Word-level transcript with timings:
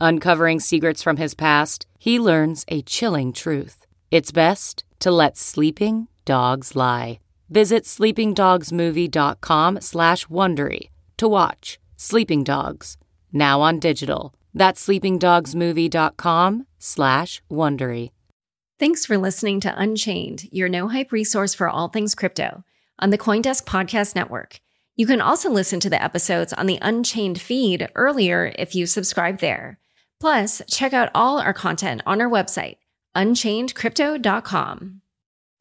Uncovering 0.00 0.60
secrets 0.60 1.02
from 1.02 1.18
his 1.18 1.34
past, 1.34 1.86
he 1.98 2.18
learns 2.18 2.64
a 2.68 2.80
chilling 2.82 3.34
truth. 3.34 3.86
It's 4.10 4.32
best 4.32 4.82
to 5.00 5.10
let 5.10 5.36
sleeping 5.36 6.08
dogs 6.24 6.74
lie. 6.74 7.20
Visit 7.50 7.84
sleepingdogsmovie.com 7.84 9.80
slash 9.80 10.26
Wondery 10.26 10.88
to 11.18 11.28
watch 11.28 11.78
Sleeping 11.96 12.44
Dogs, 12.44 12.96
now 13.30 13.60
on 13.60 13.78
digital. 13.78 14.32
That's 14.54 14.86
sleepingdogsmovie.com 14.86 16.66
slash 16.78 17.42
Wondery. 17.50 18.10
Thanks 18.78 19.04
for 19.04 19.18
listening 19.18 19.60
to 19.60 19.78
Unchained, 19.78 20.48
your 20.50 20.70
no-hype 20.70 21.12
resource 21.12 21.52
for 21.52 21.68
all 21.68 21.88
things 21.88 22.14
crypto 22.14 22.64
on 22.98 23.10
the 23.10 23.18
Coindesk 23.18 23.64
Podcast 23.64 24.14
Network. 24.14 24.60
You 24.96 25.06
can 25.06 25.20
also 25.20 25.50
listen 25.50 25.78
to 25.80 25.90
the 25.90 26.02
episodes 26.02 26.54
on 26.54 26.66
the 26.66 26.78
Unchained 26.80 27.38
feed 27.38 27.88
earlier 27.94 28.52
if 28.58 28.74
you 28.74 28.86
subscribe 28.86 29.40
there. 29.40 29.78
Plus, 30.20 30.60
check 30.68 30.92
out 30.92 31.10
all 31.14 31.40
our 31.40 31.54
content 31.54 32.02
on 32.04 32.20
our 32.20 32.28
website, 32.28 32.76
unchainedcrypto.com. 33.16 35.00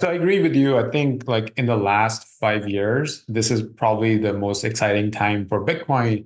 So 0.02 0.10
I 0.10 0.14
agree 0.14 0.42
with 0.42 0.54
you. 0.54 0.78
I 0.78 0.90
think 0.90 1.28
like 1.28 1.54
in 1.58 1.66
the 1.66 1.78
last 1.78 2.28
five 2.40 2.68
years, 2.68 3.24
this 3.30 3.52
is 3.52 3.62
probably 3.62 4.18
the 4.18 4.34
most 4.34 4.66
exciting 4.66 5.12
time 5.12 5.46
for 5.48 5.66
Bitcoin. 5.66 6.26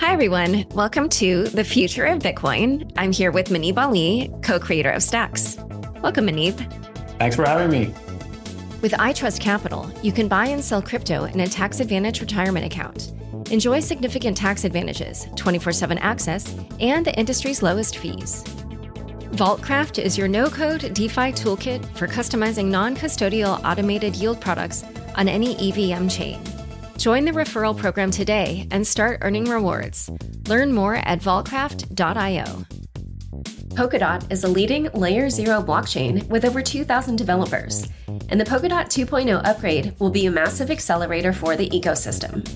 Hi, 0.00 0.12
everyone. 0.12 0.66
Welcome 0.72 1.08
to 1.10 1.44
The 1.44 1.64
Future 1.64 2.04
of 2.04 2.18
Bitcoin. 2.18 2.92
I'm 2.98 3.12
here 3.12 3.30
with 3.30 3.48
Muneeb 3.48 3.78
Ali, 3.78 4.30
co 4.42 4.58
creator 4.58 4.90
of 4.90 5.02
Stacks. 5.02 5.56
Welcome, 6.02 6.26
Muneeb. 6.26 6.56
Thanks 7.18 7.36
for 7.36 7.44
having 7.44 7.70
me. 7.70 7.94
With 8.82 8.92
iTrust 8.92 9.40
Capital, 9.40 9.92
you 10.02 10.10
can 10.10 10.26
buy 10.26 10.46
and 10.46 10.64
sell 10.64 10.80
crypto 10.80 11.24
in 11.24 11.40
a 11.40 11.46
tax 11.46 11.80
advantage 11.80 12.22
retirement 12.22 12.64
account. 12.64 13.12
Enjoy 13.50 13.78
significant 13.78 14.36
tax 14.36 14.64
advantages, 14.64 15.26
24 15.36 15.72
7 15.72 15.98
access, 15.98 16.56
and 16.80 17.04
the 17.04 17.14
industry's 17.18 17.62
lowest 17.62 17.98
fees. 17.98 18.42
Vaultcraft 19.32 20.02
is 20.02 20.16
your 20.16 20.28
no 20.28 20.48
code 20.48 20.94
DeFi 20.94 21.32
toolkit 21.32 21.84
for 21.94 22.08
customizing 22.08 22.66
non 22.66 22.96
custodial 22.96 23.62
automated 23.64 24.16
yield 24.16 24.40
products 24.40 24.82
on 25.14 25.28
any 25.28 25.56
EVM 25.56 26.08
chain. 26.08 26.42
Join 26.96 27.26
the 27.26 27.32
referral 27.32 27.76
program 27.76 28.10
today 28.10 28.66
and 28.70 28.86
start 28.86 29.18
earning 29.20 29.44
rewards. 29.44 30.10
Learn 30.48 30.72
more 30.72 30.96
at 30.96 31.20
vaultcraft.io. 31.20 32.79
Polkadot 33.70 34.30
is 34.32 34.42
a 34.42 34.48
leading 34.48 34.90
layer 34.94 35.30
0 35.30 35.62
blockchain 35.62 36.26
with 36.28 36.44
over 36.44 36.60
2,000 36.60 37.16
developers, 37.16 37.86
and 38.28 38.40
the 38.40 38.44
Polkadot 38.44 38.86
2.0 38.86 39.40
upgrade 39.44 39.94
will 40.00 40.10
be 40.10 40.26
a 40.26 40.30
massive 40.30 40.70
accelerator 40.70 41.32
for 41.32 41.56
the 41.56 41.70
ecosystem. 41.70 42.46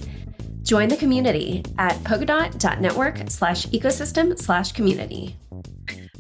Join 0.63 0.89
the 0.89 0.97
community 0.97 1.63
at 1.79 1.95
polkadot.network 1.99 3.31
slash 3.31 3.67
ecosystem 3.67 4.37
slash 4.37 4.73
community. 4.73 5.37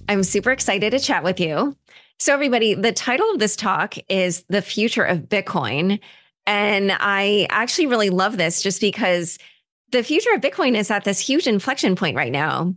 I'm 0.08 0.22
super 0.22 0.52
excited 0.52 0.90
to 0.90 1.00
chat 1.00 1.24
with 1.24 1.40
you. 1.40 1.76
So, 2.20 2.32
everybody, 2.32 2.74
the 2.74 2.92
title 2.92 3.28
of 3.30 3.40
this 3.40 3.56
talk 3.56 3.96
is 4.08 4.44
The 4.48 4.62
Future 4.62 5.02
of 5.02 5.28
Bitcoin. 5.28 5.98
And 6.46 6.92
I 6.92 7.48
actually 7.50 7.88
really 7.88 8.10
love 8.10 8.36
this 8.36 8.62
just 8.62 8.80
because 8.80 9.38
the 9.90 10.04
future 10.04 10.32
of 10.34 10.40
Bitcoin 10.40 10.76
is 10.76 10.90
at 10.90 11.04
this 11.04 11.18
huge 11.18 11.46
inflection 11.46 11.96
point 11.96 12.16
right 12.16 12.32
now. 12.32 12.74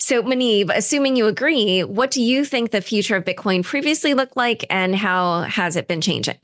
So, 0.00 0.22
Muneeb, 0.22 0.70
assuming 0.74 1.16
you 1.16 1.26
agree, 1.26 1.84
what 1.84 2.10
do 2.10 2.22
you 2.22 2.46
think 2.46 2.70
the 2.70 2.80
future 2.80 3.16
of 3.16 3.24
Bitcoin 3.24 3.62
previously 3.62 4.14
looked 4.14 4.34
like 4.34 4.64
and 4.70 4.96
how 4.96 5.42
has 5.42 5.76
it 5.76 5.88
been 5.88 6.00
changing? 6.00 6.38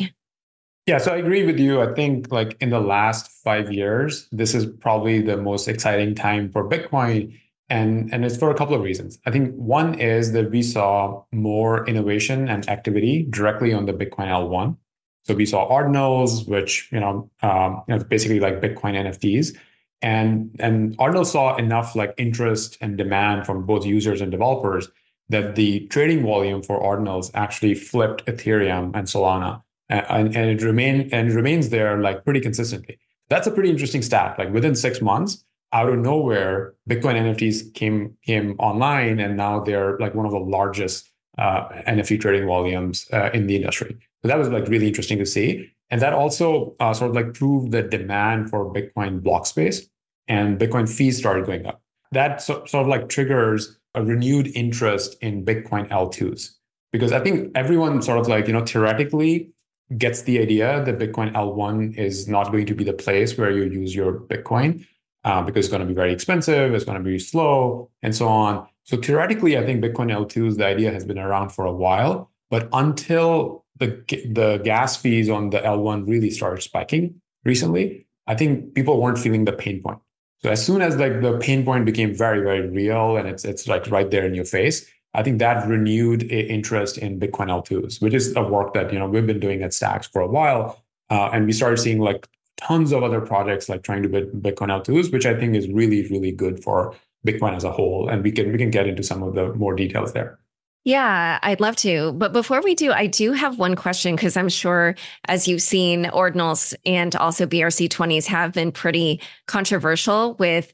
Yeah, 0.84 0.99
so 0.99 1.15
I 1.15 1.17
agree 1.17 1.44
with 1.44 1.59
you. 1.59 1.81
I 1.81 1.93
think 1.95 2.31
like 2.31 2.56
in 2.61 2.69
the 2.69 2.81
last 2.81 3.31
five 3.43 3.72
years, 3.72 4.28
this 4.31 4.55
is 4.55 4.66
probably 4.66 5.22
the 5.22 5.39
most 5.39 5.69
exciting 5.69 6.15
time 6.15 6.53
for 6.53 6.69
Bitcoin. 6.69 7.37
And, 7.69 8.12
and 8.12 8.25
it's 8.27 8.37
for 8.37 8.50
a 8.50 8.55
couple 8.55 8.77
of 8.77 8.83
reasons. 8.83 9.19
I 9.27 9.31
think 9.31 9.55
one 9.56 9.99
is 9.99 10.33
that 10.33 10.50
we 10.50 10.62
saw 10.62 11.25
more 11.33 11.84
innovation 11.89 12.49
and 12.49 12.69
activity 12.69 13.27
directly 13.31 13.72
on 13.72 13.87
the 13.87 13.93
Bitcoin 13.93 14.28
L1. 14.28 14.77
So 15.25 15.34
we 15.34 15.47
saw 15.47 15.69
ordinals, 15.69 16.47
which 16.47 16.89
you 16.93 17.00
know, 17.00 17.28
um, 17.43 17.83
you 17.89 17.97
know, 17.97 18.05
basically 18.05 18.39
like 18.39 18.61
Bitcoin 18.61 18.95
NFTs, 18.95 19.56
and 20.03 20.55
and 20.59 20.97
Ordinals 20.99 21.27
saw 21.27 21.57
enough 21.57 21.97
like 21.97 22.15
interest 22.19 22.77
and 22.81 22.97
demand 22.97 23.47
from 23.47 23.65
both 23.65 23.84
users 23.84 24.21
and 24.21 24.31
developers 24.31 24.89
that 25.29 25.57
the 25.57 25.87
trading 25.89 26.23
volume 26.23 26.62
for 26.62 26.81
Ordinals 26.81 27.31
actually 27.34 27.75
flipped 27.75 28.25
Ethereum 28.27 28.95
and 28.95 29.07
Solana, 29.09 29.62
and, 29.89 30.37
and 30.37 30.51
it 30.51 30.62
remained 30.62 31.12
and 31.12 31.33
remains 31.33 31.71
there 31.71 32.01
like 32.01 32.25
pretty 32.25 32.41
consistently. 32.41 32.99
That's 33.29 33.47
a 33.47 33.51
pretty 33.51 33.71
interesting 33.71 34.03
stat. 34.03 34.39
Like 34.39 34.53
within 34.53 34.77
six 34.77 35.01
months, 35.01 35.45
out 35.73 35.89
of 35.89 35.99
nowhere, 35.99 36.75
Bitcoin 36.89 37.17
NFTs 37.17 37.75
came 37.75 38.17
came 38.23 38.57
online, 38.59 39.19
and 39.19 39.37
now 39.37 39.61
they're 39.61 39.99
like 39.99 40.15
one 40.15 40.27
of 40.27 40.33
the 40.33 40.39
largest 40.39 41.11
uh, 41.38 41.69
NFT 41.86 42.20
trading 42.20 42.47
volumes 42.47 43.06
uh, 43.12 43.30
in 43.32 43.47
the 43.47 43.56
industry. 43.56 43.97
So 44.22 44.28
that 44.28 44.38
was 44.38 44.48
like 44.48 44.69
really 44.69 44.88
interesting 44.88 45.19
to 45.19 45.26
see. 45.26 45.70
And 45.91 46.00
that 46.00 46.12
also 46.12 46.74
uh, 46.80 46.92
sort 46.94 47.10
of 47.10 47.16
like 47.16 47.34
proved 47.34 47.72
the 47.72 47.82
demand 47.82 48.50
for 48.50 48.72
Bitcoin 48.72 49.22
block 49.22 49.47
space 49.47 49.86
and 50.28 50.58
Bitcoin 50.58 50.88
fees 50.88 51.19
started 51.19 51.47
going 51.47 51.66
up. 51.66 51.80
That 52.12 52.42
so, 52.42 52.64
sort 52.66 52.82
of 52.82 52.88
like 52.88 53.08
triggers 53.08 53.78
a 53.94 54.02
renewed 54.02 54.48
interest 54.48 55.16
in 55.20 55.44
Bitcoin 55.44 55.88
L2s. 55.88 56.50
Because 56.92 57.12
I 57.12 57.20
think 57.20 57.53
everyone 57.54 58.03
sort 58.03 58.18
of 58.18 58.28
like, 58.28 58.47
you 58.47 58.53
know, 58.53 58.64
theoretically 58.64 59.50
gets 59.97 60.22
the 60.22 60.41
idea 60.41 60.84
that 60.84 60.98
Bitcoin 60.98 61.32
L1 61.32 61.97
is 61.97 62.26
not 62.26 62.50
going 62.50 62.66
to 62.66 62.74
be 62.74 62.84
the 62.84 62.92
place 62.92 63.36
where 63.38 63.50
you 63.50 63.64
use 63.64 63.94
your 63.94 64.20
Bitcoin 64.20 64.84
uh, 65.24 65.42
because 65.42 65.66
it's 65.66 65.70
going 65.70 65.80
to 65.80 65.86
be 65.86 65.94
very 65.94 66.12
expensive, 66.12 66.74
it's 66.74 66.84
going 66.84 66.98
to 66.98 67.04
be 67.04 67.18
slow, 67.18 67.91
and 68.03 68.14
so 68.14 68.26
on. 68.28 68.66
So 68.86 68.97
theoretically, 68.97 69.58
I 69.58 69.66
think 69.66 69.82
Bitcoin 69.82 70.12
L2s, 70.12 70.58
the 70.58 70.64
idea 70.64 70.92
has 70.92 71.04
been 71.04 71.19
around 71.19 71.50
for 71.50 71.66
a 71.66 71.72
while. 71.72 72.30
But 72.50 72.69
until 72.72 73.64
the 73.78 73.88
the 74.30 74.60
gas 74.64 74.97
fees 74.97 75.28
on 75.28 75.50
the 75.50 75.58
L1 75.58 76.08
really 76.08 76.30
started 76.30 76.62
spiking 76.62 77.20
recently, 77.44 78.06
I 78.28 78.36
think 78.36 78.74
people 78.74 79.00
weren't 79.02 79.19
feeling 79.19 79.44
the 79.44 79.52
pain 79.52 79.82
point. 79.82 79.98
So 80.42 80.50
as 80.50 80.64
soon 80.64 80.82
as 80.82 80.97
like 80.97 81.20
the 81.20 81.38
pain 81.38 81.64
point 81.64 81.84
became 81.84 82.14
very 82.14 82.41
very 82.41 82.69
real 82.69 83.16
and 83.16 83.28
it's 83.28 83.44
it's 83.44 83.66
like 83.66 83.91
right 83.91 84.09
there 84.09 84.24
in 84.24 84.34
your 84.34 84.44
face, 84.44 84.86
I 85.15 85.24
think 85.24 85.41
that 85.41 85.66
renewed 85.66 86.30
interest 86.30 86.98
in 86.98 87.18
Bitcoin 87.18 87.48
L2s, 87.48 88.00
which 88.00 88.15
is 88.15 88.36
a 88.36 88.42
work 88.42 88.72
that 88.74 88.92
you 88.92 88.98
know 89.00 89.09
we've 89.09 89.27
been 89.27 89.41
doing 89.41 89.62
at 89.62 89.74
Stacks 89.74 90.06
for 90.06 90.22
a 90.22 90.28
while, 90.28 90.84
uh, 91.10 91.30
and 91.32 91.47
we 91.47 91.53
started 91.53 91.78
seeing 91.78 91.98
like 91.98 92.28
tons 92.56 92.92
of 92.92 93.03
other 93.03 93.21
projects 93.21 93.68
like 93.68 93.82
trying 93.82 94.03
to 94.04 94.09
build 94.09 94.30
Bitcoin 94.41 94.68
L2s, 94.68 95.12
which 95.12 95.27
I 95.27 95.34
think 95.34 95.56
is 95.56 95.68
really 95.68 96.06
really 96.09 96.30
good 96.30 96.62
for 96.62 96.94
Bitcoin 97.27 97.55
as 97.55 97.65
a 97.65 97.73
whole. 97.73 98.09
And 98.09 98.23
we 98.23 98.33
can 98.33 98.53
we 98.53 98.59
can 98.59 98.71
get 98.71 98.87
into 98.87 99.03
some 99.03 99.23
of 99.23 99.34
the 99.34 99.53
more 99.55 99.75
details 99.75 100.13
there. 100.13 100.39
Yeah, 100.87 101.41
I'd 101.43 101.61
love 101.61 101.75
to. 101.77 102.13
But 102.13 102.33
before 102.33 102.63
we 102.63 102.77
do, 102.77 102.93
I 102.93 103.09
do 103.09 103.33
have 103.33 103.59
one 103.59 103.75
question 103.75 104.15
because 104.15 104.37
I'm 104.37 104.49
sure, 104.49 104.95
as 105.27 105.49
you've 105.49 105.63
seen, 105.63 106.05
ordinals 106.05 106.75
and 106.87 107.17
also 107.17 107.45
BRC20s 107.45 108.27
have 108.27 108.53
been 108.53 108.71
pretty 108.71 109.21
controversial 109.49 110.34
with, 110.34 110.73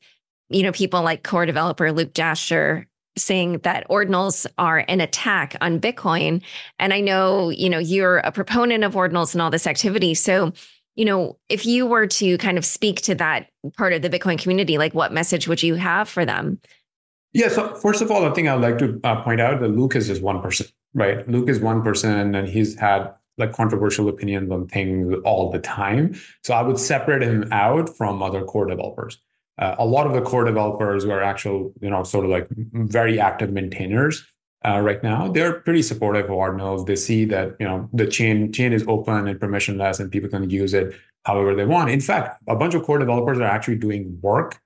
you 0.51 0.65
know, 0.65 0.73
people 0.73 1.03
like 1.03 1.25
core 1.25 1.47
developer 1.47 1.91
Luke 1.93 2.13
Dashjr 2.13 2.85
saying 3.17 3.61
that 3.61 3.89
ordinals 3.89 4.47
are 4.59 4.85
an 4.87 5.01
attack 5.01 5.57
on 5.63 5.81
Bitcoin. 5.81 6.43
And 6.79 6.93
I 6.93 7.01
know, 7.01 7.49
you 7.49 7.71
know, 7.71 7.79
you're 7.79 8.19
a 8.19 8.33
proponent 8.33 8.85
of 8.85 8.93
ordinals 8.93 9.33
and 9.33 9.41
all 9.41 9.51
this 9.51 9.67
activity. 9.67 10.13
So, 10.13 10.53
you 10.95 11.05
know, 11.05 11.39
if 11.49 11.65
you 11.65 11.87
were 11.87 12.07
to 12.07 12.39
kind 12.39 12.59
of 12.59 12.65
speak 12.65 13.01
to 13.03 13.15
that 13.15 13.49
part 13.77 13.93
of 13.93 14.03
the 14.03 14.11
Bitcoin 14.11 14.39
community, 14.39 14.79
like 14.79 14.95
what 14.95 15.13
message 15.13 15.49
would 15.49 15.63
you 15.63 15.75
have 15.77 16.09
for 16.09 16.25
them? 16.25 16.61
Yeah. 17.33 17.49
So 17.49 17.75
first 17.77 18.03
of 18.03 18.11
all, 18.11 18.27
I 18.27 18.35
think 18.35 18.49
I'd 18.49 18.61
like 18.61 18.79
to 18.79 19.01
uh, 19.05 19.23
point 19.23 19.41
out 19.41 19.61
that 19.61 19.69
Luke 19.69 19.97
is 19.97 20.07
just 20.07 20.23
one 20.23 20.43
person, 20.43 20.67
right? 20.93 21.27
Luke 21.29 21.49
is 21.49 21.61
one 21.61 21.83
person, 21.83 22.35
and 22.35 22.49
he's 22.49 22.79
had 22.79 23.13
like 23.39 23.53
controversial 23.53 24.09
opinions 24.09 24.51
on 24.51 24.69
things 24.69 25.15
all 25.25 25.51
the 25.51 25.59
time. 25.59 26.15
So 26.45 26.53
I 26.53 26.63
would 26.63 26.79
separate 26.79 27.23
him 27.23 27.49
out 27.51 27.97
from 27.97 28.23
other 28.23 28.45
core 28.45 28.67
developers. 28.67 29.19
Uh, 29.59 29.75
a 29.79 29.87
lot 29.87 30.07
of 30.07 30.13
the 30.13 30.21
core 30.21 30.45
developers 30.45 31.05
who 31.05 31.11
are 31.11 31.23
actual, 31.23 31.73
you 31.81 31.89
know, 31.89 32.03
sort 32.03 32.25
of 32.25 32.31
like 32.31 32.49
very 32.51 33.19
active 33.19 33.51
maintainers 33.51 34.27
uh, 34.65 34.81
right 34.81 35.03
now, 35.03 35.29
they're 35.29 35.61
pretty 35.61 35.83
supportive 35.83 36.27
of 36.27 36.31
Ordinals. 36.31 36.87
They 36.87 36.97
see 36.97 37.25
that 37.27 37.57
you 37.59 37.67
know 37.67 37.89
the 37.93 38.07
chain 38.07 38.53
chain 38.53 38.73
is 38.73 38.85
open 38.87 39.27
and 39.27 39.39
permissionless, 39.39 40.01
and 40.01 40.11
people 40.11 40.31
can 40.31 40.49
use 40.51 40.75
it 40.75 40.95
however 41.25 41.55
they 41.55 41.67
want. 41.67 41.91
In 41.91 42.01
fact, 42.01 42.43
a 42.49 42.57
bunch 42.57 42.75
of 42.75 42.83
core 42.83 42.99
developers 42.99 43.39
are 43.39 43.45
actually 43.45 43.77
doing 43.77 44.19
work 44.23 44.61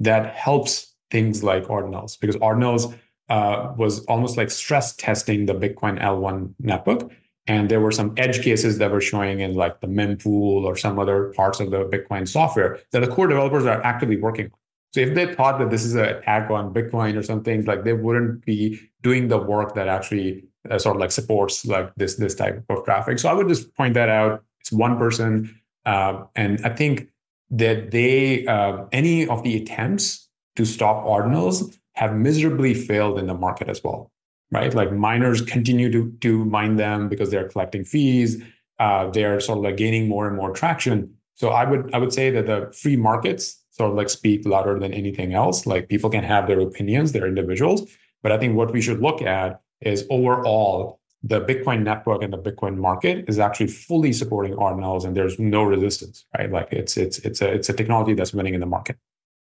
that 0.00 0.34
helps 0.34 0.94
things 1.10 1.42
like 1.42 1.64
Ordinals 1.64 2.18
because 2.18 2.36
Ordinals 2.36 2.94
uh, 3.28 3.74
was 3.76 4.04
almost 4.06 4.36
like 4.36 4.50
stress 4.50 4.94
testing 4.96 5.46
the 5.46 5.54
Bitcoin 5.54 6.00
L1 6.00 6.54
network. 6.60 7.10
And 7.46 7.70
there 7.70 7.80
were 7.80 7.92
some 7.92 8.12
edge 8.18 8.42
cases 8.42 8.76
that 8.78 8.90
were 8.90 9.00
showing 9.00 9.40
in 9.40 9.54
like 9.54 9.80
the 9.80 9.86
mempool 9.86 10.64
or 10.64 10.76
some 10.76 10.98
other 10.98 11.32
parts 11.34 11.60
of 11.60 11.70
the 11.70 11.84
Bitcoin 11.84 12.28
software 12.28 12.78
that 12.92 13.00
the 13.00 13.06
core 13.06 13.26
developers 13.26 13.64
are 13.64 13.82
actively 13.82 14.18
working 14.18 14.46
on. 14.46 14.57
So 14.92 15.00
if 15.00 15.14
they 15.14 15.34
thought 15.34 15.58
that 15.58 15.70
this 15.70 15.84
is 15.84 15.94
an 15.94 16.06
attack 16.06 16.50
on 16.50 16.72
Bitcoin 16.72 17.16
or 17.16 17.22
something, 17.22 17.64
like 17.64 17.84
they 17.84 17.92
wouldn't 17.92 18.44
be 18.44 18.80
doing 19.02 19.28
the 19.28 19.38
work 19.38 19.74
that 19.74 19.86
actually 19.86 20.44
uh, 20.70 20.78
sort 20.78 20.96
of 20.96 21.00
like 21.00 21.10
supports 21.10 21.64
like 21.66 21.94
this 21.96 22.16
this 22.16 22.34
type 22.34 22.64
of 22.68 22.84
traffic. 22.84 23.18
So 23.18 23.28
I 23.28 23.32
would 23.32 23.48
just 23.48 23.74
point 23.74 23.94
that 23.94 24.08
out. 24.08 24.42
It's 24.60 24.72
one 24.72 24.98
person, 24.98 25.54
uh, 25.84 26.24
and 26.34 26.64
I 26.64 26.70
think 26.70 27.08
that 27.50 27.90
they 27.90 28.46
uh, 28.46 28.84
any 28.92 29.26
of 29.26 29.42
the 29.42 29.56
attempts 29.56 30.28
to 30.56 30.64
stop 30.64 31.04
ordinals 31.04 31.76
have 31.92 32.14
miserably 32.14 32.74
failed 32.74 33.18
in 33.18 33.26
the 33.26 33.34
market 33.34 33.68
as 33.68 33.82
well. 33.82 34.10
Right, 34.50 34.72
like 34.72 34.90
miners 34.92 35.42
continue 35.42 35.92
to 35.92 36.10
to 36.22 36.44
mine 36.46 36.76
them 36.76 37.10
because 37.10 37.30
they're 37.30 37.48
collecting 37.48 37.84
fees. 37.84 38.42
Uh, 38.78 39.10
they're 39.10 39.40
sort 39.40 39.58
of 39.58 39.64
like 39.64 39.76
gaining 39.76 40.08
more 40.08 40.26
and 40.26 40.36
more 40.36 40.52
traction. 40.52 41.14
So 41.34 41.50
I 41.50 41.64
would 41.68 41.94
I 41.94 41.98
would 41.98 42.12
say 42.12 42.30
that 42.30 42.46
the 42.46 42.72
free 42.72 42.96
markets 42.96 43.62
sort 43.78 43.90
of 43.90 43.96
like 43.96 44.10
speak 44.10 44.46
louder 44.46 44.78
than 44.78 44.92
anything 44.92 45.34
else. 45.34 45.66
Like 45.66 45.88
people 45.88 46.10
can 46.10 46.24
have 46.24 46.46
their 46.46 46.60
opinions, 46.60 47.12
they're 47.12 47.26
individuals. 47.26 47.88
But 48.22 48.32
I 48.32 48.38
think 48.38 48.56
what 48.56 48.72
we 48.72 48.82
should 48.82 49.00
look 49.00 49.22
at 49.22 49.60
is 49.80 50.04
overall 50.10 51.00
the 51.22 51.40
Bitcoin 51.40 51.82
network 51.82 52.22
and 52.22 52.32
the 52.32 52.38
Bitcoin 52.38 52.76
market 52.76 53.28
is 53.28 53.38
actually 53.38 53.68
fully 53.68 54.12
supporting 54.12 54.54
ordinals 54.54 55.04
and 55.04 55.16
there's 55.16 55.38
no 55.38 55.62
resistance, 55.62 56.26
right? 56.36 56.50
Like 56.50 56.68
it's 56.72 56.96
it's 56.96 57.18
it's 57.20 57.40
a 57.40 57.52
it's 57.52 57.68
a 57.68 57.72
technology 57.72 58.14
that's 58.14 58.32
winning 58.32 58.54
in 58.54 58.60
the 58.60 58.66
market. 58.66 58.96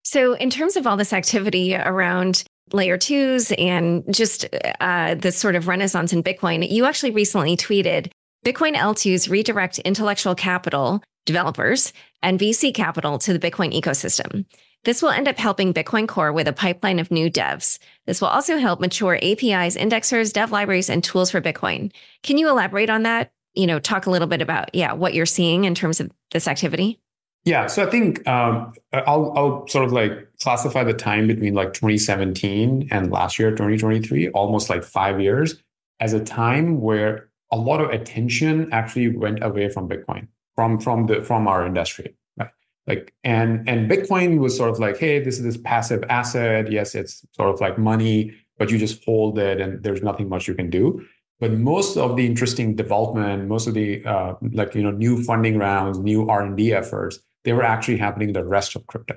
So 0.04 0.34
in 0.34 0.50
terms 0.50 0.76
of 0.76 0.86
all 0.86 0.96
this 0.96 1.12
activity 1.12 1.74
around 1.74 2.44
layer 2.72 2.98
twos 2.98 3.52
and 3.52 4.02
just 4.10 4.46
uh, 4.80 5.30
sort 5.30 5.56
of 5.56 5.68
renaissance 5.68 6.12
in 6.12 6.22
Bitcoin, 6.22 6.68
you 6.68 6.84
actually 6.84 7.10
recently 7.10 7.56
tweeted 7.56 8.10
Bitcoin 8.44 8.74
L2s 8.74 9.30
redirect 9.30 9.78
intellectual 9.78 10.34
capital 10.34 11.00
developers 11.26 11.92
and 12.22 12.40
VC 12.40 12.74
capital 12.74 13.16
to 13.18 13.32
the 13.32 13.38
Bitcoin 13.38 13.72
ecosystem. 13.72 14.46
This 14.82 15.00
will 15.00 15.10
end 15.10 15.28
up 15.28 15.38
helping 15.38 15.72
Bitcoin 15.72 16.08
Core 16.08 16.32
with 16.32 16.48
a 16.48 16.52
pipeline 16.52 16.98
of 16.98 17.12
new 17.12 17.30
devs. 17.30 17.78
This 18.04 18.20
will 18.20 18.26
also 18.26 18.58
help 18.58 18.80
mature 18.80 19.14
APIs, 19.22 19.76
indexers, 19.76 20.32
dev 20.32 20.50
libraries, 20.50 20.90
and 20.90 21.04
tools 21.04 21.30
for 21.30 21.40
Bitcoin. 21.40 21.92
Can 22.24 22.36
you 22.36 22.48
elaborate 22.48 22.90
on 22.90 23.04
that? 23.04 23.30
You 23.54 23.68
know, 23.68 23.78
talk 23.78 24.06
a 24.06 24.10
little 24.10 24.26
bit 24.26 24.42
about, 24.42 24.74
yeah, 24.74 24.92
what 24.92 25.14
you're 25.14 25.24
seeing 25.24 25.62
in 25.62 25.76
terms 25.76 26.00
of 26.00 26.10
this 26.32 26.48
activity? 26.48 26.98
Yeah, 27.44 27.68
so 27.68 27.86
I 27.86 27.90
think 27.90 28.26
um, 28.26 28.72
I'll, 28.92 29.32
I'll 29.36 29.68
sort 29.68 29.84
of 29.84 29.92
like 29.92 30.12
classify 30.40 30.82
the 30.82 30.94
time 30.94 31.28
between 31.28 31.54
like 31.54 31.74
2017 31.74 32.88
and 32.90 33.12
last 33.12 33.38
year, 33.38 33.50
2023, 33.50 34.30
almost 34.30 34.68
like 34.68 34.82
five 34.82 35.20
years, 35.20 35.62
as 36.00 36.12
a 36.12 36.24
time 36.24 36.80
where 36.80 37.28
a 37.52 37.56
lot 37.56 37.80
of 37.80 37.90
attention 37.90 38.72
actually 38.72 39.16
went 39.16 39.42
away 39.42 39.68
from 39.68 39.88
Bitcoin 39.88 40.26
from 40.54 40.78
from 40.78 41.06
the 41.06 41.22
from 41.22 41.46
our 41.46 41.66
industry 41.66 42.14
right? 42.38 42.50
Like 42.86 43.14
and 43.24 43.68
and 43.68 43.90
bitcoin 43.90 44.38
was 44.38 44.56
sort 44.56 44.70
of 44.70 44.78
like 44.78 44.98
hey 44.98 45.20
this 45.20 45.38
is 45.38 45.44
this 45.44 45.56
passive 45.56 46.04
asset. 46.08 46.70
Yes 46.70 46.94
it's 46.94 47.24
sort 47.32 47.52
of 47.52 47.60
like 47.60 47.78
money 47.78 48.34
but 48.58 48.70
you 48.70 48.78
just 48.78 49.04
hold 49.04 49.38
it 49.38 49.60
and 49.60 49.82
there's 49.82 50.02
nothing 50.02 50.28
much 50.28 50.46
you 50.46 50.54
can 50.54 50.70
do. 50.70 51.04
But 51.40 51.52
most 51.54 51.96
of 51.96 52.16
the 52.16 52.24
interesting 52.24 52.76
development 52.76 53.48
most 53.48 53.66
of 53.66 53.74
the 53.74 54.04
uh, 54.04 54.34
like 54.52 54.74
you 54.74 54.82
know 54.82 54.90
new 54.90 55.22
funding 55.22 55.58
rounds 55.58 55.98
new 55.98 56.28
r&d 56.28 56.72
efforts 56.72 57.18
they 57.44 57.52
were 57.52 57.64
actually 57.64 57.96
happening 57.96 58.28
in 58.28 58.34
the 58.34 58.44
rest 58.44 58.76
of 58.76 58.86
crypto. 58.86 59.16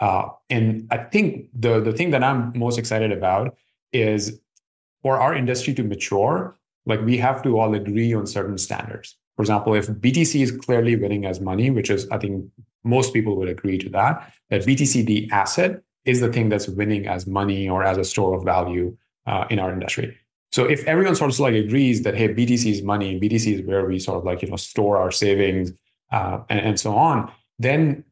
Uh, 0.00 0.28
and 0.50 0.88
i 0.90 0.98
think 0.98 1.48
the 1.54 1.80
the 1.80 1.92
thing 1.92 2.10
that 2.10 2.24
i'm 2.24 2.52
most 2.56 2.78
excited 2.78 3.12
about 3.12 3.56
is 3.92 4.40
for 5.02 5.20
our 5.20 5.34
industry 5.34 5.74
to 5.74 5.84
mature 5.84 6.56
like 6.86 7.00
we 7.02 7.16
have 7.18 7.42
to 7.42 7.58
all 7.58 7.74
agree 7.74 8.12
on 8.14 8.26
certain 8.26 8.58
standards 8.58 9.16
for 9.36 9.42
example, 9.42 9.74
if 9.74 9.88
BTC 9.88 10.42
is 10.42 10.52
clearly 10.52 10.96
winning 10.96 11.24
as 11.24 11.40
money, 11.40 11.70
which 11.70 11.90
is, 11.90 12.08
I 12.10 12.18
think 12.18 12.44
most 12.84 13.14
people 13.14 13.36
would 13.36 13.48
agree 13.48 13.78
to 13.78 13.88
that, 13.90 14.32
that 14.50 14.62
BTC, 14.62 15.06
the 15.06 15.28
asset, 15.32 15.82
is 16.04 16.20
the 16.20 16.32
thing 16.32 16.48
that's 16.48 16.68
winning 16.68 17.06
as 17.06 17.26
money 17.26 17.68
or 17.68 17.82
as 17.82 17.96
a 17.96 18.04
store 18.04 18.36
of 18.36 18.44
value 18.44 18.96
uh, 19.26 19.46
in 19.50 19.58
our 19.58 19.72
industry. 19.72 20.16
So 20.50 20.64
if 20.64 20.84
everyone 20.84 21.14
sort 21.14 21.32
of 21.32 21.40
like 21.40 21.54
agrees 21.54 22.02
that, 22.02 22.14
hey, 22.14 22.28
BTC 22.28 22.70
is 22.70 22.82
money, 22.82 23.18
BTC 23.18 23.60
is 23.60 23.62
where 23.62 23.86
we 23.86 23.98
sort 23.98 24.18
of 24.18 24.24
like, 24.24 24.42
you 24.42 24.48
know, 24.48 24.56
store 24.56 24.98
our 24.98 25.10
savings 25.10 25.72
uh, 26.10 26.40
and, 26.50 26.60
and 26.60 26.80
so 26.80 26.94
on, 26.94 27.32
then 27.58 28.04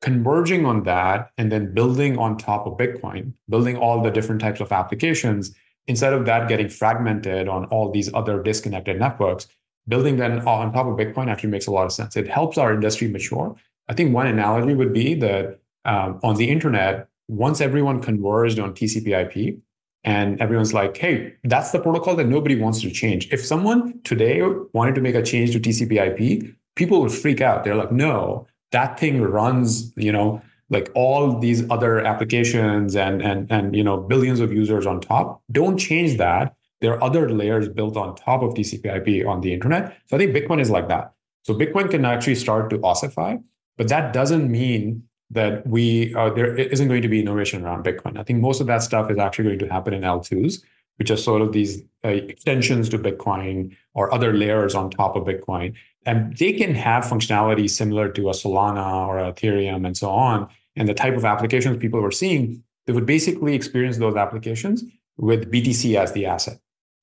converging 0.00 0.64
on 0.64 0.84
that 0.84 1.32
and 1.36 1.52
then 1.52 1.74
building 1.74 2.16
on 2.18 2.38
top 2.38 2.66
of 2.66 2.78
Bitcoin, 2.78 3.34
building 3.48 3.76
all 3.76 4.02
the 4.02 4.10
different 4.10 4.40
types 4.40 4.60
of 4.60 4.72
applications, 4.72 5.54
instead 5.86 6.12
of 6.12 6.26
that 6.26 6.48
getting 6.48 6.68
fragmented 6.68 7.48
on 7.48 7.64
all 7.66 7.90
these 7.90 8.12
other 8.14 8.42
disconnected 8.42 8.98
networks, 8.98 9.48
building 9.88 10.16
that 10.16 10.46
on 10.46 10.72
top 10.72 10.86
of 10.86 10.96
Bitcoin 10.96 11.28
actually 11.28 11.50
makes 11.50 11.66
a 11.66 11.70
lot 11.70 11.86
of 11.86 11.92
sense. 11.92 12.16
It 12.16 12.28
helps 12.28 12.58
our 12.58 12.72
industry 12.72 13.08
mature. 13.08 13.56
I 13.88 13.94
think 13.94 14.14
one 14.14 14.26
analogy 14.26 14.74
would 14.74 14.92
be 14.92 15.14
that 15.14 15.58
um, 15.84 16.20
on 16.22 16.36
the 16.36 16.48
internet, 16.48 17.08
once 17.28 17.60
everyone 17.60 18.00
converged 18.00 18.58
on 18.58 18.74
TCP/IP, 18.74 19.58
and 20.04 20.40
everyone's 20.40 20.74
like, 20.74 20.96
"Hey, 20.96 21.34
that's 21.44 21.70
the 21.70 21.80
protocol 21.80 22.16
that 22.16 22.26
nobody 22.26 22.56
wants 22.56 22.80
to 22.82 22.90
change." 22.90 23.32
If 23.32 23.44
someone 23.44 24.00
today 24.02 24.42
wanted 24.72 24.94
to 24.96 25.00
make 25.00 25.14
a 25.14 25.22
change 25.22 25.52
to 25.52 25.60
TCP/IP, 25.60 26.54
people 26.76 27.00
would 27.00 27.12
freak 27.12 27.40
out. 27.40 27.64
They're 27.64 27.74
like, 27.74 27.92
"No, 27.92 28.46
that 28.70 28.98
thing 28.98 29.20
runs, 29.20 29.92
you 29.96 30.12
know." 30.12 30.42
Like 30.72 30.90
all 30.94 31.38
these 31.38 31.68
other 31.70 32.00
applications 32.00 32.96
and 32.96 33.22
and 33.22 33.50
and 33.50 33.76
you 33.76 33.84
know 33.84 33.96
billions 33.98 34.40
of 34.40 34.52
users 34.52 34.86
on 34.86 35.00
top 35.00 35.42
don't 35.52 35.78
change 35.78 36.16
that 36.18 36.56
there 36.82 36.92
are 36.92 37.02
other 37.02 37.30
layers 37.30 37.68
built 37.68 37.96
on 37.96 38.16
top 38.16 38.42
of 38.42 38.54
TCP/IP 38.54 39.24
on 39.26 39.40
the 39.40 39.52
internet. 39.52 39.96
So 40.06 40.16
I 40.16 40.18
think 40.18 40.34
Bitcoin 40.34 40.60
is 40.60 40.68
like 40.68 40.88
that. 40.88 41.12
So 41.44 41.54
Bitcoin 41.54 41.88
can 41.88 42.04
actually 42.04 42.34
start 42.34 42.70
to 42.70 42.80
ossify, 42.82 43.36
but 43.78 43.88
that 43.88 44.12
doesn't 44.12 44.50
mean 44.50 45.04
that 45.30 45.66
we 45.66 46.14
uh, 46.14 46.30
there 46.30 46.54
isn't 46.56 46.88
going 46.88 47.02
to 47.02 47.08
be 47.08 47.20
innovation 47.20 47.64
around 47.64 47.84
Bitcoin. 47.84 48.18
I 48.18 48.24
think 48.24 48.40
most 48.40 48.60
of 48.60 48.66
that 48.66 48.82
stuff 48.82 49.10
is 49.10 49.18
actually 49.18 49.44
going 49.44 49.60
to 49.60 49.68
happen 49.68 49.94
in 49.94 50.02
L2s, 50.02 50.62
which 50.96 51.10
are 51.10 51.16
sort 51.16 51.40
of 51.40 51.52
these 51.52 51.82
uh, 52.04 52.08
extensions 52.08 52.88
to 52.90 52.98
Bitcoin 52.98 53.76
or 53.94 54.12
other 54.12 54.32
layers 54.32 54.74
on 54.74 54.90
top 54.90 55.14
of 55.16 55.24
Bitcoin. 55.24 55.74
And 56.04 56.36
they 56.36 56.52
can 56.52 56.74
have 56.74 57.04
functionality 57.04 57.70
similar 57.70 58.08
to 58.10 58.28
a 58.28 58.32
Solana 58.32 59.06
or 59.06 59.18
Ethereum 59.18 59.86
and 59.86 59.96
so 59.96 60.10
on. 60.10 60.48
And 60.76 60.88
the 60.88 60.94
type 60.94 61.16
of 61.16 61.24
applications 61.24 61.76
people 61.78 62.00
were 62.00 62.10
seeing, 62.10 62.62
they 62.86 62.92
would 62.92 63.06
basically 63.06 63.54
experience 63.54 63.98
those 63.98 64.16
applications 64.16 64.84
with 65.16 65.50
BTC 65.50 65.96
as 65.96 66.12
the 66.12 66.26
asset. 66.26 66.58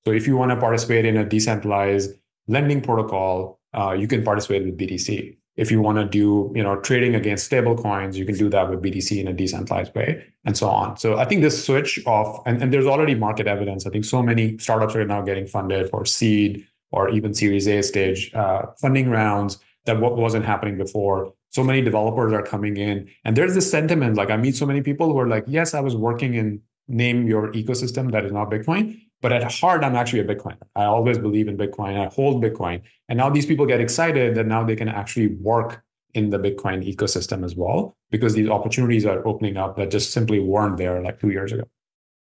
So 0.05 0.11
if 0.11 0.27
you 0.27 0.35
want 0.38 0.51
to 0.51 0.57
participate 0.57 1.05
in 1.05 1.17
a 1.17 1.25
decentralized 1.25 2.11
lending 2.47 2.81
protocol, 2.81 3.59
uh, 3.73 3.91
you 3.91 4.07
can 4.07 4.23
participate 4.23 4.65
with 4.65 4.77
BTC. 4.77 5.38
If 5.55 5.71
you 5.71 5.81
want 5.81 5.97
to 5.97 6.05
do, 6.05 6.51
you 6.55 6.63
know, 6.63 6.79
trading 6.79 7.15
against 7.15 7.45
stable 7.45 7.75
coins, 7.75 8.17
you 8.17 8.25
can 8.25 8.35
do 8.35 8.49
that 8.49 8.69
with 8.69 8.81
BTC 8.81 9.19
in 9.19 9.27
a 9.27 9.33
decentralized 9.33 9.93
way, 9.93 10.25
and 10.45 10.57
so 10.57 10.69
on. 10.69 10.97
So 10.97 11.17
I 11.17 11.25
think 11.25 11.41
this 11.41 11.65
switch 11.65 11.99
of, 12.07 12.41
and, 12.45 12.63
and 12.63 12.73
there's 12.73 12.85
already 12.85 13.13
market 13.13 13.45
evidence. 13.45 13.85
I 13.85 13.89
think 13.89 14.05
so 14.05 14.23
many 14.23 14.57
startups 14.57 14.95
are 14.95 15.05
now 15.05 15.21
getting 15.21 15.45
funded 15.45 15.89
for 15.89 16.05
seed 16.05 16.65
or 16.91 17.09
even 17.09 17.33
Series 17.33 17.67
A 17.67 17.83
stage 17.83 18.33
uh, 18.33 18.67
funding 18.79 19.09
rounds 19.09 19.59
that 19.85 19.99
what 19.99 20.15
wasn't 20.15 20.45
happening 20.45 20.77
before. 20.77 21.33
So 21.50 21.63
many 21.63 21.82
developers 21.82 22.32
are 22.32 22.44
coming 22.44 22.77
in, 22.77 23.10
and 23.25 23.36
there's 23.36 23.56
this 23.56 23.70
sentiment. 23.70 24.15
Like 24.15 24.29
I 24.29 24.38
meet 24.38 24.56
so 24.56 24.65
many 24.65 24.82
people 24.82 25.12
who 25.12 25.20
are 25.20 25.27
like, 25.27 25.46
"Yes, 25.48 25.74
I 25.74 25.79
was 25.79 25.96
working 25.96 26.36
in 26.36 26.62
name 26.88 27.27
your 27.27 27.51
ecosystem 27.53 28.12
that 28.12 28.25
is 28.25 28.32
not 28.32 28.50
Bitcoin, 28.50 29.00
but 29.22 29.32
at 29.32 29.50
heart, 29.51 29.84
I'm 29.84 29.96
actually 29.96 30.20
a 30.22 30.25
Bitcoiner. 30.25 30.58
I 30.75 30.86
always 30.86 31.18
believe 31.18 31.48
in 31.48 31.58
Bitcoin. 31.58 32.00
I 32.00 32.06
hold 32.13 32.44
Bitcoin. 32.44 32.82
And 33.08 33.18
now 33.18 33.29
these 33.29 33.46
people 33.46 33.65
get 33.65 33.79
excited 33.79 34.36
that 34.36 34.48
now 34.48 34.63
they 34.63 34.75
can 34.75 34.89
actually 34.89 35.36
work 35.36 35.84
in 36.13 36.32
the 36.32 36.39
Bitcoin 36.39 36.84
ecosystem 36.84 37.46
as 37.46 37.56
well, 37.56 37.96
because 38.10 38.34
these 38.34 38.50
opportunities 38.50 39.06
are 39.06 39.25
opening 39.27 39.58
up 39.58 39.77
that 39.77 39.91
just 39.91 40.12
simply 40.12 40.39
weren't 40.39 40.77
there 40.77 41.01
like 41.01 41.20
two 41.20 41.29
years 41.29 41.51
ago. 41.51 41.63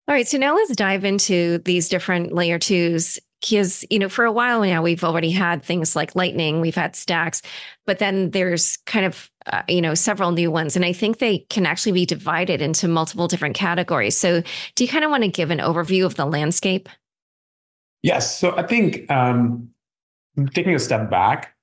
All 0.08 0.14
right. 0.14 0.26
So 0.26 0.38
now 0.38 0.54
let's 0.54 0.74
dive 0.74 1.04
into 1.04 1.58
these 1.58 1.88
different 1.88 2.32
layer 2.32 2.58
twos. 2.58 3.18
Because, 3.40 3.84
you 3.90 3.98
know, 3.98 4.08
for 4.08 4.24
a 4.24 4.32
while 4.32 4.62
now, 4.62 4.82
we've 4.82 5.04
already 5.04 5.30
had 5.30 5.62
things 5.62 5.94
like 5.94 6.16
Lightning, 6.16 6.60
we've 6.60 6.74
had 6.74 6.96
stacks, 6.96 7.42
but 7.84 7.98
then 7.98 8.30
there's 8.30 8.78
kind 8.86 9.06
of 9.06 9.30
uh, 9.52 9.62
you 9.68 9.80
know 9.80 9.94
several 9.94 10.32
new 10.32 10.50
ones 10.50 10.74
and 10.74 10.84
i 10.84 10.92
think 10.92 11.18
they 11.18 11.38
can 11.50 11.66
actually 11.66 11.92
be 11.92 12.04
divided 12.04 12.60
into 12.60 12.88
multiple 12.88 13.28
different 13.28 13.54
categories. 13.54 14.16
So 14.16 14.42
do 14.74 14.84
you 14.84 14.88
kind 14.88 15.04
of 15.04 15.10
want 15.10 15.22
to 15.22 15.28
give 15.28 15.50
an 15.50 15.58
overview 15.58 16.04
of 16.04 16.16
the 16.16 16.26
landscape? 16.26 16.88
Yes 18.02 18.38
so 18.38 18.56
i 18.56 18.62
think 18.62 19.10
um, 19.10 19.70
taking 20.52 20.74
a 20.74 20.78
step 20.78 21.10
back 21.10 21.54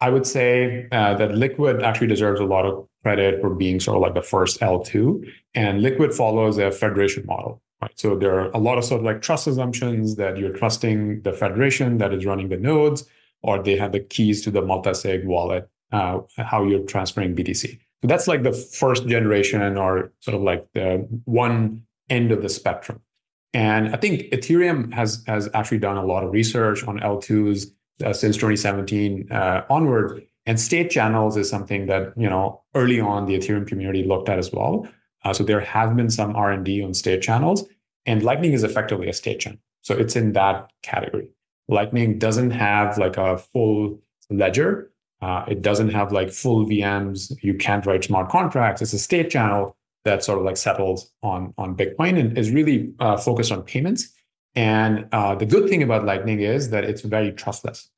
i 0.00 0.08
would 0.08 0.26
say 0.26 0.88
uh, 0.92 1.14
that 1.14 1.34
liquid 1.34 1.82
actually 1.82 2.06
deserves 2.06 2.40
a 2.40 2.44
lot 2.44 2.64
of 2.64 2.86
credit 3.02 3.40
for 3.40 3.50
being 3.50 3.80
sort 3.80 3.96
of 3.96 4.02
like 4.02 4.14
the 4.14 4.22
first 4.22 4.60
l2 4.60 5.28
and 5.54 5.82
liquid 5.82 6.14
follows 6.14 6.58
a 6.58 6.70
federation 6.70 7.26
model 7.26 7.60
right 7.82 7.98
so 7.98 8.16
there 8.16 8.38
are 8.38 8.50
a 8.50 8.58
lot 8.58 8.78
of 8.78 8.84
sort 8.84 9.00
of 9.00 9.04
like 9.04 9.20
trust 9.20 9.46
assumptions 9.46 10.16
that 10.16 10.38
you're 10.38 10.56
trusting 10.56 11.22
the 11.22 11.32
federation 11.32 11.98
that 11.98 12.12
is 12.14 12.24
running 12.24 12.48
the 12.48 12.56
nodes 12.56 13.04
or 13.42 13.62
they 13.62 13.76
have 13.76 13.92
the 13.92 14.00
keys 14.00 14.42
to 14.42 14.50
the 14.50 14.62
multi-sig 14.62 15.26
wallet 15.26 15.68
uh, 15.92 16.20
how 16.38 16.64
you're 16.64 16.84
transferring 16.84 17.36
BTC. 17.36 17.78
So 18.00 18.08
that's 18.08 18.26
like 18.26 18.42
the 18.42 18.52
first 18.52 19.06
generation 19.06 19.76
or 19.76 20.12
sort 20.20 20.34
of 20.34 20.42
like 20.42 20.66
the 20.74 21.06
one 21.24 21.82
end 22.10 22.32
of 22.32 22.42
the 22.42 22.48
spectrum. 22.48 23.00
And 23.54 23.94
I 23.94 23.98
think 23.98 24.22
Ethereum 24.32 24.92
has 24.92 25.22
has 25.26 25.48
actually 25.54 25.78
done 25.78 25.98
a 25.98 26.04
lot 26.04 26.24
of 26.24 26.32
research 26.32 26.82
on 26.84 26.98
L2s 26.98 27.66
uh, 28.04 28.12
since 28.12 28.36
2017 28.36 29.30
uh, 29.30 29.64
onward. 29.68 30.26
And 30.46 30.58
state 30.58 30.90
channels 30.90 31.36
is 31.36 31.48
something 31.48 31.86
that 31.86 32.14
you 32.16 32.28
know 32.28 32.62
early 32.74 32.98
on 32.98 33.26
the 33.26 33.38
Ethereum 33.38 33.66
community 33.66 34.02
looked 34.02 34.28
at 34.28 34.38
as 34.38 34.50
well. 34.50 34.88
Uh, 35.24 35.32
so 35.32 35.44
there 35.44 35.60
has 35.60 35.94
been 35.94 36.10
some 36.10 36.34
R 36.34 36.50
and 36.50 36.64
D 36.64 36.82
on 36.82 36.94
state 36.94 37.22
channels, 37.22 37.68
and 38.06 38.22
Lightning 38.22 38.52
is 38.52 38.64
effectively 38.64 39.08
a 39.08 39.12
state 39.12 39.40
channel. 39.40 39.58
So 39.82 39.94
it's 39.94 40.16
in 40.16 40.32
that 40.32 40.70
category. 40.82 41.28
Lightning 41.68 42.18
doesn't 42.18 42.50
have 42.50 42.98
like 42.98 43.16
a 43.16 43.38
full 43.38 44.00
ledger, 44.30 44.92
uh, 45.22 45.44
it 45.46 45.62
doesn't 45.62 45.90
have 45.90 46.12
like 46.12 46.32
full 46.32 46.66
VMs. 46.66 47.32
You 47.42 47.54
can't 47.54 47.86
write 47.86 48.04
smart 48.04 48.28
contracts. 48.28 48.82
It's 48.82 48.92
a 48.92 48.98
state 48.98 49.30
channel 49.30 49.76
that 50.04 50.24
sort 50.24 50.38
of 50.38 50.44
like 50.44 50.56
settles 50.56 51.12
on 51.22 51.54
on 51.56 51.76
Bitcoin 51.76 52.18
and 52.18 52.36
is 52.36 52.50
really 52.50 52.92
uh, 52.98 53.16
focused 53.16 53.52
on 53.52 53.62
payments. 53.62 54.12
And 54.56 55.06
uh, 55.12 55.36
the 55.36 55.46
good 55.46 55.68
thing 55.68 55.82
about 55.82 56.04
Lightning 56.04 56.40
is 56.40 56.70
that 56.70 56.84
it's 56.84 57.02
very 57.02 57.30
trustless. 57.32 57.88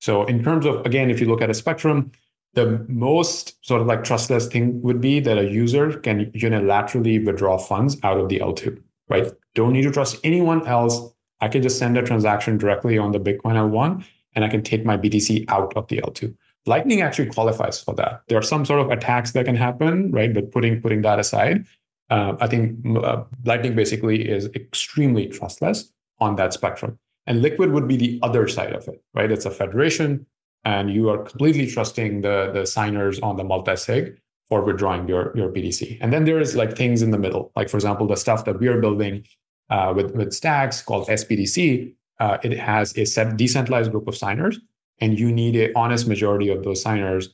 So 0.00 0.24
in 0.24 0.42
terms 0.42 0.66
of 0.66 0.84
again, 0.84 1.08
if 1.08 1.20
you 1.20 1.28
look 1.28 1.40
at 1.40 1.50
a 1.50 1.54
spectrum, 1.54 2.10
the 2.54 2.84
most 2.88 3.64
sort 3.64 3.80
of 3.80 3.86
like 3.86 4.02
trustless 4.02 4.48
thing 4.48 4.82
would 4.82 5.00
be 5.00 5.20
that 5.20 5.38
a 5.38 5.48
user 5.48 5.98
can 6.00 6.32
unilaterally 6.32 7.24
withdraw 7.24 7.58
funds 7.58 7.96
out 8.02 8.18
of 8.18 8.28
the 8.28 8.40
L2, 8.40 8.82
right? 9.08 9.32
Don't 9.54 9.72
need 9.72 9.82
to 9.82 9.90
trust 9.90 10.18
anyone 10.24 10.66
else. 10.66 11.12
I 11.40 11.48
can 11.48 11.62
just 11.62 11.78
send 11.78 11.96
a 11.98 12.02
transaction 12.02 12.56
directly 12.58 12.98
on 12.98 13.12
the 13.12 13.18
Bitcoin 13.18 13.56
L1 13.56 14.04
and 14.34 14.44
I 14.44 14.48
can 14.48 14.62
take 14.62 14.84
my 14.84 14.96
BTC 14.96 15.44
out 15.48 15.76
of 15.76 15.86
the 15.88 15.98
L2. 15.98 16.34
Lightning 16.66 17.02
actually 17.02 17.26
qualifies 17.26 17.82
for 17.82 17.94
that. 17.96 18.22
There 18.28 18.38
are 18.38 18.42
some 18.42 18.64
sort 18.64 18.80
of 18.80 18.90
attacks 18.90 19.32
that 19.32 19.46
can 19.46 19.56
happen, 19.56 20.10
right? 20.12 20.32
But 20.32 20.52
putting 20.52 20.80
putting 20.80 21.02
that 21.02 21.18
aside, 21.18 21.66
uh, 22.08 22.36
I 22.40 22.46
think 22.46 22.78
uh, 22.96 23.24
Lightning 23.44 23.74
basically 23.74 24.28
is 24.28 24.46
extremely 24.54 25.26
trustless 25.26 25.92
on 26.20 26.36
that 26.36 26.52
spectrum. 26.52 26.98
And 27.26 27.42
Liquid 27.42 27.72
would 27.72 27.88
be 27.88 27.96
the 27.96 28.20
other 28.22 28.46
side 28.46 28.72
of 28.72 28.86
it, 28.86 29.02
right? 29.12 29.30
It's 29.30 29.44
a 29.44 29.50
federation, 29.50 30.26
and 30.64 30.92
you 30.92 31.08
are 31.10 31.18
completely 31.18 31.66
trusting 31.66 32.20
the 32.20 32.52
the 32.52 32.64
signers 32.64 33.18
on 33.20 33.36
the 33.36 33.44
multi-sig 33.44 34.16
for 34.48 34.62
withdrawing 34.62 35.08
your 35.08 35.32
your 35.36 35.48
BTC. 35.48 35.98
And 36.00 36.12
then 36.12 36.24
there 36.24 36.38
is 36.38 36.54
like 36.54 36.76
things 36.76 37.02
in 37.02 37.10
the 37.10 37.18
middle, 37.18 37.50
like 37.56 37.68
for 37.70 37.76
example, 37.76 38.06
the 38.06 38.16
stuff 38.16 38.44
that 38.44 38.60
we 38.60 38.68
are 38.68 38.80
building 38.80 39.24
uh, 39.72 39.90
with 39.96 40.08
with 40.18 40.30
Stacks 40.40 40.78
called 40.88 41.04
sBTC, 41.20 41.94
Uh, 42.22 42.38
it 42.48 42.54
has 42.72 42.86
a 43.02 43.04
set 43.14 43.28
decentralized 43.42 43.90
group 43.92 44.06
of 44.06 44.14
signers 44.24 44.54
and 45.02 45.18
you 45.20 45.28
need 45.32 45.54
an 45.56 45.70
honest 45.82 46.04
majority 46.06 46.48
of 46.54 46.58
those 46.62 46.80
signers 46.88 47.24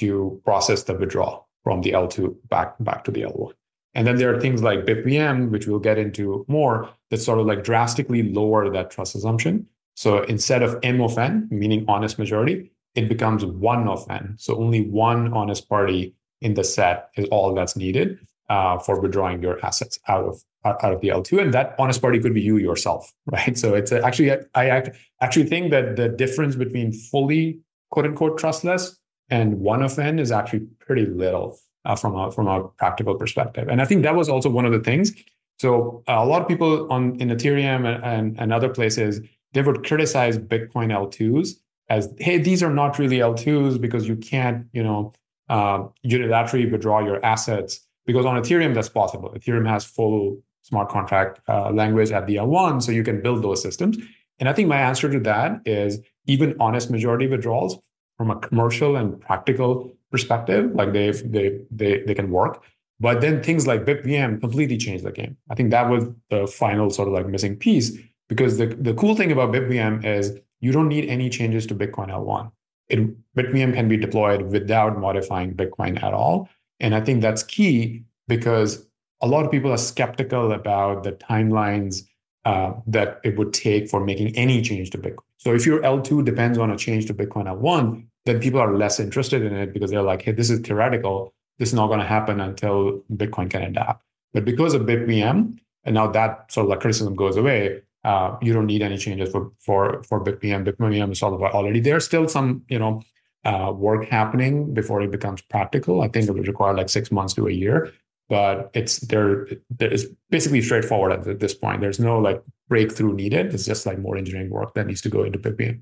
to 0.00 0.40
process 0.48 0.80
the 0.84 0.94
withdrawal 0.94 1.34
from 1.64 1.82
the 1.82 1.92
L2 1.92 2.18
back, 2.48 2.68
back 2.88 3.00
to 3.04 3.10
the 3.10 3.22
L1. 3.22 3.52
And 3.94 4.06
then 4.06 4.16
there 4.16 4.30
are 4.32 4.40
things 4.40 4.62
like 4.62 4.86
BitVM, 4.88 5.50
which 5.52 5.66
we'll 5.66 5.86
get 5.90 5.98
into 5.98 6.44
more, 6.48 6.74
that 7.10 7.20
sort 7.20 7.38
of 7.40 7.46
like 7.50 7.62
drastically 7.70 8.22
lower 8.38 8.70
that 8.70 8.90
trust 8.94 9.14
assumption. 9.18 9.54
So 10.02 10.10
instead 10.34 10.62
of 10.62 10.78
M 10.82 10.98
of 11.08 11.18
N, 11.18 11.48
meaning 11.50 11.84
honest 11.94 12.18
majority, 12.18 12.56
it 12.94 13.06
becomes 13.14 13.44
one 13.44 13.84
of 13.94 14.00
N. 14.22 14.24
So 14.38 14.50
only 14.64 14.82
one 15.10 15.22
honest 15.40 15.68
party 15.68 16.14
in 16.40 16.54
the 16.54 16.64
set 16.64 16.96
is 17.18 17.26
all 17.34 17.54
that's 17.54 17.76
needed 17.76 18.08
uh, 18.48 18.78
for 18.84 18.94
withdrawing 19.02 19.42
your 19.42 19.56
assets 19.68 19.98
out 20.06 20.24
of 20.24 20.34
out 20.64 20.92
of 20.92 21.00
the 21.00 21.08
L2. 21.08 21.40
And 21.40 21.54
that 21.54 21.74
honest 21.78 22.02
party 22.02 22.18
could 22.18 22.34
be 22.34 22.40
you 22.40 22.56
yourself, 22.56 23.12
right? 23.26 23.56
So 23.56 23.74
it's 23.74 23.92
a, 23.92 24.04
actually, 24.04 24.32
I 24.54 24.90
actually 25.20 25.46
think 25.46 25.70
that 25.70 25.96
the 25.96 26.08
difference 26.08 26.56
between 26.56 26.92
fully 26.92 27.60
quote 27.90 28.06
unquote 28.06 28.38
trustless 28.38 28.98
and 29.30 29.60
one 29.60 29.82
of 29.82 29.98
N 29.98 30.18
is 30.18 30.32
actually 30.32 30.66
pretty 30.80 31.06
little 31.06 31.58
uh, 31.84 31.94
from 31.96 32.16
a 32.16 32.30
from 32.30 32.48
a 32.48 32.68
practical 32.68 33.14
perspective. 33.14 33.68
And 33.68 33.80
I 33.80 33.84
think 33.84 34.02
that 34.02 34.14
was 34.14 34.28
also 34.28 34.48
one 34.48 34.64
of 34.64 34.72
the 34.72 34.80
things. 34.80 35.12
So 35.58 36.02
uh, 36.08 36.16
a 36.18 36.26
lot 36.26 36.42
of 36.42 36.48
people 36.48 36.90
on 36.92 37.20
in 37.20 37.28
Ethereum 37.28 37.86
and, 37.86 38.04
and, 38.04 38.40
and 38.40 38.52
other 38.52 38.68
places, 38.68 39.20
they 39.52 39.62
would 39.62 39.84
criticize 39.84 40.38
Bitcoin 40.38 40.92
L2s 40.92 41.54
as, 41.88 42.12
hey, 42.18 42.38
these 42.38 42.62
are 42.62 42.72
not 42.72 42.98
really 42.98 43.18
L2s 43.18 43.80
because 43.80 44.06
you 44.06 44.16
can't, 44.16 44.66
you 44.72 44.82
know, 44.82 45.12
uh, 45.48 45.84
unilaterally 46.06 46.70
withdraw 46.70 47.00
your 47.00 47.24
assets. 47.24 47.80
Because 48.06 48.24
on 48.24 48.40
Ethereum, 48.40 48.74
that's 48.74 48.88
possible. 48.88 49.30
Ethereum 49.36 49.68
has 49.68 49.84
full 49.84 50.38
smart 50.68 50.88
contract 50.88 51.40
uh, 51.48 51.70
language 51.70 52.10
at 52.10 52.26
the 52.26 52.36
L1, 52.36 52.82
so 52.82 52.92
you 52.92 53.02
can 53.02 53.22
build 53.22 53.42
those 53.42 53.62
systems. 53.62 53.96
And 54.38 54.48
I 54.48 54.52
think 54.52 54.68
my 54.68 54.80
answer 54.80 55.10
to 55.10 55.20
that 55.20 55.60
is 55.64 56.00
even 56.26 56.54
honest 56.60 56.90
majority 56.90 57.26
withdrawals 57.26 57.78
from 58.16 58.30
a 58.30 58.36
commercial 58.36 58.96
and 58.96 59.20
practical 59.20 59.90
perspective, 60.10 60.74
like 60.74 60.92
they 60.92 61.10
they 61.10 61.60
they 61.70 62.02
they 62.06 62.14
can 62.14 62.30
work. 62.30 62.62
But 63.00 63.20
then 63.20 63.42
things 63.42 63.66
like 63.66 63.84
BitVM 63.84 64.40
completely 64.40 64.76
changed 64.76 65.04
the 65.04 65.12
game. 65.12 65.36
I 65.50 65.54
think 65.54 65.70
that 65.70 65.88
was 65.88 66.04
the 66.30 66.46
final 66.46 66.90
sort 66.90 67.08
of 67.08 67.14
like 67.14 67.26
missing 67.26 67.56
piece 67.56 67.96
because 68.28 68.58
the, 68.58 68.66
the 68.66 68.94
cool 68.94 69.14
thing 69.14 69.30
about 69.30 69.52
BitVM 69.52 70.04
is 70.04 70.36
you 70.60 70.72
don't 70.72 70.88
need 70.88 71.08
any 71.08 71.30
changes 71.30 71.64
to 71.66 71.74
Bitcoin 71.74 72.08
L1. 72.08 72.50
It, 72.88 72.98
BitVM 73.36 73.72
can 73.74 73.88
be 73.88 73.96
deployed 73.96 74.42
without 74.50 74.98
modifying 74.98 75.54
Bitcoin 75.54 76.02
at 76.02 76.12
all. 76.12 76.48
And 76.80 76.94
I 76.94 77.00
think 77.00 77.22
that's 77.22 77.44
key 77.44 78.02
because 78.26 78.87
a 79.20 79.26
lot 79.26 79.44
of 79.44 79.50
people 79.50 79.72
are 79.72 79.78
skeptical 79.78 80.52
about 80.52 81.02
the 81.02 81.12
timelines 81.12 82.04
uh, 82.44 82.72
that 82.86 83.20
it 83.24 83.36
would 83.36 83.52
take 83.52 83.88
for 83.88 84.04
making 84.04 84.34
any 84.36 84.62
change 84.62 84.90
to 84.90 84.98
Bitcoin. 84.98 85.24
So 85.38 85.54
if 85.54 85.66
your 85.66 85.80
L2 85.82 86.24
depends 86.24 86.58
on 86.58 86.70
a 86.70 86.76
change 86.76 87.06
to 87.06 87.14
Bitcoin 87.14 87.44
L1, 87.44 88.04
then 88.26 88.40
people 88.40 88.60
are 88.60 88.76
less 88.76 89.00
interested 89.00 89.42
in 89.42 89.54
it 89.54 89.72
because 89.72 89.90
they're 89.90 90.02
like, 90.02 90.22
hey, 90.22 90.32
this 90.32 90.50
is 90.50 90.60
theoretical. 90.60 91.34
This 91.58 91.70
is 91.70 91.74
not 91.74 91.88
going 91.88 92.00
to 92.00 92.06
happen 92.06 92.40
until 92.40 93.02
Bitcoin 93.12 93.50
can 93.50 93.62
adapt. 93.62 94.04
But 94.32 94.44
because 94.44 94.74
of 94.74 94.82
BitVM, 94.82 95.58
and 95.84 95.94
now 95.94 96.06
that 96.08 96.50
sort 96.52 96.64
of 96.64 96.70
like 96.70 96.80
criticism 96.80 97.14
goes 97.16 97.36
away, 97.36 97.82
uh, 98.04 98.36
you 98.40 98.52
don't 98.52 98.66
need 98.66 98.82
any 98.82 98.96
changes 98.96 99.30
for 99.30 99.50
for 99.58 100.02
for 100.04 100.22
BitVM. 100.22 100.64
BitVM 100.64 101.12
is 101.12 101.22
already 101.22 101.80
there. 101.80 102.00
Still 102.00 102.28
some 102.28 102.62
you 102.68 102.78
know 102.78 103.02
uh, 103.44 103.72
work 103.74 104.06
happening 104.06 104.72
before 104.74 105.00
it 105.02 105.10
becomes 105.10 105.40
practical. 105.42 106.02
I 106.02 106.08
think 106.08 106.28
it 106.28 106.32
would 106.32 106.46
require 106.46 106.74
like 106.74 106.88
six 106.88 107.10
months 107.10 107.34
to 107.34 107.48
a 107.48 107.50
year 107.50 107.92
but 108.28 108.70
it's 108.74 108.98
there 109.00 109.46
it's 109.80 110.04
basically 110.30 110.62
straightforward 110.62 111.12
at 111.12 111.40
this 111.40 111.54
point. 111.54 111.80
There's 111.80 112.00
no 112.00 112.18
like 112.18 112.42
breakthrough 112.68 113.14
needed. 113.14 113.54
It's 113.54 113.66
just 113.66 113.86
like 113.86 113.98
more 113.98 114.16
engineering 114.16 114.50
work 114.50 114.74
that 114.74 114.86
needs 114.86 115.00
to 115.02 115.08
go 115.08 115.24
into 115.24 115.38
bitvm 115.38 115.80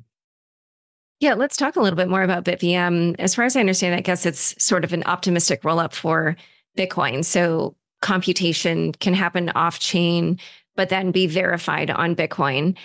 yeah 1.18 1.32
let's 1.32 1.56
talk 1.56 1.76
a 1.76 1.80
little 1.80 1.96
bit 1.96 2.08
more 2.08 2.22
about 2.22 2.44
bitvm 2.44 3.16
as 3.18 3.34
far 3.34 3.46
as 3.46 3.56
i 3.56 3.60
understand 3.60 3.94
i 3.94 4.00
guess 4.00 4.26
it's 4.26 4.54
sort 4.62 4.84
of 4.84 4.92
an 4.92 5.02
optimistic 5.04 5.62
rollup 5.62 5.94
for 5.94 6.36
bitcoin. 6.76 7.24
So 7.24 7.74
computation 8.02 8.92
can 8.92 9.14
happen 9.14 9.48
off 9.50 9.78
chain 9.78 10.38
but 10.76 10.90
then 10.90 11.10
be 11.10 11.26
verified 11.26 11.90
on 11.90 12.14
bitcoin 12.14 12.76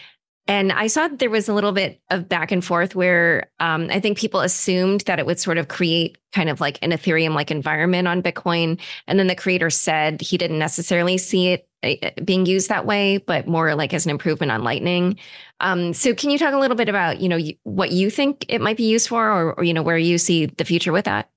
and 0.52 0.74
I 0.74 0.88
saw 0.88 1.08
there 1.08 1.30
was 1.30 1.48
a 1.48 1.54
little 1.54 1.72
bit 1.72 2.02
of 2.10 2.28
back 2.28 2.52
and 2.52 2.64
forth 2.64 2.94
where 2.94 3.50
um, 3.62 3.88
I 3.90 4.02
think 4.02 4.18
people 4.18 4.42
assumed 4.42 5.00
that 5.02 5.18
it 5.18 5.26
would 5.26 5.40
sort 5.40 5.58
of 5.58 5.70
create 5.70 6.18
kind 6.34 6.50
of 6.50 6.60
like 6.60 6.78
an 6.82 6.92
Ethereum 6.92 7.34
like 7.34 7.52
environment 7.52 8.06
on 8.06 8.22
Bitcoin. 8.22 8.78
And 9.08 9.18
then 9.18 9.28
the 9.28 9.36
creator 9.36 9.70
said 9.70 10.20
he 10.20 10.38
didn't 10.38 10.60
necessarily 10.60 11.18
see 11.18 11.54
it 11.54 11.70
uh, 11.84 12.22
being 12.26 12.46
used 12.46 12.68
that 12.68 12.86
way, 12.86 13.18
but 13.20 13.48
more 13.48 13.76
like 13.76 13.94
as 13.94 14.06
an 14.06 14.12
improvement 14.12 14.52
on 14.52 14.62
Lightning. 14.62 15.18
Um, 15.62 15.94
so 15.94 16.14
can 16.14 16.30
you 16.30 16.38
talk 16.38 16.54
a 16.54 16.60
little 16.60 16.76
bit 16.76 16.90
about, 16.90 17.22
you 17.22 17.30
know, 17.30 17.40
what 17.64 17.92
you 17.92 18.10
think 18.10 18.46
it 18.50 18.60
might 18.60 18.76
be 18.76 18.84
used 18.84 19.08
for 19.08 19.26
or, 19.26 19.54
or 19.54 19.64
you 19.64 19.74
know, 19.74 19.84
where 19.84 19.98
you 19.98 20.18
see 20.18 20.48
the 20.48 20.66
future 20.66 20.92
with 20.92 21.06
that? 21.06 21.30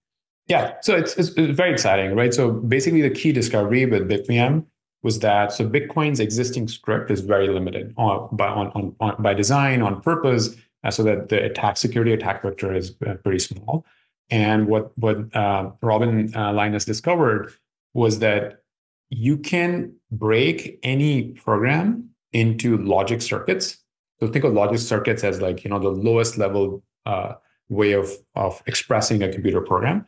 Yeah, 0.48 0.74
so 0.82 0.96
it's, 0.96 1.16
it's, 1.16 1.28
it's 1.36 1.56
very 1.56 1.72
exciting, 1.72 2.16
right? 2.16 2.34
So 2.34 2.50
basically 2.50 3.02
the 3.02 3.10
key 3.10 3.30
discovery 3.30 3.86
with 3.86 4.08
BitVM 4.10 4.66
was 5.04 5.20
that 5.20 5.52
so 5.52 5.68
Bitcoin's 5.68 6.18
existing 6.18 6.66
script 6.66 7.10
is 7.10 7.20
very 7.20 7.48
limited 7.48 7.94
on, 7.96 8.28
by 8.32 8.48
on, 8.48 8.68
on, 8.74 8.96
on 8.98 9.22
by 9.22 9.34
design 9.34 9.82
on 9.82 10.00
purpose, 10.00 10.56
uh, 10.82 10.90
so 10.90 11.04
that 11.04 11.28
the 11.28 11.44
attack 11.44 11.76
security 11.76 12.12
attack 12.12 12.42
vector 12.42 12.74
is 12.74 12.96
uh, 13.06 13.14
pretty 13.22 13.38
small. 13.38 13.84
And 14.30 14.66
what 14.66 14.96
what 14.98 15.16
uh, 15.36 15.70
Robin 15.82 16.32
Linus 16.32 16.84
discovered 16.84 17.52
was 17.92 18.18
that 18.18 18.62
you 19.10 19.36
can 19.36 19.94
break 20.10 20.80
any 20.82 21.32
program 21.32 22.10
into 22.32 22.78
logic 22.78 23.22
circuits. 23.22 23.78
So 24.18 24.26
think 24.28 24.44
of 24.44 24.54
logic 24.54 24.78
circuits 24.78 25.22
as 25.22 25.40
like 25.40 25.62
you 25.62 25.70
know 25.70 25.78
the 25.78 25.90
lowest 25.90 26.38
level 26.38 26.82
uh, 27.04 27.34
way 27.68 27.92
of 27.92 28.10
of 28.34 28.62
expressing 28.66 29.22
a 29.22 29.30
computer 29.30 29.60
program. 29.60 30.06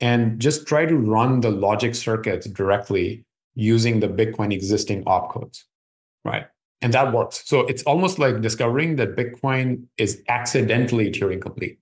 and 0.00 0.38
just 0.40 0.66
try 0.66 0.84
to 0.86 0.96
run 0.96 1.40
the 1.40 1.50
logic 1.50 1.94
circuits 1.94 2.46
directly 2.46 3.25
using 3.56 4.00
the 4.00 4.08
Bitcoin 4.08 4.52
existing 4.52 5.02
opcodes, 5.04 5.64
right? 6.24 6.46
And 6.82 6.92
that 6.94 7.12
works. 7.12 7.42
So 7.46 7.60
it's 7.60 7.82
almost 7.82 8.18
like 8.18 8.42
discovering 8.42 8.96
that 8.96 9.16
Bitcoin 9.16 9.86
is 9.96 10.22
accidentally 10.28 11.10
Turing 11.10 11.40
complete, 11.40 11.78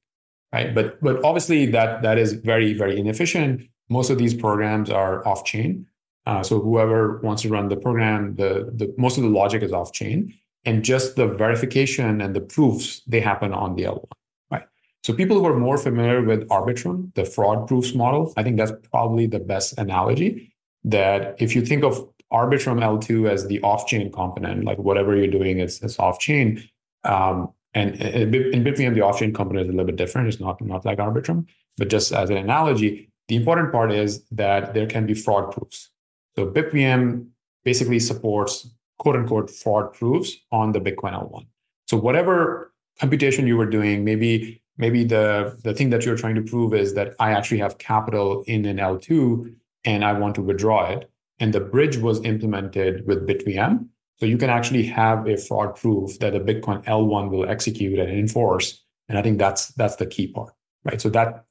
right? 0.52 0.74
But 0.74 1.02
but 1.02 1.22
obviously 1.24 1.66
that 1.66 2.02
that 2.02 2.16
is 2.16 2.32
very 2.32 2.72
very 2.72 2.98
inefficient. 2.98 3.68
Most 3.90 4.08
of 4.08 4.16
these 4.16 4.32
programs 4.32 4.88
are 4.88 5.26
off 5.28 5.44
chain. 5.44 5.86
Uh, 6.26 6.42
so 6.42 6.58
whoever 6.58 7.18
wants 7.18 7.42
to 7.42 7.50
run 7.50 7.68
the 7.68 7.76
program, 7.76 8.36
the 8.36 8.70
the 8.72 8.94
most 8.96 9.18
of 9.18 9.24
the 9.24 9.30
logic 9.30 9.62
is 9.62 9.72
off 9.72 9.92
chain, 9.92 10.32
and 10.64 10.84
just 10.84 11.16
the 11.16 11.26
verification 11.26 12.20
and 12.20 12.34
the 12.34 12.40
proofs 12.40 13.02
they 13.06 13.20
happen 13.20 13.52
on 13.52 13.74
the 13.74 13.82
L1. 13.82 14.06
Right. 14.50 14.64
So 15.02 15.12
people 15.12 15.38
who 15.38 15.46
are 15.46 15.58
more 15.58 15.76
familiar 15.76 16.22
with 16.22 16.48
Arbitrum, 16.48 17.12
the 17.14 17.24
fraud 17.24 17.66
proofs 17.66 17.94
model, 17.94 18.32
I 18.36 18.44
think 18.44 18.56
that's 18.56 18.72
probably 18.90 19.26
the 19.26 19.40
best 19.40 19.76
analogy. 19.76 20.53
That 20.84 21.36
if 21.38 21.54
you 21.54 21.64
think 21.64 21.82
of 21.82 22.08
Arbitrum 22.32 22.82
L2 22.82 23.30
as 23.30 23.46
the 23.46 23.60
off-chain 23.62 24.10
component, 24.12 24.64
like 24.64 24.78
whatever 24.78 25.16
you're 25.16 25.28
doing 25.28 25.58
is, 25.58 25.82
is 25.82 25.98
off-chain. 25.98 26.68
Um, 27.04 27.50
and 27.74 27.96
in 27.96 28.64
Bitcoin, 28.64 28.94
the 28.94 29.00
off-chain 29.00 29.32
component 29.32 29.66
is 29.66 29.68
a 29.68 29.72
little 29.72 29.86
bit 29.86 29.96
different. 29.96 30.28
It's 30.28 30.40
not, 30.40 30.60
not 30.60 30.84
like 30.84 30.98
Arbitrum, 30.98 31.46
but 31.76 31.88
just 31.88 32.12
as 32.12 32.30
an 32.30 32.36
analogy, 32.36 33.10
the 33.28 33.36
important 33.36 33.72
part 33.72 33.92
is 33.92 34.24
that 34.30 34.74
there 34.74 34.86
can 34.86 35.06
be 35.06 35.14
fraud 35.14 35.52
proofs. 35.52 35.90
So 36.36 36.46
BitVM 36.46 37.28
basically 37.64 37.98
supports 37.98 38.68
quote 38.98 39.16
unquote 39.16 39.50
fraud 39.50 39.92
proofs 39.92 40.36
on 40.52 40.72
the 40.72 40.80
Bitcoin 40.80 41.12
L1. 41.12 41.46
So 41.86 41.96
whatever 41.96 42.72
computation 43.00 43.46
you 43.46 43.56
were 43.56 43.66
doing, 43.66 44.04
maybe 44.04 44.62
maybe 44.76 45.04
the 45.04 45.58
the 45.64 45.74
thing 45.74 45.90
that 45.90 46.04
you're 46.04 46.16
trying 46.16 46.34
to 46.34 46.42
prove 46.42 46.74
is 46.74 46.94
that 46.94 47.14
I 47.18 47.32
actually 47.32 47.58
have 47.58 47.78
capital 47.78 48.44
in 48.46 48.64
an 48.66 48.78
L2 48.78 49.54
and 49.84 50.04
I 50.04 50.12
want 50.12 50.34
to 50.36 50.42
withdraw 50.42 50.90
it 50.90 51.10
and 51.40 51.52
the 51.52 51.60
bridge 51.60 51.96
was 51.98 52.24
implemented 52.24 53.06
with 53.06 53.26
BitVM. 53.26 53.86
So 54.18 54.26
you 54.26 54.38
can 54.38 54.50
actually 54.50 54.84
have 54.84 55.26
a 55.26 55.36
fraud 55.36 55.74
proof 55.76 56.18
that 56.20 56.34
a 56.34 56.40
Bitcoin 56.40 56.84
L1 56.84 57.30
will 57.30 57.48
execute 57.48 57.98
and 57.98 58.10
enforce. 58.10 58.82
And 59.08 59.18
I 59.18 59.22
think 59.22 59.38
that's 59.38 59.68
that's 59.68 59.96
the 59.96 60.06
key 60.06 60.28
part, 60.28 60.54
right? 60.84 61.00
So 61.00 61.08
that 61.10 61.44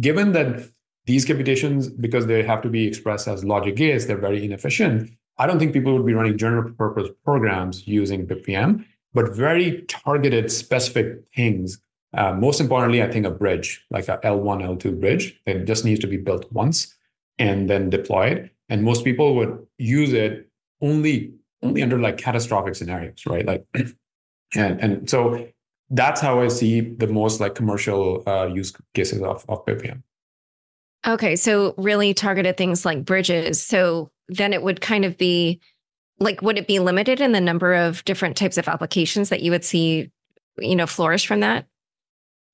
given 0.00 0.32
that 0.32 0.68
these 1.06 1.24
computations, 1.26 1.90
because 1.90 2.26
they 2.26 2.42
have 2.42 2.62
to 2.62 2.70
be 2.70 2.86
expressed 2.86 3.28
as 3.28 3.44
logic 3.44 3.76
gates, 3.76 4.06
they're 4.06 4.16
very 4.16 4.42
inefficient. 4.42 5.10
I 5.36 5.46
don't 5.46 5.58
think 5.58 5.74
people 5.74 5.92
would 5.92 6.06
be 6.06 6.14
running 6.14 6.38
general 6.38 6.72
purpose 6.72 7.10
programs 7.24 7.86
using 7.86 8.26
BitVM, 8.26 8.84
but 9.12 9.36
very 9.36 9.82
targeted, 9.82 10.50
specific 10.50 11.24
things. 11.36 11.78
Uh, 12.14 12.32
most 12.32 12.60
importantly, 12.60 13.02
I 13.02 13.10
think 13.10 13.26
a 13.26 13.30
bridge, 13.30 13.84
like 13.90 14.08
a 14.08 14.18
L1, 14.18 14.62
L2 14.62 15.00
bridge, 15.00 15.38
that 15.44 15.66
just 15.66 15.84
needs 15.84 16.00
to 16.00 16.06
be 16.06 16.16
built 16.16 16.50
once 16.52 16.94
and 17.38 17.68
then 17.68 17.90
deploy 17.90 18.26
it. 18.26 18.50
and 18.68 18.82
most 18.82 19.04
people 19.04 19.34
would 19.36 19.66
use 19.78 20.12
it 20.12 20.48
only 20.80 21.32
only 21.62 21.82
under 21.82 21.98
like 21.98 22.18
catastrophic 22.18 22.74
scenarios 22.74 23.24
right 23.26 23.46
like 23.46 23.64
and 24.54 24.80
and 24.80 25.10
so 25.10 25.46
that's 25.90 26.20
how 26.20 26.40
i 26.40 26.48
see 26.48 26.80
the 26.80 27.06
most 27.06 27.40
like 27.40 27.54
commercial 27.54 28.22
uh, 28.28 28.46
use 28.46 28.72
cases 28.94 29.22
of 29.22 29.44
of 29.48 29.64
BitVM. 29.66 30.02
okay 31.06 31.36
so 31.36 31.74
really 31.76 32.14
targeted 32.14 32.56
things 32.56 32.84
like 32.84 33.04
bridges 33.04 33.62
so 33.62 34.10
then 34.28 34.52
it 34.52 34.62
would 34.62 34.80
kind 34.80 35.04
of 35.04 35.18
be 35.18 35.60
like 36.20 36.40
would 36.42 36.58
it 36.58 36.66
be 36.66 36.78
limited 36.78 37.20
in 37.20 37.32
the 37.32 37.40
number 37.40 37.74
of 37.74 38.04
different 38.04 38.36
types 38.36 38.58
of 38.58 38.68
applications 38.68 39.28
that 39.28 39.42
you 39.42 39.50
would 39.50 39.64
see 39.64 40.10
you 40.58 40.76
know 40.76 40.86
flourish 40.86 41.26
from 41.26 41.40
that 41.40 41.66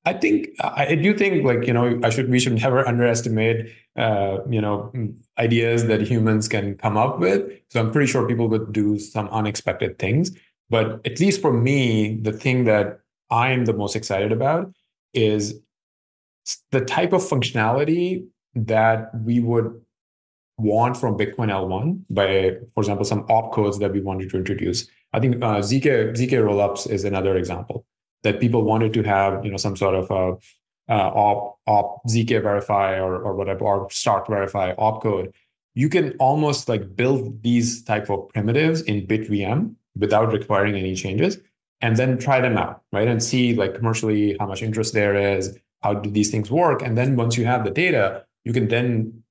I 0.07 0.15
think 0.15 0.49
I 0.61 0.95
do 0.95 1.15
think 1.15 1.45
like 1.45 1.67
you 1.67 1.75
know 1.75 2.01
I 2.03 2.09
should 2.09 2.31
we 2.31 2.41
should 2.41 2.55
never 2.55 2.87
underestimate 2.89 3.71
uh, 3.97 4.39
you 4.49 4.61
know 4.61 4.93
ideas 5.39 5.87
that 5.87 6.01
humans 6.01 6.49
can 6.49 6.77
come 6.79 6.97
up 6.97 7.19
with. 7.19 7.51
So 7.69 7.81
I'm 7.81 7.91
pretty 7.91 8.11
sure 8.11 8.27
people 8.27 8.49
would 8.49 8.73
do 8.73 8.99
some 8.99 9.29
unexpected 9.29 9.99
things. 9.99 10.31
But 10.71 11.05
at 11.05 11.21
least 11.21 11.43
for 11.43 11.53
me, 11.53 12.17
the 12.17 12.33
thing 12.33 12.65
that 12.65 13.01
I'm 13.31 13.67
the 13.67 13.75
most 13.75 13.95
excited 13.95 14.33
about 14.33 14.73
is 15.13 15.61
the 16.71 16.81
type 16.81 17.13
of 17.13 17.21
functionality 17.21 18.27
that 18.55 19.11
we 19.23 19.41
would 19.41 19.81
want 20.57 20.97
from 20.97 21.17
Bitcoin 21.17 21.51
L1 21.51 22.05
by, 22.11 22.57
for 22.75 22.81
example, 22.81 23.05
some 23.05 23.27
opcodes 23.27 23.79
that 23.81 23.93
we 23.93 24.01
wanted 24.01 24.31
to 24.31 24.37
introduce. 24.37 24.89
I 25.13 25.21
think 25.21 25.37
uh, 25.37 25.59
ZK 25.59 26.15
ZK 26.15 26.33
rollups 26.33 26.89
is 26.89 27.05
another 27.05 27.37
example 27.37 27.85
that 28.23 28.41
people 28.41 28.63
wanted 28.63 28.93
to 28.95 29.03
have, 29.03 29.45
you 29.45 29.51
know, 29.51 29.57
some 29.57 29.77
sort 29.77 29.95
of 29.95 30.11
a 30.11 30.39
uh, 30.91 31.11
op, 31.15 31.59
op 31.67 32.03
zk 32.09 32.43
verify 32.43 32.99
or, 32.99 33.23
or 33.23 33.35
whatever 33.35 33.65
or 33.65 33.89
STARK 33.91 34.27
verify 34.29 34.75
opcode 34.75 35.33
you 35.75 35.89
can 35.89 36.13
almost 36.19 36.69
like 36.69 36.97
build 36.97 37.43
these 37.43 37.83
type 37.85 38.11
of 38.11 38.29
primitives 38.31 38.83
in 38.83 39.07
bitvm 39.07 39.73
without 39.97 40.33
requiring 40.33 40.75
any 40.75 40.95
changes 40.97 41.39
and 41.81 41.97
then 41.97 42.19
try 42.19 42.41
them 42.41 42.59
out 42.59 42.83
right 42.93 43.07
and 43.07 43.23
see 43.23 43.55
like 43.55 43.75
commercially 43.75 44.37
how 44.41 44.47
much 44.47 44.63
interest 44.63 44.93
there 44.93 45.15
is 45.15 45.57
how 45.83 45.95
do 45.95 46.11
these 46.11 46.31
things 46.31 46.51
work 46.51 46.83
and 46.83 46.99
then 46.99 47.15
once 47.15 47.37
you 47.37 47.45
have 47.45 47.65
the 47.65 47.71
data 47.71 48.25
you 48.45 48.53
can 48.53 48.67
then 48.67 49.23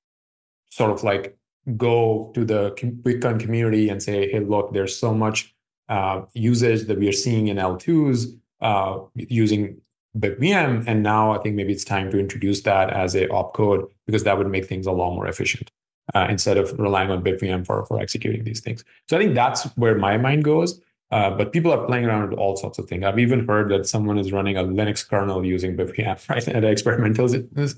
sort 0.70 0.90
of 0.90 1.04
like 1.04 1.36
go 1.76 2.32
to 2.34 2.42
the 2.44 2.70
bitcoin 3.02 3.38
community 3.38 3.90
and 3.90 4.02
say 4.02 4.30
hey 4.30 4.40
look 4.40 4.72
there's 4.72 4.96
so 4.96 5.12
much 5.12 5.54
uh, 5.90 6.22
usage 6.32 6.86
that 6.86 6.98
we 6.98 7.06
are 7.06 7.12
seeing 7.12 7.48
in 7.48 7.58
l2s 7.58 8.40
uh, 8.60 8.98
using 9.14 9.80
BitVM. 10.18 10.84
And 10.86 11.02
now 11.02 11.32
I 11.32 11.38
think 11.38 11.54
maybe 11.54 11.72
it's 11.72 11.84
time 11.84 12.10
to 12.10 12.18
introduce 12.18 12.62
that 12.62 12.90
as 12.90 13.14
a 13.14 13.26
opcode 13.28 13.88
because 14.06 14.24
that 14.24 14.36
would 14.38 14.48
make 14.48 14.66
things 14.66 14.86
a 14.86 14.92
lot 14.92 15.14
more 15.14 15.26
efficient 15.26 15.70
uh, 16.14 16.26
instead 16.28 16.58
of 16.58 16.78
relying 16.78 17.10
on 17.10 17.22
BitVM 17.22 17.66
for, 17.66 17.86
for 17.86 18.00
executing 18.00 18.44
these 18.44 18.60
things. 18.60 18.84
So 19.08 19.16
I 19.16 19.20
think 19.20 19.34
that's 19.34 19.64
where 19.76 19.96
my 19.96 20.16
mind 20.16 20.44
goes. 20.44 20.80
Uh, 21.12 21.28
but 21.28 21.52
people 21.52 21.72
are 21.72 21.84
playing 21.86 22.04
around 22.04 22.30
with 22.30 22.38
all 22.38 22.56
sorts 22.56 22.78
of 22.78 22.88
things. 22.88 23.04
I've 23.04 23.18
even 23.18 23.44
heard 23.44 23.68
that 23.72 23.84
someone 23.88 24.16
is 24.16 24.30
running 24.30 24.56
a 24.56 24.62
Linux 24.62 25.06
kernel 25.08 25.44
using 25.44 25.76
BitVM 25.76 26.28
right 26.28 26.46
at 26.46 26.56
an 26.56 26.64
experimental 26.64 27.28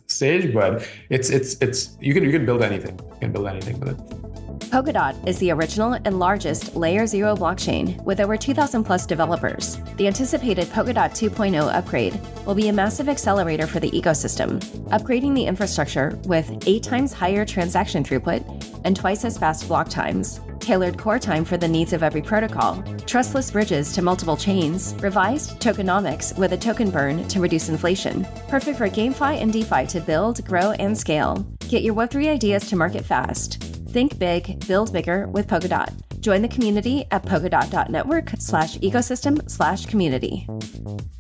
stage. 0.07 0.53
But 0.53 0.87
it's 1.09 1.31
it's 1.31 1.57
it's 1.63 1.97
you 1.99 2.13
can 2.13 2.25
you 2.25 2.31
can 2.31 2.45
build 2.45 2.63
anything. 2.63 2.99
You 2.99 3.21
can 3.21 3.33
build 3.33 3.47
anything 3.47 3.81
with 3.81 3.99
it. 3.99 4.32
Polkadot 4.73 5.29
is 5.29 5.39
the 5.39 5.51
original 5.51 5.99
and 6.07 6.19
largest 6.19 6.75
Layer 6.75 7.07
0 7.07 7.37
blockchain 7.37 8.03
with 8.05 8.21
over 8.21 8.39
2,000 8.39 8.83
plus 8.85 9.05
developers. 9.05 9.77
The 9.99 10.07
anticipated 10.07 10.67
Polkadot 10.69 11.11
2.0 11.11 11.71
upgrade 11.75 12.19
will 12.47 12.55
be 12.55 12.69
a 12.69 12.73
massive 12.73 13.07
accelerator 13.07 13.67
for 13.67 13.81
the 13.81 13.91
ecosystem, 13.91 14.61
upgrading 14.87 15.35
the 15.35 15.45
infrastructure 15.45 16.19
with 16.25 16.67
eight 16.67 16.83
times 16.83 17.13
higher 17.13 17.45
transaction 17.45 18.03
throughput 18.03 18.43
and 18.87 18.97
twice 18.97 19.27
as 19.27 19.37
fast 19.37 19.69
block 19.69 19.91
times, 19.91 20.41
tailored 20.59 20.97
core 20.97 21.19
time 21.19 21.45
for 21.45 21.59
the 21.59 21.69
needs 21.69 21.93
of 21.93 22.03
every 22.03 22.23
protocol, 22.23 22.83
trustless 23.05 23.51
bridges 23.51 23.93
to 23.93 24.01
multiple 24.01 24.39
chains, 24.39 24.95
revised 25.03 25.61
tokenomics 25.61 26.35
with 26.39 26.55
a 26.55 26.57
token 26.57 26.89
burn 26.91 27.29
to 27.29 27.41
reduce 27.41 27.69
inflation, 27.69 28.27
perfect 28.49 28.79
for 28.79 28.89
GameFi 28.89 29.39
and 29.39 29.53
DeFi 29.53 29.87
to 29.89 30.01
build, 30.01 30.43
grow, 30.47 30.71
and 30.73 30.97
scale. 30.97 31.47
Get 31.69 31.83
your 31.83 31.95
Web3 31.95 32.31
ideas 32.31 32.67
to 32.71 32.77
market 32.77 33.05
fast. 33.05 33.72
Think 33.93 34.19
big, 34.19 34.67
build 34.67 34.91
bigger 34.91 35.29
with 35.29 35.47
Polkadot. 35.49 35.93
Join 36.21 36.41
the 36.41 36.49
community 36.49 37.05
at 37.11 37.25
polkadot.network 37.25 38.31
slash 38.39 38.79
ecosystem 38.79 39.47
slash 39.51 39.85
community. 39.85 40.49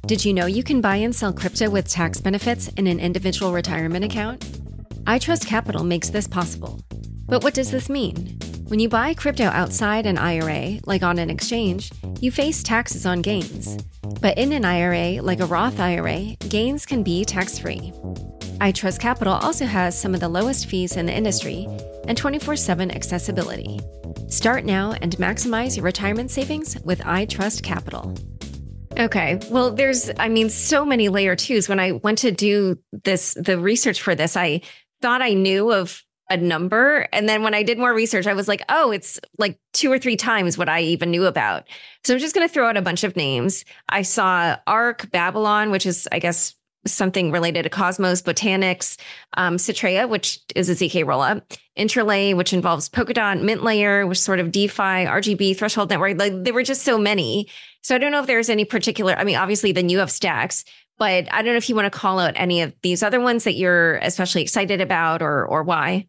Did 0.06 0.24
you 0.24 0.32
know 0.32 0.46
you 0.46 0.62
can 0.62 0.80
buy 0.80 0.96
and 0.96 1.14
sell 1.14 1.35
crypto 1.35 1.68
with 1.68 1.87
tax 1.87 2.18
benefits 2.18 2.68
in 2.68 2.87
an 2.87 2.98
individual 2.98 3.52
retirement 3.52 4.06
account? 4.06 4.40
iTrust 5.04 5.46
Capital 5.46 5.85
makes 5.85 6.08
this 6.08 6.26
possible. 6.26 6.80
But 7.26 7.44
what 7.44 7.52
does 7.52 7.70
this 7.70 7.90
mean? 7.90 8.38
When 8.68 8.80
you 8.80 8.88
buy 8.88 9.12
crypto 9.12 9.44
outside 9.44 10.06
an 10.06 10.16
IRA, 10.16 10.78
like 10.87 11.02
on 11.02 11.18
an 11.18 11.28
exchange, 11.28 11.92
you 12.20 12.30
face 12.30 12.62
taxes 12.62 13.04
on 13.04 13.20
gains. 13.20 13.76
But 14.22 14.38
in 14.38 14.50
an 14.52 14.64
IRA, 14.64 15.20
like 15.20 15.40
a 15.40 15.46
Roth 15.46 15.78
IRA, 15.78 16.37
gains 16.48 16.87
can 16.87 17.02
be 17.02 17.26
tax 17.26 17.58
free. 17.58 17.92
iTrust 18.62 19.01
Capital 19.01 19.33
also 19.33 19.66
has 19.66 19.98
some 20.01 20.14
of 20.14 20.20
the 20.20 20.29
lowest 20.29 20.66
fees 20.66 20.96
in 20.96 21.07
the 21.07 21.12
industry 21.12 21.66
and 22.07 22.16
24 22.16 22.55
7 22.55 22.92
accessibility. 22.92 23.81
Start 24.29 24.64
now 24.64 24.92
and 25.03 25.16
maximize 25.16 25.77
your 25.77 25.85
retirement 25.85 26.31
savings 26.31 26.81
with 26.83 27.01
iTrust 27.01 27.64
Capital. 27.64 28.14
Okay. 28.96 29.40
Well, 29.51 29.72
there's, 29.72 30.12
I 30.16 30.29
mean, 30.29 30.48
so 30.48 30.85
many 30.85 31.09
layer 31.09 31.35
twos. 31.35 31.68
When 31.68 31.81
I 31.81 31.90
went 31.90 32.18
to 32.18 32.31
do 32.31 32.79
this, 32.92 33.35
the 33.35 33.59
research 33.59 34.01
for 34.01 34.14
this, 34.14 34.37
I 34.37 34.61
thought 35.01 35.22
I 35.22 35.33
knew 35.33 35.72
of 35.72 36.05
a 36.31 36.37
number. 36.37 37.09
And 37.12 37.29
then 37.29 37.42
when 37.42 37.55
I 37.55 37.64
did 37.64 37.79
more 37.79 37.92
research, 37.92 38.29
I 38.29 38.35
was 38.35 38.46
like, 38.46 38.62
oh, 38.68 38.92
it's 38.92 39.18
like 39.38 39.59
two 39.72 39.90
or 39.90 39.98
three 39.98 40.16
times 40.16 40.57
what 40.57 40.68
I 40.68 40.83
even 40.83 41.11
knew 41.11 41.27
about. 41.27 41.64
So 42.05 42.14
I'm 42.14 42.20
just 42.20 42.33
going 42.33 42.46
to 42.46 42.53
throw 42.53 42.68
out 42.68 42.77
a 42.77 42.83
bunch 42.83 43.03
of 43.03 43.16
names. 43.16 43.64
I 43.88 44.03
saw 44.03 44.57
Ark, 44.68 45.11
Babylon, 45.11 45.72
which 45.72 45.85
is, 45.85 46.07
I 46.12 46.20
guess, 46.20 46.55
something 46.87 47.31
related 47.31 47.62
to 47.62 47.71
Cosmos, 47.71 48.23
Botanix, 48.23 48.99
um, 49.37 49.57
Citrea, 49.57 50.09
which 50.09 50.40
is 50.55 50.68
a 50.68 50.75
ZK 50.75 51.05
rollup, 51.05 51.42
Interlay, 51.77 52.35
which 52.35 52.53
involves 52.53 52.88
Polkadot, 52.88 53.42
Mint 53.42 53.62
Layer, 53.62 54.07
which 54.07 54.21
sort 54.21 54.40
of 54.40 54.53
DeFi, 54.53 55.07
RGB, 55.07 55.57
Threshold 55.57 55.90
Network. 55.90 56.18
Like 56.18 56.45
there 56.45 56.55
were 56.55 56.62
just 56.62 56.83
so 56.83 56.99
many. 56.99 57.49
So 57.83 57.95
I 57.95 57.99
don't 57.99 58.12
know 58.12 58.21
if 58.21 58.27
there's 58.27 58.51
any 58.51 58.64
particular. 58.64 59.14
I 59.14 59.25
mean, 59.25 59.37
obviously, 59.37 59.73
then 59.73 59.88
you 59.88 59.99
have 59.99 60.11
Stacks, 60.11 60.64
but 60.99 61.33
I 61.33 61.42
don't 61.42 61.53
know 61.53 61.57
if 61.57 61.68
you 61.68 61.75
want 61.75 61.92
to 61.92 61.99
call 61.99 62.18
out 62.18 62.35
any 62.37 62.62
of 62.62 62.75
these 62.83 63.03
other 63.03 63.21
ones 63.21 63.45
that 63.45 63.55
you're 63.55 63.97
especially 63.97 64.42
excited 64.42 64.81
about 64.81 65.23
or 65.23 65.47
or 65.47 65.62
why. 65.62 66.07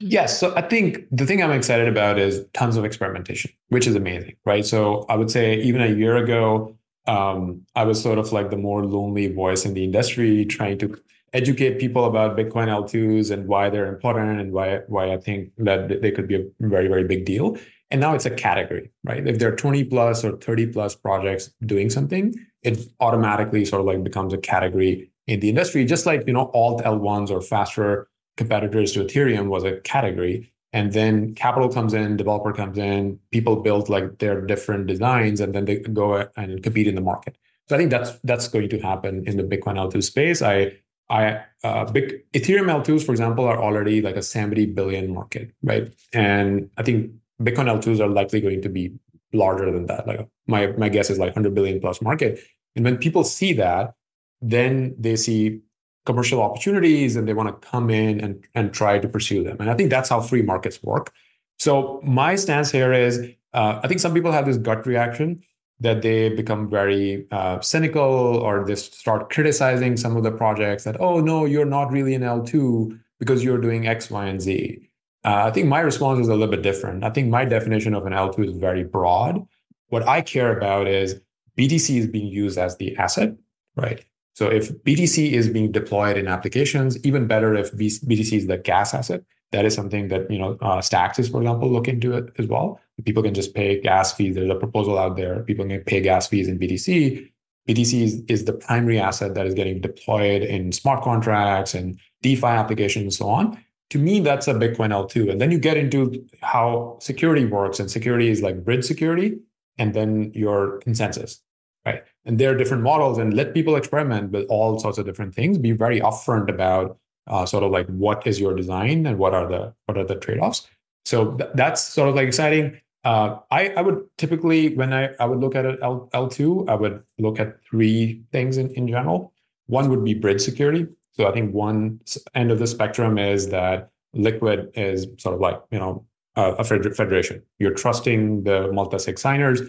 Yes. 0.00 0.38
So 0.40 0.52
I 0.56 0.62
think 0.62 1.06
the 1.12 1.24
thing 1.24 1.42
I'm 1.42 1.52
excited 1.52 1.86
about 1.86 2.18
is 2.18 2.44
tons 2.54 2.76
of 2.76 2.84
experimentation, 2.84 3.52
which 3.68 3.86
is 3.86 3.94
amazing, 3.94 4.34
right? 4.44 4.66
So 4.66 5.06
I 5.08 5.14
would 5.14 5.30
say 5.30 5.60
even 5.62 5.80
a 5.80 5.86
year 5.86 6.16
ago, 6.16 6.76
um, 7.06 7.62
I 7.74 7.84
was 7.84 8.00
sort 8.02 8.18
of 8.18 8.32
like 8.32 8.50
the 8.50 8.56
more 8.56 8.84
lonely 8.84 9.32
voice 9.32 9.64
in 9.64 9.74
the 9.74 9.84
industry, 9.84 10.44
trying 10.44 10.78
to 10.78 10.96
educate 11.32 11.78
people 11.78 12.04
about 12.04 12.36
Bitcoin 12.36 12.68
L2s 12.68 13.30
and 13.30 13.46
why 13.46 13.70
they're 13.70 13.86
important 13.86 14.40
and 14.40 14.52
why 14.52 14.80
why 14.88 15.12
I 15.12 15.16
think 15.16 15.52
that 15.58 16.00
they 16.02 16.10
could 16.10 16.28
be 16.28 16.36
a 16.36 16.44
very 16.60 16.88
very 16.88 17.04
big 17.04 17.24
deal. 17.24 17.56
And 17.90 18.00
now 18.00 18.14
it's 18.14 18.24
a 18.24 18.30
category, 18.30 18.90
right? 19.04 19.26
If 19.26 19.38
there 19.38 19.52
are 19.52 19.56
20 19.56 19.84
plus 19.84 20.24
or 20.24 20.38
30 20.38 20.68
plus 20.68 20.94
projects 20.94 21.50
doing 21.66 21.90
something, 21.90 22.34
it 22.62 22.78
automatically 23.00 23.66
sort 23.66 23.80
of 23.80 23.86
like 23.86 24.02
becomes 24.02 24.32
a 24.32 24.38
category 24.38 25.10
in 25.26 25.40
the 25.40 25.48
industry, 25.48 25.84
just 25.84 26.06
like 26.06 26.26
you 26.26 26.32
know 26.32 26.50
alt 26.54 26.82
L1s 26.82 27.30
or 27.30 27.40
faster 27.40 28.08
competitors 28.36 28.92
to 28.92 29.04
Ethereum 29.04 29.48
was 29.48 29.64
a 29.64 29.80
category. 29.80 30.51
And 30.72 30.92
then 30.92 31.34
capital 31.34 31.68
comes 31.68 31.92
in, 31.92 32.16
developer 32.16 32.52
comes 32.52 32.78
in, 32.78 33.18
people 33.30 33.56
build 33.56 33.88
like 33.88 34.18
their 34.18 34.40
different 34.40 34.86
designs, 34.86 35.40
and 35.40 35.54
then 35.54 35.66
they 35.66 35.76
go 35.80 36.26
and 36.36 36.62
compete 36.62 36.86
in 36.86 36.94
the 36.94 37.00
market. 37.00 37.36
So 37.68 37.76
I 37.76 37.78
think 37.78 37.90
that's 37.90 38.18
that's 38.24 38.48
going 38.48 38.68
to 38.70 38.78
happen 38.80 39.24
in 39.26 39.36
the 39.36 39.42
Bitcoin 39.42 39.76
L2 39.76 40.02
space. 40.02 40.42
I 40.42 40.72
I 41.10 41.42
uh, 41.62 41.84
big 41.84 42.24
Ethereum 42.32 42.66
L2s, 42.66 43.04
for 43.04 43.12
example, 43.12 43.44
are 43.44 43.62
already 43.62 44.00
like 44.00 44.16
a 44.16 44.22
70 44.22 44.66
billion 44.66 45.12
market, 45.12 45.52
right? 45.62 45.92
And 46.12 46.70
I 46.78 46.82
think 46.82 47.12
Bitcoin 47.40 47.66
L2s 47.66 48.00
are 48.00 48.08
likely 48.08 48.40
going 48.40 48.62
to 48.62 48.68
be 48.68 48.94
larger 49.32 49.70
than 49.70 49.86
that. 49.86 50.06
Like 50.06 50.26
my 50.46 50.68
my 50.78 50.88
guess 50.88 51.10
is 51.10 51.18
like 51.18 51.36
100 51.36 51.54
billion 51.54 51.80
plus 51.80 52.00
market. 52.00 52.40
And 52.76 52.84
when 52.84 52.96
people 52.96 53.24
see 53.24 53.52
that, 53.54 53.94
then 54.40 54.94
they 54.98 55.16
see 55.16 55.60
commercial 56.04 56.42
opportunities 56.42 57.16
and 57.16 57.28
they 57.28 57.34
want 57.34 57.48
to 57.48 57.68
come 57.68 57.90
in 57.90 58.20
and, 58.20 58.44
and 58.54 58.72
try 58.72 58.98
to 58.98 59.08
pursue 59.08 59.44
them. 59.44 59.56
And 59.60 59.70
I 59.70 59.74
think 59.74 59.90
that's 59.90 60.08
how 60.08 60.20
free 60.20 60.42
markets 60.42 60.82
work. 60.82 61.12
So 61.58 62.00
my 62.02 62.34
stance 62.34 62.70
here 62.70 62.92
is 62.92 63.20
uh, 63.54 63.80
I 63.82 63.88
think 63.88 64.00
some 64.00 64.14
people 64.14 64.32
have 64.32 64.46
this 64.46 64.56
gut 64.56 64.86
reaction 64.86 65.42
that 65.80 66.02
they 66.02 66.28
become 66.28 66.70
very 66.70 67.26
uh, 67.30 67.60
cynical 67.60 68.02
or 68.02 68.64
they 68.64 68.76
start 68.76 69.30
criticizing 69.30 69.96
some 69.96 70.16
of 70.16 70.22
the 70.22 70.30
projects 70.30 70.84
that, 70.84 71.00
oh, 71.00 71.20
no, 71.20 71.44
you're 71.44 71.64
not 71.64 71.90
really 71.90 72.14
an 72.14 72.22
L2 72.22 72.98
because 73.18 73.42
you're 73.44 73.60
doing 73.60 73.86
X, 73.86 74.10
Y, 74.10 74.24
and 74.26 74.40
Z. 74.40 74.78
Uh, 75.24 75.44
I 75.46 75.50
think 75.50 75.68
my 75.68 75.80
response 75.80 76.20
is 76.20 76.28
a 76.28 76.32
little 76.32 76.48
bit 76.48 76.62
different. 76.62 77.04
I 77.04 77.10
think 77.10 77.28
my 77.28 77.44
definition 77.44 77.94
of 77.94 78.06
an 78.06 78.12
L2 78.12 78.48
is 78.48 78.56
very 78.56 78.84
broad. 78.84 79.44
What 79.88 80.06
I 80.06 80.20
care 80.20 80.56
about 80.56 80.88
is 80.88 81.20
BTC 81.56 81.98
is 81.98 82.06
being 82.06 82.26
used 82.26 82.58
as 82.58 82.76
the 82.76 82.96
asset, 82.96 83.36
right? 83.76 84.04
So 84.34 84.48
if 84.48 84.72
BTC 84.84 85.32
is 85.32 85.48
being 85.48 85.72
deployed 85.72 86.16
in 86.16 86.26
applications, 86.26 87.02
even 87.04 87.26
better 87.26 87.54
if 87.54 87.72
BTC 87.72 88.32
is 88.32 88.46
the 88.46 88.58
gas 88.58 88.94
asset. 88.94 89.22
That 89.52 89.66
is 89.66 89.74
something 89.74 90.08
that 90.08 90.30
you 90.30 90.38
know 90.38 90.56
uh, 90.62 90.80
Stacks 90.80 91.18
is, 91.18 91.28
for 91.28 91.42
example, 91.42 91.70
look 91.70 91.86
into 91.86 92.16
it 92.16 92.32
as 92.38 92.46
well. 92.46 92.80
People 93.04 93.22
can 93.22 93.34
just 93.34 93.54
pay 93.54 93.78
gas 93.80 94.10
fees. 94.12 94.34
There's 94.34 94.50
a 94.50 94.54
proposal 94.54 94.98
out 94.98 95.16
there. 95.16 95.42
People 95.42 95.66
can 95.66 95.82
pay 95.82 96.00
gas 96.00 96.26
fees 96.26 96.48
in 96.48 96.58
BTC. 96.58 97.28
BTC 97.68 98.02
is, 98.02 98.22
is 98.28 98.44
the 98.46 98.54
primary 98.54 98.98
asset 98.98 99.34
that 99.34 99.46
is 99.46 99.54
getting 99.54 99.80
deployed 99.80 100.42
in 100.42 100.72
smart 100.72 101.02
contracts 101.02 101.74
and 101.74 101.98
DeFi 102.22 102.46
applications 102.46 103.02
and 103.02 103.12
so 103.12 103.28
on. 103.28 103.62
To 103.90 103.98
me, 103.98 104.20
that's 104.20 104.48
a 104.48 104.54
Bitcoin 104.54 104.88
L2. 104.88 105.30
And 105.30 105.40
then 105.40 105.50
you 105.50 105.58
get 105.58 105.76
into 105.76 106.26
how 106.40 106.96
security 107.00 107.44
works, 107.44 107.78
and 107.78 107.90
security 107.90 108.30
is 108.30 108.40
like 108.40 108.64
bridge 108.64 108.84
security, 108.86 109.38
and 109.78 109.92
then 109.92 110.32
your 110.34 110.78
consensus 110.78 111.42
right? 111.84 112.02
And 112.24 112.38
there 112.38 112.52
are 112.52 112.56
different 112.56 112.82
models, 112.82 113.18
and 113.18 113.34
let 113.34 113.54
people 113.54 113.76
experiment 113.76 114.30
with 114.32 114.46
all 114.48 114.78
sorts 114.78 114.98
of 114.98 115.06
different 115.06 115.34
things. 115.34 115.58
Be 115.58 115.72
very 115.72 116.00
upfront 116.00 116.48
about 116.48 116.98
uh, 117.26 117.46
sort 117.46 117.64
of 117.64 117.70
like 117.70 117.86
what 117.86 118.26
is 118.26 118.40
your 118.40 118.54
design 118.54 119.06
and 119.06 119.18
what 119.18 119.34
are 119.34 119.46
the 119.46 119.74
what 119.86 119.98
are 119.98 120.04
the 120.04 120.16
trade 120.16 120.38
offs. 120.38 120.66
So 121.04 121.32
th- 121.32 121.50
that's 121.54 121.82
sort 121.82 122.08
of 122.08 122.14
like 122.14 122.26
exciting. 122.26 122.80
Uh, 123.04 123.38
I, 123.50 123.70
I 123.70 123.82
would 123.82 124.04
typically 124.16 124.74
when 124.76 124.92
I, 124.92 125.10
I 125.18 125.26
would 125.26 125.40
look 125.40 125.56
at 125.56 125.66
L, 125.82 126.08
L2, 126.14 126.68
I 126.68 126.74
would 126.74 127.02
look 127.18 127.40
at 127.40 127.62
three 127.64 128.22
things 128.30 128.58
in, 128.58 128.70
in 128.74 128.86
general. 128.86 129.32
One 129.66 129.90
would 129.90 130.04
be 130.04 130.14
bridge 130.14 130.40
security. 130.40 130.86
So 131.12 131.28
I 131.28 131.32
think 131.32 131.52
one 131.52 132.00
end 132.34 132.50
of 132.50 132.58
the 132.58 132.66
spectrum 132.66 133.18
is 133.18 133.48
that 133.48 133.90
Liquid 134.14 134.70
is 134.74 135.06
sort 135.18 135.34
of 135.34 135.40
like 135.40 135.60
you 135.70 135.78
know 135.78 136.06
a 136.36 136.64
federation. 136.64 137.42
You're 137.58 137.74
trusting 137.74 138.44
the 138.44 138.72
multi-sig 138.72 139.18
signers, 139.18 139.60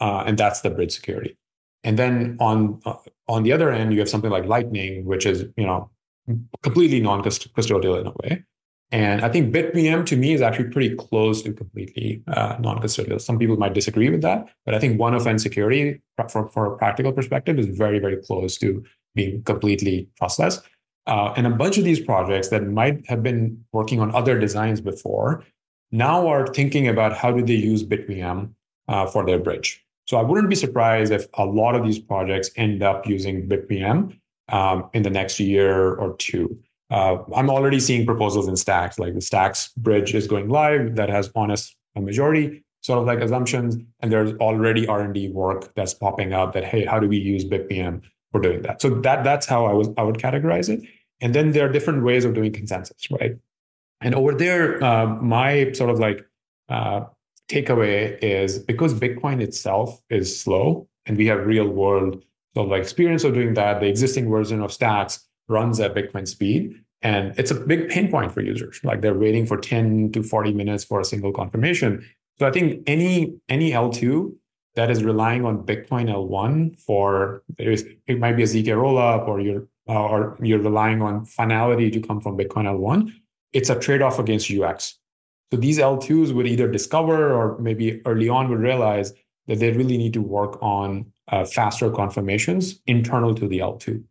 uh, 0.00 0.24
and 0.26 0.38
that's 0.38 0.60
the 0.60 0.70
bridge 0.70 0.92
security. 0.92 1.36
And 1.84 1.98
then 1.98 2.36
on 2.40 2.80
uh, 2.84 2.94
on 3.28 3.42
the 3.42 3.52
other 3.52 3.70
end, 3.70 3.92
you 3.92 4.00
have 4.00 4.08
something 4.08 4.30
like 4.30 4.44
Lightning, 4.44 5.04
which 5.04 5.26
is 5.26 5.44
you 5.56 5.66
know 5.66 5.90
completely 6.62 7.00
non-custodial 7.00 8.00
in 8.00 8.06
a 8.06 8.12
way. 8.22 8.44
And 8.92 9.22
I 9.22 9.28
think 9.28 9.54
BitVM 9.54 10.04
to 10.06 10.16
me 10.16 10.32
is 10.32 10.42
actually 10.42 10.70
pretty 10.70 10.96
close 10.96 11.42
to 11.42 11.52
completely 11.52 12.22
uh, 12.26 12.56
non-custodial. 12.58 13.20
Some 13.20 13.38
people 13.38 13.56
might 13.56 13.72
disagree 13.72 14.10
with 14.10 14.22
that, 14.22 14.48
but 14.66 14.74
I 14.74 14.80
think 14.80 14.98
one 14.98 15.14
of 15.14 15.26
end 15.26 15.40
security, 15.40 16.00
from, 16.28 16.48
from 16.48 16.72
a 16.72 16.76
practical 16.76 17.12
perspective, 17.12 17.58
is 17.58 17.66
very, 17.66 18.00
very 18.00 18.16
close 18.16 18.58
to 18.58 18.82
being 19.14 19.42
completely 19.44 20.08
trustless. 20.18 20.60
Uh, 21.06 21.32
and 21.36 21.46
a 21.46 21.50
bunch 21.50 21.78
of 21.78 21.84
these 21.84 22.00
projects 22.00 22.48
that 22.48 22.66
might 22.66 23.06
have 23.08 23.22
been 23.22 23.64
working 23.72 24.00
on 24.00 24.14
other 24.14 24.38
designs 24.38 24.80
before 24.80 25.44
now 25.92 26.26
are 26.26 26.46
thinking 26.48 26.88
about 26.88 27.16
how 27.16 27.30
do 27.30 27.44
they 27.44 27.54
use 27.54 27.84
BitVM 27.84 28.52
uh, 28.88 29.06
for 29.06 29.24
their 29.24 29.38
bridge. 29.38 29.84
So 30.10 30.16
I 30.16 30.22
wouldn't 30.22 30.50
be 30.50 30.56
surprised 30.56 31.12
if 31.12 31.28
a 31.34 31.44
lot 31.44 31.76
of 31.76 31.84
these 31.84 32.00
projects 32.00 32.50
end 32.56 32.82
up 32.82 33.06
using 33.06 33.48
BitVM 33.48 34.18
um, 34.48 34.90
in 34.92 35.04
the 35.04 35.10
next 35.10 35.38
year 35.38 35.94
or 35.94 36.16
two. 36.16 36.58
Uh, 36.90 37.18
I'm 37.32 37.48
already 37.48 37.78
seeing 37.78 38.04
proposals 38.04 38.48
in 38.48 38.56
Stacks, 38.56 38.98
like 38.98 39.14
the 39.14 39.20
Stacks 39.20 39.68
bridge 39.76 40.12
is 40.12 40.26
going 40.26 40.48
live 40.48 40.96
that 40.96 41.10
has 41.10 41.30
honest 41.36 41.76
a 41.94 42.00
majority 42.00 42.64
sort 42.80 42.98
of 42.98 43.06
like 43.06 43.20
assumptions, 43.20 43.76
and 44.00 44.10
there's 44.10 44.32
already 44.38 44.84
R&D 44.84 45.28
work 45.28 45.72
that's 45.76 45.94
popping 45.94 46.32
up 46.32 46.54
that 46.54 46.64
hey, 46.64 46.84
how 46.84 46.98
do 46.98 47.06
we 47.06 47.16
use 47.16 47.44
BitVM 47.44 48.02
for 48.32 48.40
doing 48.40 48.62
that? 48.62 48.82
So 48.82 48.90
that 48.90 49.22
that's 49.22 49.46
how 49.46 49.66
I 49.66 49.74
was 49.74 49.90
I 49.96 50.02
would 50.02 50.16
categorize 50.16 50.68
it. 50.68 50.80
And 51.20 51.36
then 51.36 51.52
there 51.52 51.66
are 51.66 51.72
different 51.72 52.02
ways 52.02 52.24
of 52.24 52.34
doing 52.34 52.52
consensus, 52.52 53.08
right? 53.12 53.36
And 54.00 54.16
over 54.16 54.34
there, 54.34 54.82
uh, 54.82 55.06
my 55.06 55.70
sort 55.70 55.90
of 55.90 56.00
like 56.00 56.26
uh, 56.68 57.04
takeaway 57.50 58.18
is 58.22 58.58
because 58.58 58.94
Bitcoin 58.94 59.42
itself 59.42 60.00
is 60.08 60.40
slow 60.40 60.88
and 61.06 61.16
we 61.16 61.26
have 61.26 61.46
real 61.46 61.68
world 61.68 62.22
sort 62.54 62.72
of 62.72 62.78
experience 62.78 63.24
of 63.24 63.34
doing 63.34 63.54
that, 63.54 63.80
the 63.80 63.86
existing 63.86 64.30
version 64.30 64.60
of 64.62 64.72
Stacks 64.72 65.26
runs 65.48 65.80
at 65.80 65.94
Bitcoin 65.94 66.26
speed. 66.26 66.82
And 67.02 67.34
it's 67.38 67.50
a 67.50 67.54
big 67.54 67.88
pain 67.88 68.10
point 68.10 68.32
for 68.32 68.42
users. 68.42 68.80
Like 68.84 69.00
they're 69.00 69.18
waiting 69.18 69.46
for 69.46 69.56
10 69.56 70.12
to 70.12 70.22
40 70.22 70.52
minutes 70.52 70.84
for 70.84 71.00
a 71.00 71.04
single 71.04 71.32
confirmation. 71.32 72.06
So 72.38 72.46
I 72.46 72.50
think 72.50 72.82
any 72.86 73.34
any 73.48 73.72
L2 73.72 74.34
that 74.76 74.90
is 74.90 75.02
relying 75.02 75.44
on 75.44 75.64
Bitcoin 75.64 76.08
L1 76.08 76.78
for 76.78 77.42
it 77.58 78.18
might 78.18 78.36
be 78.36 78.44
a 78.44 78.46
zk 78.46 78.66
rollup 78.66 79.26
or 79.28 79.40
you're 79.40 79.66
or 79.86 80.38
you're 80.40 80.60
relying 80.60 81.02
on 81.02 81.24
finality 81.24 81.90
to 81.90 82.00
come 82.00 82.20
from 82.20 82.36
Bitcoin 82.36 82.66
L1. 82.66 83.12
It's 83.52 83.70
a 83.70 83.78
trade-off 83.78 84.20
against 84.20 84.50
UX. 84.50 84.99
So 85.50 85.58
these 85.58 85.78
L2s 85.78 86.32
would 86.32 86.46
either 86.46 86.68
discover 86.68 87.34
or 87.34 87.58
maybe 87.58 88.00
early 88.06 88.28
on 88.28 88.48
would 88.48 88.60
realize 88.60 89.12
that 89.46 89.58
they 89.58 89.72
really 89.72 89.98
need 89.98 90.12
to 90.12 90.22
work 90.22 90.58
on 90.62 91.12
uh, 91.28 91.44
faster 91.44 91.90
confirmations 91.90 92.80
internal 92.86 93.34
to 93.34 93.48
the 93.48 93.58
L2. 93.58 94.02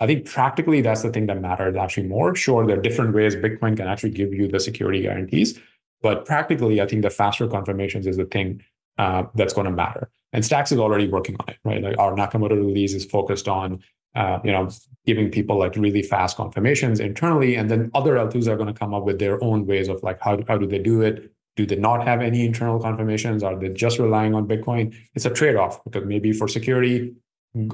I 0.00 0.06
think 0.06 0.26
practically 0.26 0.80
that's 0.80 1.02
the 1.02 1.10
thing 1.10 1.26
that 1.26 1.40
matters 1.40 1.76
actually 1.76 2.06
more. 2.06 2.34
Sure, 2.34 2.66
there 2.66 2.78
are 2.78 2.82
different 2.82 3.14
ways 3.14 3.34
Bitcoin 3.34 3.76
can 3.76 3.88
actually 3.88 4.10
give 4.10 4.32
you 4.32 4.48
the 4.48 4.60
security 4.60 5.02
guarantees, 5.02 5.60
but 6.02 6.24
practically, 6.24 6.80
I 6.80 6.86
think 6.86 7.02
the 7.02 7.10
faster 7.10 7.48
confirmations 7.48 8.06
is 8.06 8.16
the 8.16 8.24
thing 8.24 8.62
uh, 8.96 9.24
that's 9.34 9.52
going 9.52 9.64
to 9.64 9.72
matter. 9.72 10.10
And 10.32 10.44
Stacks 10.44 10.72
is 10.72 10.78
already 10.78 11.08
working 11.08 11.36
on 11.40 11.48
it, 11.48 11.58
right? 11.64 11.82
Like 11.82 11.98
our 11.98 12.12
Nakamoto 12.12 12.50
release 12.50 12.94
is 12.94 13.04
focused 13.04 13.48
on 13.48 13.82
uh, 14.14 14.38
you 14.44 14.52
know, 14.52 14.68
giving 15.06 15.30
people 15.30 15.58
like 15.58 15.76
really 15.76 16.02
fast 16.02 16.36
confirmations 16.36 17.00
internally, 17.00 17.54
and 17.54 17.70
then 17.70 17.90
other 17.94 18.14
L2s 18.14 18.46
are 18.46 18.56
going 18.56 18.72
to 18.72 18.78
come 18.78 18.94
up 18.94 19.04
with 19.04 19.18
their 19.18 19.42
own 19.42 19.66
ways 19.66 19.88
of 19.88 20.02
like 20.02 20.18
how 20.20 20.38
how 20.48 20.58
do 20.58 20.66
they 20.66 20.78
do 20.78 21.02
it? 21.02 21.32
Do 21.56 21.66
they 21.66 21.76
not 21.76 22.06
have 22.06 22.20
any 22.20 22.46
internal 22.46 22.80
confirmations? 22.80 23.42
Are 23.42 23.58
they 23.58 23.68
just 23.70 23.98
relying 23.98 24.34
on 24.34 24.46
Bitcoin? 24.46 24.94
It's 25.14 25.24
a 25.24 25.30
trade 25.30 25.56
off 25.56 25.82
because 25.84 26.04
maybe 26.04 26.32
for 26.32 26.46
security, 26.46 27.14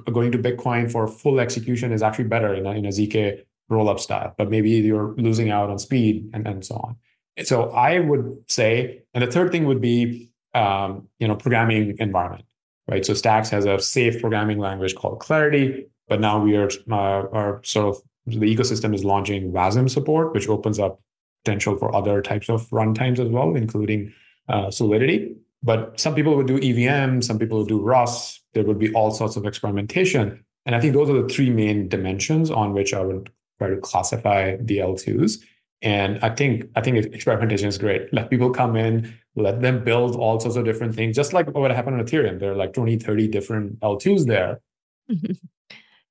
going 0.05 0.33
to 0.33 0.39
Bitcoin 0.39 0.91
for 0.91 1.07
full 1.07 1.41
execution 1.41 1.93
is 1.93 2.03
actually 2.03 2.25
better 2.25 2.55
in 2.55 2.67
a, 2.67 2.71
in 2.71 2.87
a 2.87 2.91
zk 2.91 3.41
rollup 3.71 4.01
style, 4.01 4.35
but 4.37 4.51
maybe 4.51 4.71
you're 4.71 5.15
losing 5.17 5.51
out 5.51 5.71
on 5.71 5.79
speed 5.79 6.31
and, 6.33 6.47
and 6.47 6.65
so 6.65 6.77
on. 6.77 6.97
So 7.45 7.71
I 7.71 7.99
would 7.99 8.45
say, 8.49 9.03
and 9.13 9.25
the 9.25 9.31
third 9.31 9.51
thing 9.51 9.65
would 9.65 9.81
be, 9.81 10.31
um, 10.55 11.09
you 11.19 11.27
know, 11.27 11.35
programming 11.35 11.97
environment, 11.99 12.45
right? 12.87 13.05
So 13.05 13.15
Stacks 13.15 13.51
has 13.51 13.65
a 13.65 13.79
safe 13.81 14.21
programming 14.21 14.59
language 14.59 14.95
called 14.95 15.21
Clarity 15.21 15.87
but 16.09 16.21
now 16.21 16.43
we 16.43 16.57
are, 16.57 16.71
uh, 16.91 17.29
are 17.33 17.61
sort 17.65 17.97
of 17.97 18.03
the 18.27 18.57
ecosystem 18.57 18.95
is 18.95 19.05
launching 19.05 19.53
WASM 19.53 19.91
support, 19.91 20.33
which 20.33 20.49
opens 20.49 20.79
up 20.79 21.01
potential 21.45 21.77
for 21.77 21.95
other 21.95 22.23
types 22.23 22.49
of 22.49 22.69
runtimes 22.71 23.19
as 23.19 23.29
well, 23.29 23.55
including 23.55 24.13
uh, 24.49 24.71
Solidity. 24.71 25.37
But 25.63 25.99
some 25.99 26.15
people 26.15 26.37
would 26.37 26.47
do 26.47 26.59
EVM, 26.59 27.21
some 27.21 27.39
people 27.39 27.59
would 27.59 27.69
do 27.69 27.81
Rust. 27.81 28.43
There 28.55 28.65
would 28.65 28.79
be 28.79 28.93
all 28.93 29.11
sorts 29.11 29.37
of 29.37 29.47
experimentation. 29.47 30.45
And 30.67 30.75
I 30.75 30.81
think 30.81 30.95
those 30.95 31.11
are 31.11 31.23
the 31.23 31.29
three 31.29 31.51
main 31.51 31.89
dimensions 31.89 32.51
on 32.51 32.73
which 32.73 32.95
I 32.95 33.01
would 33.01 33.31
try 33.59 33.69
to 33.69 33.77
classify 33.77 34.57
the 34.61 34.79
L2s. 34.79 35.43
And 35.83 36.19
I 36.23 36.31
think 36.31 36.65
I 36.77 36.81
think 36.81 36.97
experimentation 36.97 37.69
is 37.69 37.77
great. 37.77 38.13
Let 38.13 38.31
people 38.31 38.51
come 38.51 38.75
in, 38.75 39.15
let 39.37 39.61
them 39.61 39.85
build 39.85 40.17
all 40.17 40.41
sorts 40.41 40.57
of 40.57 40.65
different 40.65 40.95
things, 40.95 41.15
just 41.15 41.35
like 41.35 41.47
what 41.49 41.71
happened 41.71 42.01
on 42.01 42.07
Ethereum. 42.07 42.39
There 42.41 42.53
are 42.53 42.57
like 42.57 42.73
20, 42.73 42.99
30 42.99 43.29
different 43.29 43.81
L2s 43.81 44.27
there. 44.27 44.61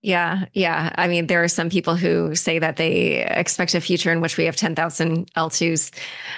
Yeah, 0.04 0.46
yeah. 0.52 0.92
I 0.96 1.08
mean, 1.08 1.28
there 1.28 1.42
are 1.44 1.48
some 1.48 1.70
people 1.70 1.96
who 1.96 2.36
say 2.36 2.60
that 2.60 2.76
they 2.76 3.26
expect 3.26 3.74
a 3.74 3.80
future 3.80 4.12
in 4.12 4.20
which 4.20 4.36
we 4.36 4.44
have 4.44 4.58
10,000 4.58 5.32
L2s 5.34 5.92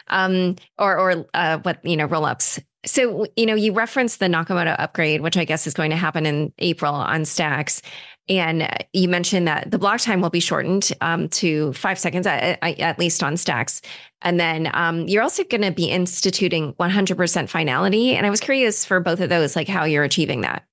um, 0.09 0.55
or, 0.77 0.97
or 0.99 1.25
uh, 1.33 1.57
what, 1.57 1.83
you 1.83 1.97
know, 1.97 2.07
rollups. 2.07 2.63
So, 2.85 3.25
you 3.35 3.47
know, 3.47 3.55
you 3.55 3.73
referenced 3.73 4.19
the 4.19 4.27
Nakamoto 4.27 4.75
upgrade, 4.77 5.21
which 5.21 5.35
I 5.35 5.45
guess 5.45 5.65
is 5.65 5.73
going 5.73 5.89
to 5.89 5.95
happen 5.95 6.27
in 6.27 6.53
April 6.59 6.93
on 6.93 7.25
Stacks. 7.25 7.81
And 8.29 8.67
you 8.93 9.09
mentioned 9.09 9.47
that 9.47 9.71
the 9.71 9.79
block 9.79 9.99
time 9.99 10.21
will 10.21 10.29
be 10.29 10.39
shortened 10.39 10.91
um, 11.01 11.27
to 11.29 11.73
five 11.73 11.97
seconds, 11.97 12.27
at, 12.27 12.59
at, 12.61 12.99
least 12.99 13.23
on 13.23 13.35
Stacks. 13.35 13.81
And 14.21 14.39
then 14.39 14.69
um, 14.75 15.07
you're 15.07 15.23
also 15.23 15.43
going 15.43 15.61
to 15.61 15.71
be 15.71 15.89
instituting 15.89 16.73
100% 16.73 17.49
finality. 17.49 18.15
And 18.15 18.27
I 18.27 18.29
was 18.29 18.39
curious 18.39 18.85
for 18.85 18.99
both 18.99 19.21
of 19.21 19.29
those, 19.29 19.55
like 19.55 19.67
how 19.67 19.85
you're 19.85 20.03
achieving 20.03 20.41
that. 20.41 20.65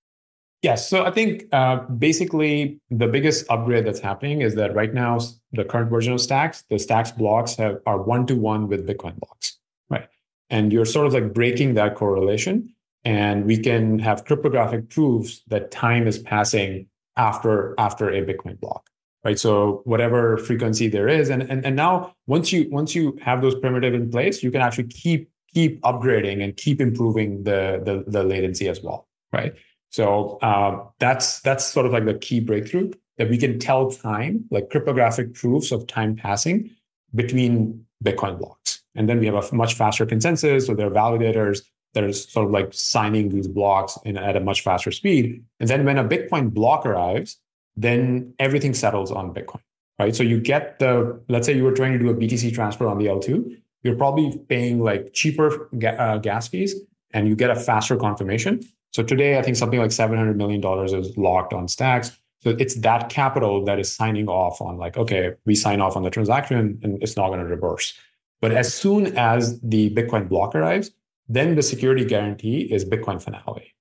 Yes. 0.63 0.89
So 0.89 1.05
I 1.05 1.11
think 1.11 1.47
uh, 1.53 1.79
basically 1.99 2.81
the 2.89 3.09
biggest 3.09 3.45
upgrade 3.51 3.85
that's 3.85 3.99
happening 3.99 4.43
is 4.43 4.55
that 4.55 4.75
right 4.77 4.95
now, 4.95 5.19
the 5.51 5.65
current 5.65 5.91
version 5.91 6.13
of 6.13 6.21
Stacks, 6.21 6.65
the 6.71 6.79
Stacks 6.79 7.11
blocks 7.11 7.57
have, 7.57 7.79
are 7.85 8.01
one 8.01 8.27
to 8.27 8.37
one 8.37 8.69
with 8.69 8.87
Bitcoin 8.87 9.19
blocks, 9.19 9.59
right? 9.91 10.07
And 10.51 10.73
you're 10.73 10.85
sort 10.85 11.09
of 11.09 11.15
like 11.15 11.35
breaking 11.35 11.75
that 11.75 11.97
correlation. 11.97 12.73
And 13.05 13.45
we 13.45 13.59
can 13.59 13.99
have 13.99 14.25
cryptographic 14.25 14.89
proofs 14.89 15.43
that 15.49 15.73
time 15.73 16.07
is 16.07 16.21
passing 16.21 16.87
after 17.17 17.75
after 17.77 18.09
a 18.09 18.25
Bitcoin 18.25 18.61
block, 18.61 18.89
right? 19.25 19.37
So 19.37 19.83
whatever 19.85 20.39
frequency 20.39 20.87
there 20.87 21.09
is, 21.09 21.29
and 21.29 21.43
and, 21.43 21.67
and 21.67 21.75
now 21.75 22.15
once 22.29 22.53
you 22.53 22.71
once 22.71 22.95
you 22.95 23.19
have 23.21 23.43
those 23.43 23.57
primitive 23.57 23.93
in 23.93 24.09
place, 24.09 24.41
you 24.41 24.53
can 24.53 24.61
actually 24.61 24.85
keep 24.85 25.29
keep 25.53 25.83
upgrading 25.83 26.45
and 26.45 26.57
keep 26.57 26.81
improving 26.81 27.43
the 27.43 27.83
the, 27.85 28.05
the 28.07 28.23
latency 28.23 28.69
as 28.69 28.81
well, 28.81 29.09
right? 29.33 29.53
So 29.93 30.39
uh, 30.43 30.85
that's 30.99 31.41
that's 31.41 31.65
sort 31.67 31.87
of 31.87 31.93
like 31.93 32.07
the 32.07 32.15
key 32.15 32.41
breakthrough 32.41 32.93
that 33.19 33.29
we 33.29 33.37
can 33.37 33.59
tell 33.59 33.91
time, 33.91 34.47
like 34.51 34.71
cryptographic 34.71 35.35
proofs 35.35 35.71
of 35.71 35.87
time 35.87 36.17
passing 36.17 36.71
between 37.15 37.85
Bitcoin 38.03 38.39
blocks. 38.39 38.83
And 38.95 39.09
then 39.09 39.21
we 39.21 39.27
have 39.27 39.35
a 39.35 39.55
much 39.55 39.75
faster 39.75 40.07
consensus. 40.07 40.67
So 40.67 40.75
there 40.75 40.87
are 40.87 40.91
validators 40.91 41.61
that 41.93 42.05
are 42.05 42.13
sort 42.13 42.47
of 42.47 42.53
like 42.53 42.73
signing 42.73 43.29
these 43.29 43.47
blocks 43.47 43.99
in, 44.05 44.17
at 44.17 44.35
a 44.35 44.41
much 44.41 44.63
faster 44.63 44.91
speed. 44.91 45.45
And 45.61 45.69
then 45.69 45.85
when 45.85 45.99
a 45.99 46.05
Bitcoin 46.05 46.53
block 46.53 46.87
arrives, 46.87 47.39
then 47.77 48.35
everything 48.39 48.73
settles 48.73 49.13
on 49.13 49.35
Bitcoin, 49.35 49.61
right? 49.99 50.17
So 50.17 50.23
you 50.23 50.41
get 50.41 50.79
the, 50.79 51.21
let's 51.29 51.47
say 51.47 51.55
you 51.55 51.65
were 51.65 51.73
trying 51.73 51.93
to 51.93 51.99
do 51.99 52.09
a 52.09 52.15
BTC 52.15 52.55
transfer 52.55 52.87
on 52.87 52.99
the 52.99 53.07
L2, 53.07 53.59
you're 53.83 53.97
probably 53.97 54.39
paying 54.49 54.83
like 54.83 55.13
cheaper 55.13 55.69
ga- 55.79 55.97
uh, 55.99 56.19
gas 56.19 56.49
fees 56.49 56.75
and 57.13 57.29
you 57.29 57.37
get 57.37 57.51
a 57.51 57.57
faster 57.57 57.97
confirmation. 57.97 58.61
So 58.93 59.03
today, 59.03 59.39
I 59.39 59.43
think 59.43 59.57
something 59.57 59.81
like 59.81 59.91
$700 59.91 60.37
million 60.37 60.63
is 60.85 61.17
locked 61.17 61.53
on 61.53 61.67
stacks. 61.67 62.19
So 62.43 62.51
it's 62.51 62.75
that 62.77 63.09
capital 63.09 63.65
that 63.65 63.79
is 63.79 63.95
signing 63.95 64.29
off 64.29 64.61
on 64.61 64.77
like, 64.77 64.97
okay, 64.97 65.33
we 65.47 65.55
sign 65.55 65.81
off 65.81 65.97
on 65.97 66.03
the 66.03 66.11
transaction 66.11 66.79
and 66.83 67.03
it's 67.03 67.17
not 67.17 67.29
going 67.29 67.41
to 67.41 67.47
reverse. 67.47 67.95
But 68.41 68.53
as 68.53 68.75
soon 68.75 69.17
as 69.17 69.61
the 69.61 69.95
Bitcoin 69.95 70.29
block 70.29 70.55
arrives, 70.55 70.91
then 71.29 71.55
the 71.55 71.63
security 71.63 72.05
guarantee 72.05 72.63
is 72.63 72.85
Bitcoin 72.85 73.23
finality, 73.23 73.75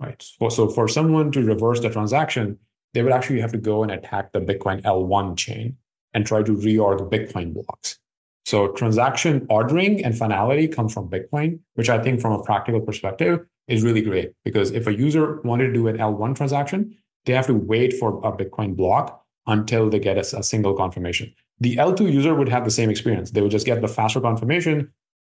right? 0.00 0.20
So, 0.20 0.48
so 0.48 0.68
for 0.68 0.88
someone 0.88 1.30
to 1.32 1.44
reverse 1.44 1.80
the 1.80 1.90
transaction, 1.90 2.58
they 2.94 3.02
would 3.02 3.12
actually 3.12 3.40
have 3.42 3.52
to 3.52 3.58
go 3.58 3.82
and 3.82 3.92
attack 3.92 4.32
the 4.32 4.40
Bitcoin 4.40 4.82
L1 4.82 5.36
chain 5.36 5.76
and 6.14 6.26
try 6.26 6.42
to 6.42 6.52
reorg 6.52 7.10
Bitcoin 7.10 7.52
blocks. 7.52 7.98
So 8.46 8.68
transaction 8.68 9.46
ordering 9.50 10.02
and 10.04 10.16
finality 10.16 10.66
comes 10.66 10.94
from 10.94 11.10
Bitcoin, 11.10 11.60
which 11.74 11.90
I 11.90 12.02
think 12.02 12.20
from 12.20 12.32
a 12.32 12.42
practical 12.42 12.80
perspective 12.80 13.40
is 13.68 13.82
really 13.82 14.02
great 14.02 14.32
because 14.44 14.70
if 14.70 14.86
a 14.86 14.94
user 14.94 15.40
wanted 15.42 15.66
to 15.68 15.72
do 15.72 15.88
an 15.88 15.98
L1 15.98 16.36
transaction, 16.36 16.96
they 17.24 17.32
have 17.32 17.46
to 17.46 17.54
wait 17.54 17.94
for 17.94 18.18
a 18.24 18.32
Bitcoin 18.32 18.76
block 18.76 19.24
until 19.46 19.90
they 19.90 19.98
get 19.98 20.16
a, 20.16 20.38
a, 20.38 20.42
single 20.42 20.74
confirmation. 20.74 21.32
The 21.60 21.76
L2 21.76 22.12
user 22.12 22.34
would 22.34 22.48
have 22.48 22.64
the 22.64 22.70
same 22.70 22.90
experience. 22.90 23.30
They 23.30 23.40
would 23.40 23.50
just 23.50 23.66
get 23.66 23.80
the 23.80 23.88
faster 23.88 24.20
confirmation, 24.20 24.92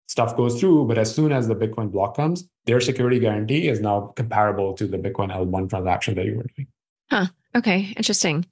stuff 0.09 0.37
goes 0.37 0.59
through, 0.59 0.87
but 0.87 0.99
as 0.99 1.15
soon 1.15 1.33
as 1.33 1.49
the 1.49 1.55
Bitcoin 1.55 1.91
block 1.91 2.17
comes, 2.17 2.49
their 2.67 2.81
security 2.81 3.19
guarantee 3.19 3.69
is 3.69 3.81
now 3.81 4.13
comparable 4.17 4.75
to 4.75 4.87
the 4.87 4.99
Bitcoin 4.99 5.33
L1 5.33 5.71
transaction 5.71 6.15
that 6.17 6.27
you 6.27 6.37
were 6.37 6.47
doing. 6.57 6.69
Huh. 7.11 7.27
Okay. 7.55 7.93
Interesting. 7.97 8.47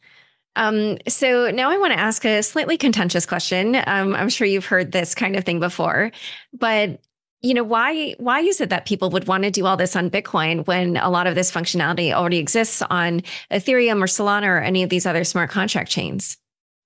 Um, 0.56 0.98
so 1.06 1.50
now 1.50 1.70
I 1.70 1.78
want 1.78 1.92
to 1.92 1.98
ask 1.98 2.24
a 2.24 2.42
slightly 2.42 2.76
contentious 2.76 3.26
question. 3.26 3.76
Um, 3.86 4.14
I'm 4.14 4.28
sure 4.28 4.46
you've 4.46 4.66
heard 4.66 4.92
this 4.92 5.14
kind 5.14 5.36
of 5.36 5.44
thing 5.44 5.60
before, 5.60 6.10
but 6.52 7.00
you 7.40 7.54
know 7.54 7.62
why 7.62 8.14
why 8.18 8.40
is 8.40 8.60
it 8.60 8.70
that 8.70 8.86
people 8.86 9.10
would 9.10 9.26
want 9.26 9.44
to 9.44 9.50
do 9.50 9.64
all 9.66 9.76
this 9.76 9.94
on 9.94 10.10
bitcoin 10.10 10.66
when 10.66 10.96
a 10.96 11.08
lot 11.08 11.26
of 11.26 11.34
this 11.34 11.50
functionality 11.50 12.12
already 12.12 12.38
exists 12.38 12.82
on 12.90 13.22
ethereum 13.50 14.02
or 14.02 14.06
solana 14.06 14.46
or 14.46 14.58
any 14.58 14.82
of 14.82 14.90
these 14.90 15.06
other 15.06 15.24
smart 15.24 15.50
contract 15.50 15.90
chains? 15.90 16.36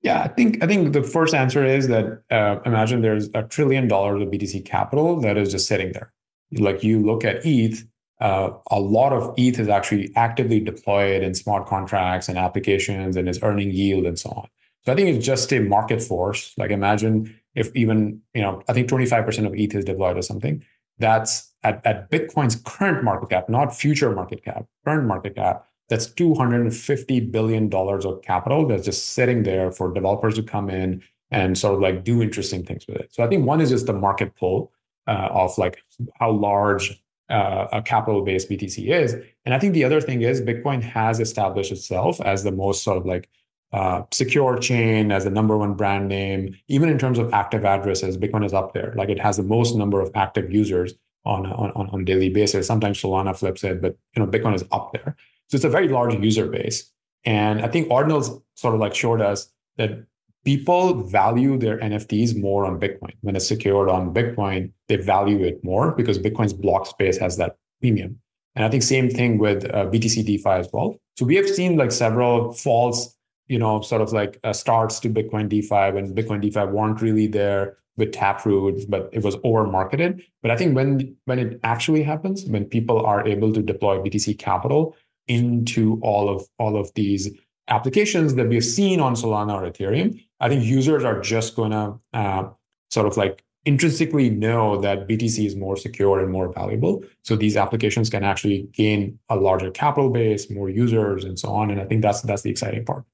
Yeah 0.03 0.23
i 0.23 0.29
think 0.29 0.63
i 0.63 0.67
think 0.67 0.93
the 0.93 1.03
first 1.03 1.35
answer 1.35 1.65
is 1.65 1.89
that 1.89 2.23
uh, 2.31 2.59
imagine 2.67 3.01
there's 3.03 3.31
a 3.35 3.43
trillion 3.45 3.89
dollars 3.89 4.23
of 4.23 4.29
btc 4.29 4.65
capital 4.65 5.21
that 5.21 5.37
is 5.37 5.51
just 5.51 5.67
sitting 5.67 5.93
there. 5.93 6.13
Like 6.53 6.85
you 6.85 7.01
look 7.01 7.25
at 7.25 7.47
eth 7.47 7.85
uh, 8.21 8.51
a 8.71 8.79
lot 8.79 9.13
of 9.13 9.35
eth 9.39 9.59
is 9.59 9.69
actually 9.69 10.13
actively 10.17 10.61
deployed 10.61 11.23
in 11.23 11.35
smart 11.35 11.67
contracts 11.67 12.29
and 12.29 12.39
applications 12.39 13.17
and 13.17 13.29
is 13.29 13.43
earning 13.43 13.71
yield 13.71 14.05
and 14.05 14.19
so 14.19 14.31
on. 14.31 14.49
So 14.85 14.93
i 14.93 14.97
think 14.97 15.09
it's 15.09 15.25
just 15.25 15.51
a 15.53 15.61
market 15.61 16.03
force. 16.03 16.53
Like 16.59 16.71
imagine 16.71 17.35
if 17.55 17.75
even, 17.75 18.21
you 18.35 18.43
know, 18.43 18.63
I 18.69 18.73
think 18.73 18.89
25% 18.89 19.47
of 19.47 19.55
ETH 19.55 19.75
is 19.75 19.85
deployed 19.85 20.17
or 20.17 20.23
something, 20.23 20.65
that's 20.99 21.53
at, 21.63 21.85
at 21.85 22.11
Bitcoin's 22.11 22.57
current 22.57 23.05
market 23.05 23.31
cap, 23.31 23.49
not 23.49 23.75
future 23.75 24.13
market 24.15 24.45
cap, 24.45 24.67
current 24.85 25.07
market 25.07 25.37
cap, 25.37 25.67
that's 25.89 26.07
$250 26.07 27.31
billion 27.31 27.73
of 27.73 28.23
capital 28.23 28.67
that's 28.67 28.85
just 28.85 29.09
sitting 29.09 29.43
there 29.43 29.71
for 29.71 29.93
developers 29.93 30.35
to 30.37 30.43
come 30.43 30.71
in 30.71 31.03
and 31.31 31.57
sort 31.59 31.75
of 31.75 31.81
like 31.81 32.05
do 32.05 32.23
interesting 32.23 32.65
things 32.65 32.87
with 32.87 32.97
it. 32.97 33.13
So 33.13 33.23
I 33.23 33.29
think 33.29 33.47
one 33.47 33.61
is 33.61 33.71
just 33.71 33.87
the 33.87 33.93
market 33.93 34.35
pull 34.37 34.73
uh, 35.07 35.29
of 35.31 35.57
like 35.59 35.83
how 36.19 36.31
large 36.31 37.03
uh, 37.31 37.67
a 37.73 37.83
capital 37.83 38.23
based 38.23 38.49
BTC 38.51 38.89
is. 38.89 39.17
And 39.45 39.55
I 39.55 39.59
think 39.59 39.75
the 39.75 39.85
other 39.85 40.01
thing 40.01 40.23
is 40.23 40.41
Bitcoin 40.41 40.83
has 40.83 41.21
established 41.21 41.73
itself 41.73 42.21
as 42.21 42.45
the 42.45 42.53
most 42.53 42.85
sort 42.85 42.99
of 42.99 43.07
like 43.07 43.29
uh, 43.73 44.03
secure 44.11 44.59
chain 44.59 45.11
as 45.11 45.25
the 45.25 45.31
number 45.31 45.57
one 45.57 45.75
brand 45.75 46.09
name. 46.09 46.55
Even 46.69 46.89
in 46.89 46.99
terms 46.99 47.19
of 47.19 47.33
active 47.33 47.65
addresses, 47.65 48.19
Bitcoin 48.19 48.45
is 48.45 48.53
up 48.53 48.75
there. 48.75 48.93
Like 48.97 49.09
it 49.09 49.21
has 49.21 49.37
the 49.37 49.43
most 49.43 49.77
number 49.77 50.01
of 50.01 50.11
active 50.15 50.53
users 50.53 50.95
on 51.25 51.47
on 51.47 51.71
on 51.71 52.01
a 52.03 52.05
daily 52.05 52.29
basis. 52.29 52.67
Sometimes 52.67 53.01
Solana 53.01 53.37
flips 53.37 53.65
it, 53.65 53.81
but 53.81 53.97
you 54.15 54.23
know 54.23 54.31
Bitcoin 54.31 54.55
is 54.55 54.65
up 54.73 54.93
there. 54.93 55.17
So 55.49 55.57
it's 55.57 55.65
a 55.65 55.71
very 55.71 55.89
large 55.89 56.15
user 56.15 56.47
base. 56.47 56.91
And 57.25 57.63
I 57.63 57.69
think 57.69 57.89
Ordinals 57.89 58.43
sort 58.57 58.75
of 58.75 58.81
like 58.81 58.95
showed 58.95 59.21
us 59.21 59.49
that 59.77 60.05
people 60.45 61.03
value 61.05 61.57
their 61.59 61.79
NFTs 61.79 62.39
more 62.39 62.67
on 62.67 62.81
Bitcoin. 62.81 63.13
When 63.21 63.37
it's 63.37 63.47
secured 63.47 63.89
on 63.89 64.13
Bitcoin, 64.13 64.73
they 64.89 64.97
value 64.97 65.43
it 65.45 65.63
more 65.63 65.93
because 65.93 66.19
Bitcoin's 66.19 66.53
block 66.53 66.87
space 66.87 67.17
has 67.19 67.37
that 67.37 67.57
premium. 67.81 68.19
And 68.55 68.65
I 68.65 68.69
think 68.69 68.83
same 68.83 69.09
thing 69.09 69.39
with 69.39 69.65
uh, 69.67 69.87
BTC 69.87 70.27
DeFi 70.27 70.51
as 70.51 70.69
well. 70.73 70.97
So 71.17 71.25
we 71.25 71.37
have 71.37 71.49
seen 71.49 71.77
like 71.77 71.93
several 71.93 72.53
false 72.53 73.15
you 73.49 73.59
know, 73.59 73.81
sort 73.81 74.03
of 74.03 74.13
like 74.13 74.39
uh, 74.45 74.53
starts 74.53 75.01
to 75.01 75.11
Bitcoin 75.11 75.49
DeFi 75.49 75.93
when 75.95 76.15
Bitcoin 76.15 76.41
DeFi 76.41 76.65
weren't 76.67 77.03
really 77.03 77.27
there 77.27 77.77
with 77.97 78.13
Taproot, 78.13 78.89
but 78.89 79.11
it 79.13 79.23
was 79.23 79.37
over 79.45 79.67
marketed. 79.67 80.23
But 80.41 80.51
I 80.51 80.57
think 80.57 80.75
when 80.75 81.17
when 81.27 81.39
it 81.39 81.61
actually 81.63 82.03
happens, 82.03 82.45
when 82.47 82.65
people 82.65 83.05
are 83.05 83.27
able 83.27 83.53
to 83.53 83.63
deploy 83.63 83.99
BTC 83.99 84.39
capital 84.39 84.97
into 85.29 86.01
all 86.03 86.29
of 86.29 86.47
all 86.59 86.77
of 86.77 86.93
these 86.95 87.31
applications 87.69 88.35
that 88.35 88.49
we've 88.49 88.65
seen 88.65 89.01
on 89.01 89.15
Solana 89.15 89.55
or 89.55 89.71
Ethereum, 89.71 90.21
I 90.41 90.49
think 90.49 90.65
users 90.65 91.05
are 91.05 91.21
just 91.21 91.57
to 91.57 92.01
uh, 92.13 92.49
sort 92.91 93.07
of 93.07 93.17
like 93.17 93.45
intrinsically 93.65 94.29
know 94.29 94.81
that 94.81 95.07
BTC 95.09 95.47
is 95.47 95.55
more 95.55 95.77
secure 95.77 96.19
and 96.19 96.33
more 96.33 96.53
valuable. 96.53 97.05
So 97.23 97.37
these 97.37 97.57
applications 97.57 98.11
can 98.11 98.25
actually 98.25 98.69
gain 98.73 99.19
a 99.29 99.37
larger 99.37 99.71
capital 99.71 100.11
base, 100.11 100.51
more 100.51 100.69
users, 100.69 101.25
and 101.25 101.39
so 101.39 101.51
on. 101.51 101.71
And 101.71 101.81
I 101.81 101.85
think 101.85 102.03
that's 102.03 102.23
that's 102.23 102.43
the 102.43 102.51
exciting 102.51 102.85
part. 102.85 103.05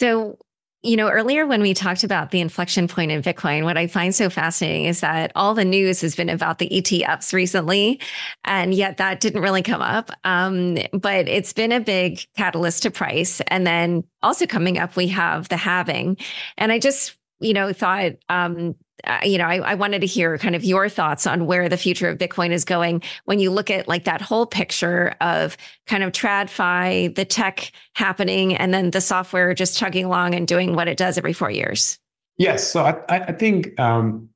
So, 0.00 0.38
you 0.82 0.96
know, 0.96 1.10
earlier 1.10 1.46
when 1.46 1.60
we 1.60 1.74
talked 1.74 2.04
about 2.04 2.30
the 2.30 2.40
inflection 2.40 2.88
point 2.88 3.10
in 3.10 3.20
Bitcoin, 3.20 3.64
what 3.64 3.76
I 3.76 3.86
find 3.86 4.14
so 4.14 4.30
fascinating 4.30 4.86
is 4.86 5.00
that 5.00 5.30
all 5.34 5.52
the 5.52 5.66
news 5.66 6.00
has 6.00 6.16
been 6.16 6.30
about 6.30 6.58
the 6.58 6.70
ETFs 6.70 7.34
recently, 7.34 8.00
and 8.46 8.72
yet 8.72 8.96
that 8.96 9.20
didn't 9.20 9.42
really 9.42 9.60
come 9.60 9.82
up. 9.82 10.10
Um, 10.24 10.78
but 10.94 11.28
it's 11.28 11.52
been 11.52 11.70
a 11.70 11.80
big 11.80 12.24
catalyst 12.34 12.84
to 12.84 12.90
price. 12.90 13.42
And 13.48 13.66
then 13.66 14.04
also 14.22 14.46
coming 14.46 14.78
up, 14.78 14.96
we 14.96 15.08
have 15.08 15.50
the 15.50 15.58
halving. 15.58 16.16
And 16.56 16.72
I 16.72 16.78
just, 16.78 17.14
you 17.38 17.52
know, 17.52 17.74
thought 17.74 18.12
um, 18.30 18.76
uh, 19.04 19.20
you 19.22 19.38
know, 19.38 19.44
I, 19.44 19.56
I, 19.58 19.74
wanted 19.74 20.00
to 20.00 20.06
hear 20.06 20.38
kind 20.38 20.54
of 20.54 20.64
your 20.64 20.88
thoughts 20.88 21.26
on 21.26 21.46
where 21.46 21.68
the 21.68 21.76
future 21.76 22.08
of 22.08 22.18
Bitcoin 22.18 22.50
is 22.50 22.64
going 22.64 23.02
when 23.24 23.38
you 23.38 23.50
look 23.50 23.70
at 23.70 23.88
like 23.88 24.04
that 24.04 24.20
whole 24.20 24.46
picture 24.46 25.14
of 25.20 25.56
kind 25.86 26.02
of 26.02 26.12
TradFi, 26.12 27.14
the 27.14 27.24
tech 27.24 27.72
happening, 27.94 28.56
and 28.56 28.74
then 28.74 28.90
the 28.90 29.00
software 29.00 29.54
just 29.54 29.76
chugging 29.76 30.04
along 30.04 30.34
and 30.34 30.46
doing 30.46 30.74
what 30.74 30.88
it 30.88 30.96
does 30.96 31.18
every 31.18 31.32
four 31.32 31.50
years. 31.50 31.98
Yes. 32.36 32.70
So 32.70 32.84
I, 32.84 32.96
I 33.08 33.32
think 33.32 33.78
um, 33.78 34.28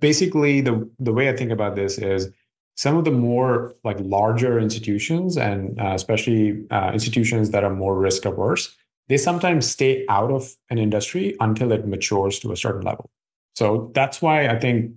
basically 0.00 0.60
the, 0.60 0.88
the 0.98 1.12
way 1.12 1.28
I 1.28 1.36
think 1.36 1.50
about 1.50 1.76
this 1.76 1.98
is 1.98 2.30
some 2.76 2.96
of 2.96 3.04
the 3.04 3.10
more 3.10 3.74
like 3.84 3.98
larger 4.00 4.58
institutions 4.58 5.36
and 5.36 5.80
uh, 5.80 5.92
especially 5.94 6.64
uh, 6.70 6.90
institutions 6.92 7.50
that 7.50 7.62
are 7.62 7.74
more 7.74 7.98
risk 7.98 8.24
averse, 8.24 8.74
they 9.08 9.16
sometimes 9.16 9.68
stay 9.68 10.04
out 10.08 10.30
of 10.30 10.56
an 10.70 10.78
industry 10.78 11.36
until 11.40 11.72
it 11.72 11.86
matures 11.86 12.38
to 12.40 12.52
a 12.52 12.56
certain 12.56 12.82
level. 12.82 13.10
So 13.54 13.90
that's 13.94 14.20
why 14.20 14.48
I 14.48 14.58
think 14.58 14.92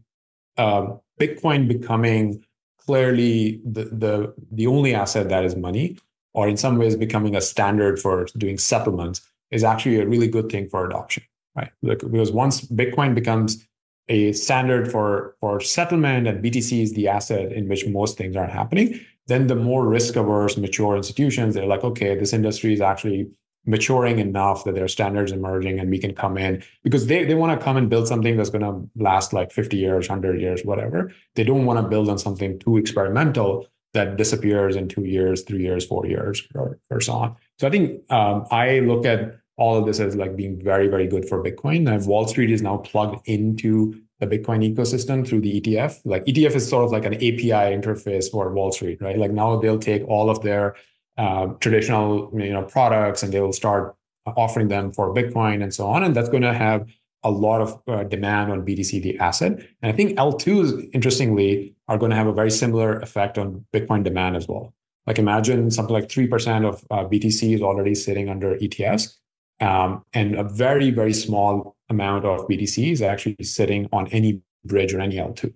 uh, 0.57 0.87
Bitcoin 1.19 1.67
becoming 1.67 2.43
clearly 2.79 3.61
the, 3.65 3.85
the 3.85 4.33
the 4.51 4.67
only 4.67 4.95
asset 4.95 5.29
that 5.29 5.43
is 5.43 5.55
money, 5.55 5.97
or 6.33 6.47
in 6.47 6.57
some 6.57 6.77
ways 6.77 6.95
becoming 6.95 7.35
a 7.35 7.41
standard 7.41 7.99
for 7.99 8.25
doing 8.37 8.57
settlements, 8.57 9.21
is 9.51 9.63
actually 9.63 9.99
a 9.99 10.07
really 10.07 10.27
good 10.27 10.49
thing 10.49 10.67
for 10.69 10.85
adoption, 10.85 11.23
right? 11.55 11.71
Like, 11.81 11.99
because 11.99 12.31
once 12.31 12.61
Bitcoin 12.61 13.13
becomes 13.13 13.67
a 14.09 14.31
standard 14.31 14.89
for 14.91 15.35
for 15.39 15.59
settlement 15.59 16.27
and 16.27 16.43
BTC 16.43 16.81
is 16.81 16.93
the 16.93 17.07
asset 17.07 17.51
in 17.51 17.67
which 17.67 17.85
most 17.87 18.17
things 18.17 18.35
are 18.35 18.47
happening, 18.47 18.99
then 19.27 19.47
the 19.47 19.55
more 19.55 19.87
risk 19.87 20.15
averse 20.15 20.57
mature 20.57 20.95
institutions 20.95 21.53
they're 21.53 21.67
like, 21.67 21.83
okay, 21.83 22.15
this 22.15 22.33
industry 22.33 22.73
is 22.73 22.81
actually 22.81 23.29
maturing 23.67 24.17
enough 24.19 24.63
that 24.63 24.73
there 24.73 24.85
are 24.85 24.87
standards 24.87 25.31
emerging 25.31 25.79
and 25.79 25.89
we 25.91 25.99
can 25.99 26.15
come 26.15 26.37
in 26.37 26.63
because 26.83 27.07
they, 27.07 27.25
they 27.25 27.35
want 27.35 27.57
to 27.57 27.63
come 27.63 27.77
and 27.77 27.89
build 27.89 28.07
something 28.07 28.37
that's 28.37 28.49
going 28.49 28.63
to 28.63 28.89
last 28.95 29.33
like 29.33 29.51
50 29.51 29.77
years 29.77 30.09
100 30.09 30.39
years 30.39 30.63
whatever. 30.63 31.11
They 31.35 31.43
don't 31.43 31.65
want 31.65 31.79
to 31.81 31.87
build 31.87 32.09
on 32.09 32.17
something 32.17 32.57
too 32.59 32.77
experimental 32.77 33.67
that 33.93 34.17
disappears 34.17 34.75
in 34.75 34.87
two 34.87 35.03
years 35.03 35.43
three 35.43 35.61
years 35.61 35.85
four 35.85 36.05
years 36.05 36.41
or, 36.55 36.79
or 36.89 37.01
so 37.01 37.13
on. 37.13 37.35
So 37.59 37.67
i 37.67 37.69
think 37.69 38.09
um, 38.11 38.45
i 38.51 38.79
look 38.79 39.05
at 39.05 39.37
all 39.57 39.75
of 39.77 39.85
this 39.85 39.99
as 39.99 40.15
like 40.15 40.35
being 40.35 40.61
very 40.63 40.87
very 40.87 41.07
good 41.07 41.27
for 41.27 41.43
bitcoin. 41.43 41.91
And 41.91 42.05
wall 42.05 42.27
street 42.27 42.51
is 42.51 42.61
now 42.61 42.77
plugged 42.77 43.27
into 43.27 44.01
the 44.19 44.27
bitcoin 44.27 44.61
ecosystem 44.67 45.27
through 45.27 45.41
the 45.41 45.59
etf 45.59 45.99
like 46.05 46.23
etf 46.25 46.55
is 46.55 46.69
sort 46.69 46.85
of 46.85 46.91
like 46.91 47.05
an 47.05 47.15
api 47.15 47.65
interface 47.77 48.31
for 48.31 48.51
wall 48.53 48.71
street 48.71 49.01
right? 49.01 49.17
Like 49.17 49.31
now 49.31 49.57
they'll 49.57 49.79
take 49.79 50.07
all 50.07 50.29
of 50.29 50.41
their 50.41 50.75
uh, 51.17 51.47
traditional 51.59 52.29
you 52.33 52.53
know 52.53 52.63
products 52.63 53.23
and 53.23 53.33
they 53.33 53.39
will 53.39 53.53
start 53.53 53.95
offering 54.35 54.67
them 54.67 54.91
for 54.91 55.13
bitcoin 55.13 55.63
and 55.63 55.73
so 55.73 55.87
on 55.87 56.03
and 56.03 56.15
that's 56.15 56.29
going 56.29 56.43
to 56.43 56.53
have 56.53 56.85
a 57.23 57.31
lot 57.31 57.61
of 57.61 57.81
uh, 57.87 58.03
demand 58.03 58.51
on 58.51 58.65
btc 58.65 59.01
the 59.01 59.17
asset. 59.19 59.53
And 59.81 59.91
i 59.91 59.95
think 59.95 60.17
l2s 60.17 60.89
interestingly 60.93 61.75
are 61.87 61.97
going 61.97 62.11
to 62.11 62.15
have 62.15 62.27
a 62.27 62.33
very 62.33 62.51
similar 62.51 62.99
effect 62.99 63.37
on 63.37 63.65
bitcoin 63.73 64.03
demand 64.03 64.35
as 64.35 64.47
well. 64.47 64.73
Like 65.05 65.19
imagine 65.19 65.71
something 65.71 65.93
like 65.93 66.09
3% 66.09 66.67
of 66.67 66.85
uh, 66.91 67.05
btc 67.05 67.55
is 67.55 67.61
already 67.61 67.95
sitting 67.95 68.29
under 68.29 68.55
etfs 68.57 69.15
um, 69.59 70.03
and 70.13 70.35
a 70.35 70.43
very 70.43 70.91
very 70.91 71.13
small 71.13 71.75
amount 71.89 72.25
of 72.25 72.47
btc 72.47 72.91
is 72.91 73.01
actually 73.01 73.37
sitting 73.41 73.89
on 73.91 74.07
any 74.07 74.41
bridge 74.65 74.93
or 74.93 74.99
any 74.99 75.15
l2 75.15 75.53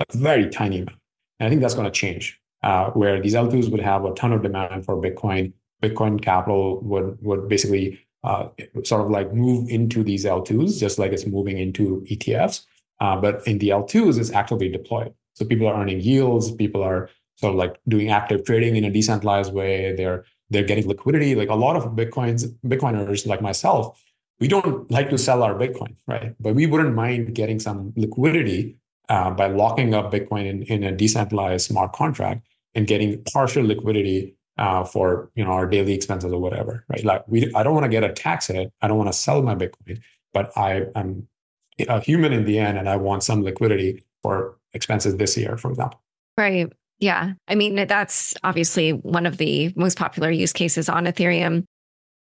a 0.00 0.16
very 0.16 0.48
tiny 0.50 0.78
amount. 0.78 0.98
And 1.38 1.46
i 1.46 1.50
think 1.50 1.60
that's 1.60 1.74
going 1.74 1.86
to 1.86 1.92
change 1.92 2.40
where 2.92 3.20
these 3.20 3.34
L2s 3.34 3.70
would 3.70 3.80
have 3.80 4.04
a 4.04 4.14
ton 4.14 4.32
of 4.32 4.42
demand 4.42 4.84
for 4.84 4.96
Bitcoin. 4.96 5.52
Bitcoin 5.82 6.22
capital 6.22 6.80
would 6.80 7.18
would 7.22 7.48
basically 7.48 8.00
uh, 8.24 8.48
sort 8.84 9.02
of 9.02 9.10
like 9.10 9.32
move 9.34 9.68
into 9.68 10.02
these 10.02 10.24
L2s, 10.24 10.78
just 10.78 10.98
like 10.98 11.12
it's 11.12 11.26
moving 11.26 11.58
into 11.58 12.04
ETFs. 12.10 12.64
Uh, 13.00 13.16
but 13.16 13.46
in 13.46 13.58
the 13.58 13.68
L2s, 13.68 14.18
it's 14.18 14.32
actively 14.32 14.68
deployed. 14.70 15.12
So 15.34 15.44
people 15.44 15.66
are 15.66 15.80
earning 15.80 16.00
yields. 16.00 16.50
People 16.50 16.82
are 16.82 17.10
sort 17.36 17.52
of 17.52 17.58
like 17.58 17.78
doing 17.86 18.08
active 18.10 18.44
trading 18.44 18.76
in 18.76 18.84
a 18.84 18.90
decentralized 18.90 19.52
way. 19.52 19.94
They're 19.94 20.24
they're 20.50 20.64
getting 20.64 20.88
liquidity. 20.88 21.34
Like 21.34 21.50
a 21.50 21.54
lot 21.54 21.76
of 21.76 21.84
Bitcoins, 21.96 22.46
Bitcoiners 22.64 23.26
like 23.26 23.42
myself, 23.42 24.02
we 24.40 24.48
don't 24.48 24.90
like 24.90 25.10
to 25.10 25.18
sell 25.18 25.42
our 25.42 25.54
Bitcoin, 25.54 25.96
right? 26.06 26.34
But 26.40 26.54
we 26.54 26.66
wouldn't 26.66 26.94
mind 26.94 27.34
getting 27.34 27.60
some 27.60 27.92
liquidity 27.96 28.76
uh, 29.08 29.30
by 29.30 29.48
locking 29.48 29.94
up 29.94 30.12
Bitcoin 30.12 30.46
in, 30.46 30.62
in 30.62 30.84
a 30.84 30.92
decentralized 30.92 31.66
smart 31.66 31.92
contract 31.92 32.46
and 32.74 32.86
getting 32.86 33.22
partial 33.24 33.64
liquidity 33.64 34.36
uh, 34.58 34.84
for 34.84 35.30
you 35.34 35.44
know 35.44 35.50
our 35.50 35.66
daily 35.66 35.94
expenses 35.94 36.32
or 36.32 36.40
whatever, 36.40 36.84
right? 36.88 37.04
Like 37.04 37.24
we, 37.26 37.52
I 37.54 37.62
don't 37.62 37.74
want 37.74 37.84
to 37.84 37.90
get 37.90 38.04
a 38.04 38.12
tax 38.12 38.46
hit. 38.48 38.72
I 38.82 38.88
don't 38.88 38.98
want 38.98 39.12
to 39.12 39.18
sell 39.18 39.42
my 39.42 39.54
Bitcoin, 39.54 40.00
but 40.32 40.56
I 40.56 40.86
am 40.94 41.26
a 41.88 42.00
human 42.00 42.32
in 42.32 42.44
the 42.44 42.58
end, 42.58 42.78
and 42.78 42.88
I 42.88 42.96
want 42.96 43.22
some 43.22 43.42
liquidity 43.42 44.04
for 44.22 44.56
expenses 44.72 45.16
this 45.16 45.36
year, 45.36 45.56
for 45.56 45.70
example. 45.70 46.00
Right. 46.36 46.72
Yeah. 46.98 47.32
I 47.48 47.54
mean, 47.54 47.86
that's 47.86 48.34
obviously 48.44 48.90
one 48.90 49.26
of 49.26 49.36
the 49.36 49.72
most 49.76 49.98
popular 49.98 50.30
use 50.30 50.52
cases 50.52 50.88
on 50.88 51.04
Ethereum. 51.04 51.64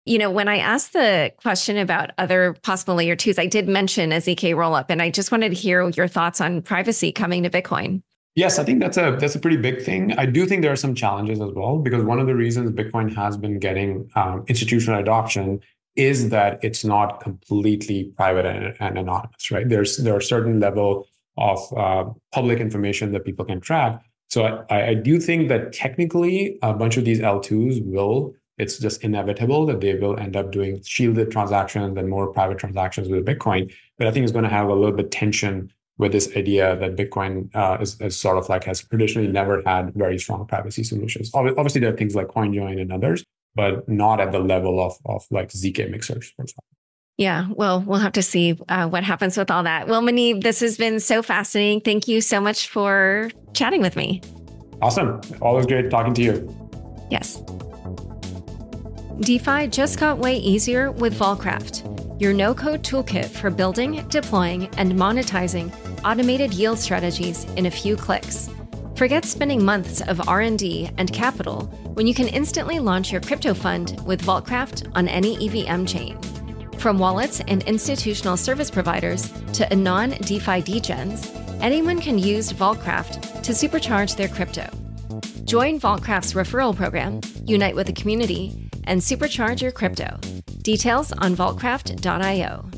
You 0.05 0.17
know, 0.17 0.31
when 0.31 0.47
I 0.47 0.57
asked 0.57 0.93
the 0.93 1.33
question 1.37 1.77
about 1.77 2.11
other 2.17 2.55
possible 2.63 2.95
layer 2.95 3.15
twos, 3.15 3.39
I 3.39 3.45
did 3.45 3.67
mention 3.67 4.11
a 4.11 4.17
ZK 4.17 4.53
rollup, 4.53 4.85
and 4.89 5.01
I 5.01 5.09
just 5.09 5.31
wanted 5.31 5.49
to 5.49 5.55
hear 5.55 5.89
your 5.89 6.07
thoughts 6.07 6.39
on 6.39 6.61
privacy 6.61 7.11
coming 7.11 7.43
to 7.43 7.49
Bitcoin. 7.49 8.01
Yes, 8.37 8.59
I 8.59 8.63
think 8.63 8.81
that's 8.81 8.97
a 8.97 9.17
that's 9.19 9.33
a 9.33 9.39
pretty 9.39 9.57
big 9.57 9.81
thing. 9.81 10.13
I 10.15 10.27
do 10.27 10.45
think 10.45 10.61
there 10.61 10.71
are 10.71 10.83
some 10.85 10.93
challenges 10.93 11.41
as 11.41 11.49
well 11.55 11.79
because 11.79 12.03
one 12.03 12.19
of 12.19 12.27
the 12.27 12.35
reasons 12.35 12.69
Bitcoin 12.69 13.11
has 13.15 13.35
been 13.35 13.57
getting 13.57 14.07
um, 14.15 14.45
institutional 14.47 14.99
adoption 14.99 15.59
is 15.95 16.29
that 16.29 16.59
it's 16.61 16.85
not 16.85 17.19
completely 17.19 18.13
private 18.15 18.45
and, 18.45 18.75
and, 18.79 18.95
anonymous, 18.99 19.49
right? 19.49 19.67
There's 19.67 19.97
there 19.97 20.15
are 20.15 20.21
certain 20.21 20.59
level 20.59 21.07
of 21.35 21.57
uh, 21.75 22.11
public 22.31 22.59
information 22.59 23.11
that 23.13 23.25
people 23.25 23.43
can 23.43 23.59
track. 23.59 23.99
So 24.29 24.63
I, 24.69 24.89
I 24.89 24.93
do 24.93 25.19
think 25.19 25.49
that 25.49 25.73
technically 25.73 26.59
a 26.61 26.75
bunch 26.75 26.95
of 26.95 27.05
these 27.05 27.19
L2s 27.19 27.83
will. 27.83 28.35
It's 28.59 28.77
just 28.77 29.03
inevitable 29.03 29.65
that 29.65 29.81
they 29.81 29.95
will 29.95 30.17
end 30.19 30.35
up 30.35 30.51
doing 30.51 30.83
shielded 30.83 31.31
transactions 31.31 31.97
and 31.97 32.07
more 32.07 32.31
private 32.33 32.59
transactions 32.59 33.07
with 33.07 33.25
Bitcoin. 33.25 33.73
But 33.97 34.05
I 34.05 34.11
think 34.11 34.25
it's 34.25 34.31
going 34.31 34.43
to 34.43 34.49
have 34.49 34.67
a 34.67 34.75
little 34.75 34.95
bit 34.95 35.09
tension 35.09 35.71
with 35.97 36.11
this 36.11 36.35
idea 36.35 36.75
that 36.77 36.95
Bitcoin 36.95 37.53
uh, 37.55 37.77
is, 37.81 37.99
is, 38.01 38.19
sort 38.19 38.37
of 38.37 38.49
like 38.49 38.63
has 38.65 38.83
traditionally 38.83 39.27
never 39.27 39.63
had 39.65 39.93
very 39.95 40.19
strong 40.19 40.45
privacy 40.45 40.83
solutions. 40.83 41.31
Obviously, 41.33 41.81
there 41.81 41.93
are 41.93 41.97
things 41.97 42.15
like 42.15 42.27
CoinJoin 42.27 42.79
and 42.79 42.91
others, 42.93 43.23
but 43.55 43.87
not 43.89 44.19
at 44.19 44.31
the 44.31 44.39
level 44.39 44.79
of, 44.79 44.93
of 45.05 45.25
like 45.31 45.49
ZK 45.49 45.89
mixers, 45.89 46.31
for 46.35 46.43
example. 46.43 46.63
Yeah, 47.17 47.47
well, 47.49 47.81
we'll 47.81 47.99
have 47.99 48.11
to 48.13 48.21
see 48.21 48.59
uh, 48.69 48.87
what 48.87 49.03
happens 49.03 49.37
with 49.37 49.49
all 49.49 49.63
that. 49.63 49.87
Well, 49.87 50.03
Muneeb, 50.03 50.43
this 50.43 50.59
has 50.59 50.77
been 50.77 50.99
so 50.99 51.23
fascinating. 51.23 51.81
Thank 51.81 52.07
you 52.07 52.21
so 52.21 52.39
much 52.39 52.67
for 52.67 53.31
chatting 53.53 53.81
with 53.81 53.95
me. 53.95 54.21
Awesome. 54.83 55.19
Always 55.41 55.65
great 55.65 55.89
talking 55.89 56.13
to 56.13 56.21
you. 56.21 56.69
Yes. 57.09 57.41
DeFi 59.21 59.67
just 59.67 59.99
got 59.99 60.19
way 60.19 60.37
easier 60.37 60.91
with 60.91 61.17
Vaultcraft 61.17 62.06
your 62.19 62.33
no 62.33 62.53
code 62.53 62.83
toolkit 62.83 63.29
for 63.29 63.49
building, 63.49 64.05
deploying, 64.09 64.67
and 64.77 64.93
monetizing 64.93 65.71
automated 66.03 66.53
yield 66.53 66.79
strategies 66.79 67.43
in 67.55 67.65
a 67.65 67.71
few 67.71 67.95
clicks. 67.95 68.49
Forget 68.95 69.25
spending 69.25 69.63
months 69.63 70.01
of 70.01 70.27
R&D 70.27 70.89
and 70.97 71.13
capital 71.13 71.65
when 71.93 72.07
you 72.07 72.15
can 72.15 72.27
instantly 72.27 72.79
launch 72.79 73.11
your 73.11 73.21
crypto 73.21 73.53
fund 73.53 74.01
with 74.05 74.23
Vaultcraft 74.23 74.91
on 74.95 75.07
any 75.07 75.35
EVM 75.47 75.85
chain. 75.85 76.19
From 76.79 76.97
wallets 76.97 77.41
and 77.47 77.63
institutional 77.63 78.37
service 78.37 78.71
providers 78.71 79.31
to 79.53 79.71
anon 79.71 80.11
DeFi 80.21 80.61
degens, 80.61 81.29
anyone 81.61 81.99
can 81.99 82.17
use 82.17 82.51
Vaultcraft 82.51 83.43
to 83.43 83.51
supercharge 83.51 84.15
their 84.15 84.27
crypto. 84.27 84.67
Join 85.47 85.79
Vaultcraft's 85.79 86.33
referral 86.33 86.75
program, 86.75 87.21
unite 87.45 87.73
with 87.73 87.87
the 87.87 87.93
community, 87.93 88.69
and 88.83 88.99
supercharge 88.99 89.61
your 89.61 89.71
crypto. 89.71 90.19
Details 90.61 91.13
on 91.13 91.37
vaultcraft.io. 91.37 92.69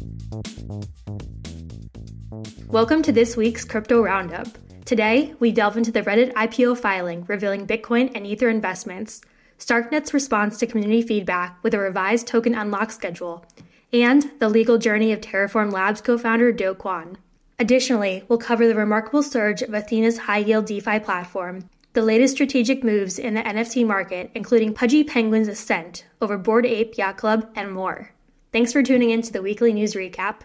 Welcome 2.68 3.02
to 3.02 3.12
this 3.12 3.36
week's 3.36 3.66
Crypto 3.66 4.04
Roundup. 4.04 4.48
Today, 4.86 5.34
we 5.40 5.52
delve 5.52 5.78
into 5.78 5.92
the 5.92 6.04
Reddit 6.04 6.32
IPO 6.34 6.78
filing 6.78 7.26
revealing 7.26 7.66
Bitcoin 7.66 8.12
and 8.14 8.28
Ether 8.28 8.50
investments, 8.50 9.22
Starknet's 9.58 10.14
response 10.14 10.60
to 10.60 10.68
community 10.68 11.02
feedback 11.02 11.58
with 11.64 11.74
a 11.74 11.80
revised 11.80 12.28
token 12.28 12.54
unlock 12.54 12.92
schedule, 12.92 13.44
and 13.92 14.30
the 14.38 14.48
legal 14.48 14.78
journey 14.78 15.12
of 15.12 15.22
Terraform 15.22 15.72
Labs 15.72 16.02
co 16.02 16.20
founder 16.20 16.52
Do 16.52 16.76
Kwon. 16.76 17.16
Additionally, 17.58 18.26
we'll 18.28 18.38
cover 18.38 18.68
the 18.68 18.76
remarkable 18.76 19.24
surge 19.24 19.64
of 19.64 19.72
Ethena's 19.72 20.20
high 20.20 20.38
yield 20.38 20.68
DeFi 20.68 21.00
platform 21.00 21.68
the 22.00 22.06
latest 22.06 22.36
strategic 22.36 22.82
moves 22.82 23.20
in 23.20 23.34
the 23.34 23.42
NFT 23.42 23.86
market, 23.86 24.32
including 24.34 24.74
Pudgy 24.74 25.04
Penguin's 25.04 25.50
ascent 25.50 26.06
over 26.22 26.38
Bored 26.38 26.66
Ape 26.66 26.98
Yacht 26.98 27.18
Club, 27.18 27.50
and 27.58 27.74
more. 27.74 28.12
Thanks 28.54 28.72
for 28.72 28.82
tuning 28.82 29.10
in 29.10 29.22
to 29.22 29.34
the 29.34 29.42
weekly 29.42 29.74
news 29.74 29.96
recap. 29.96 30.44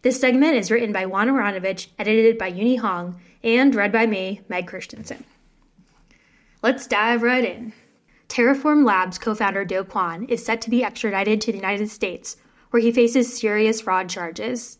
This 0.00 0.18
segment 0.18 0.54
is 0.54 0.70
written 0.70 0.94
by 0.94 1.04
Juan 1.04 1.28
Aronovich, 1.28 1.88
edited 1.98 2.38
by 2.38 2.46
Yuni 2.46 2.76
Hong, 2.76 3.20
and 3.44 3.74
read 3.74 3.92
by 3.92 4.06
me, 4.06 4.40
Meg 4.48 4.68
Christensen. 4.68 5.22
Let's 6.62 6.86
dive 6.86 7.22
right 7.22 7.44
in. 7.44 7.74
Terraform 8.30 8.86
Labs 8.86 9.18
co 9.18 9.34
founder 9.34 9.66
Do 9.66 9.84
Kwon 9.84 10.26
is 10.30 10.42
set 10.42 10.62
to 10.62 10.70
be 10.70 10.82
extradited 10.82 11.42
to 11.42 11.52
the 11.52 11.58
United 11.58 11.90
States, 11.90 12.38
where 12.70 12.80
he 12.80 12.90
faces 12.90 13.38
serious 13.38 13.82
fraud 13.82 14.08
charges. 14.08 14.78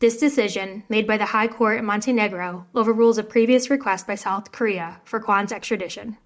This 0.00 0.16
decision, 0.16 0.82
made 0.88 1.06
by 1.06 1.18
the 1.18 1.26
High 1.26 1.46
Court 1.46 1.78
in 1.78 1.84
Montenegro, 1.84 2.64
overrules 2.74 3.18
a 3.18 3.22
previous 3.22 3.68
request 3.68 4.06
by 4.06 4.14
South 4.14 4.50
Korea 4.50 4.98
for 5.04 5.20
Kwon's 5.20 5.52
extradition. 5.52 6.16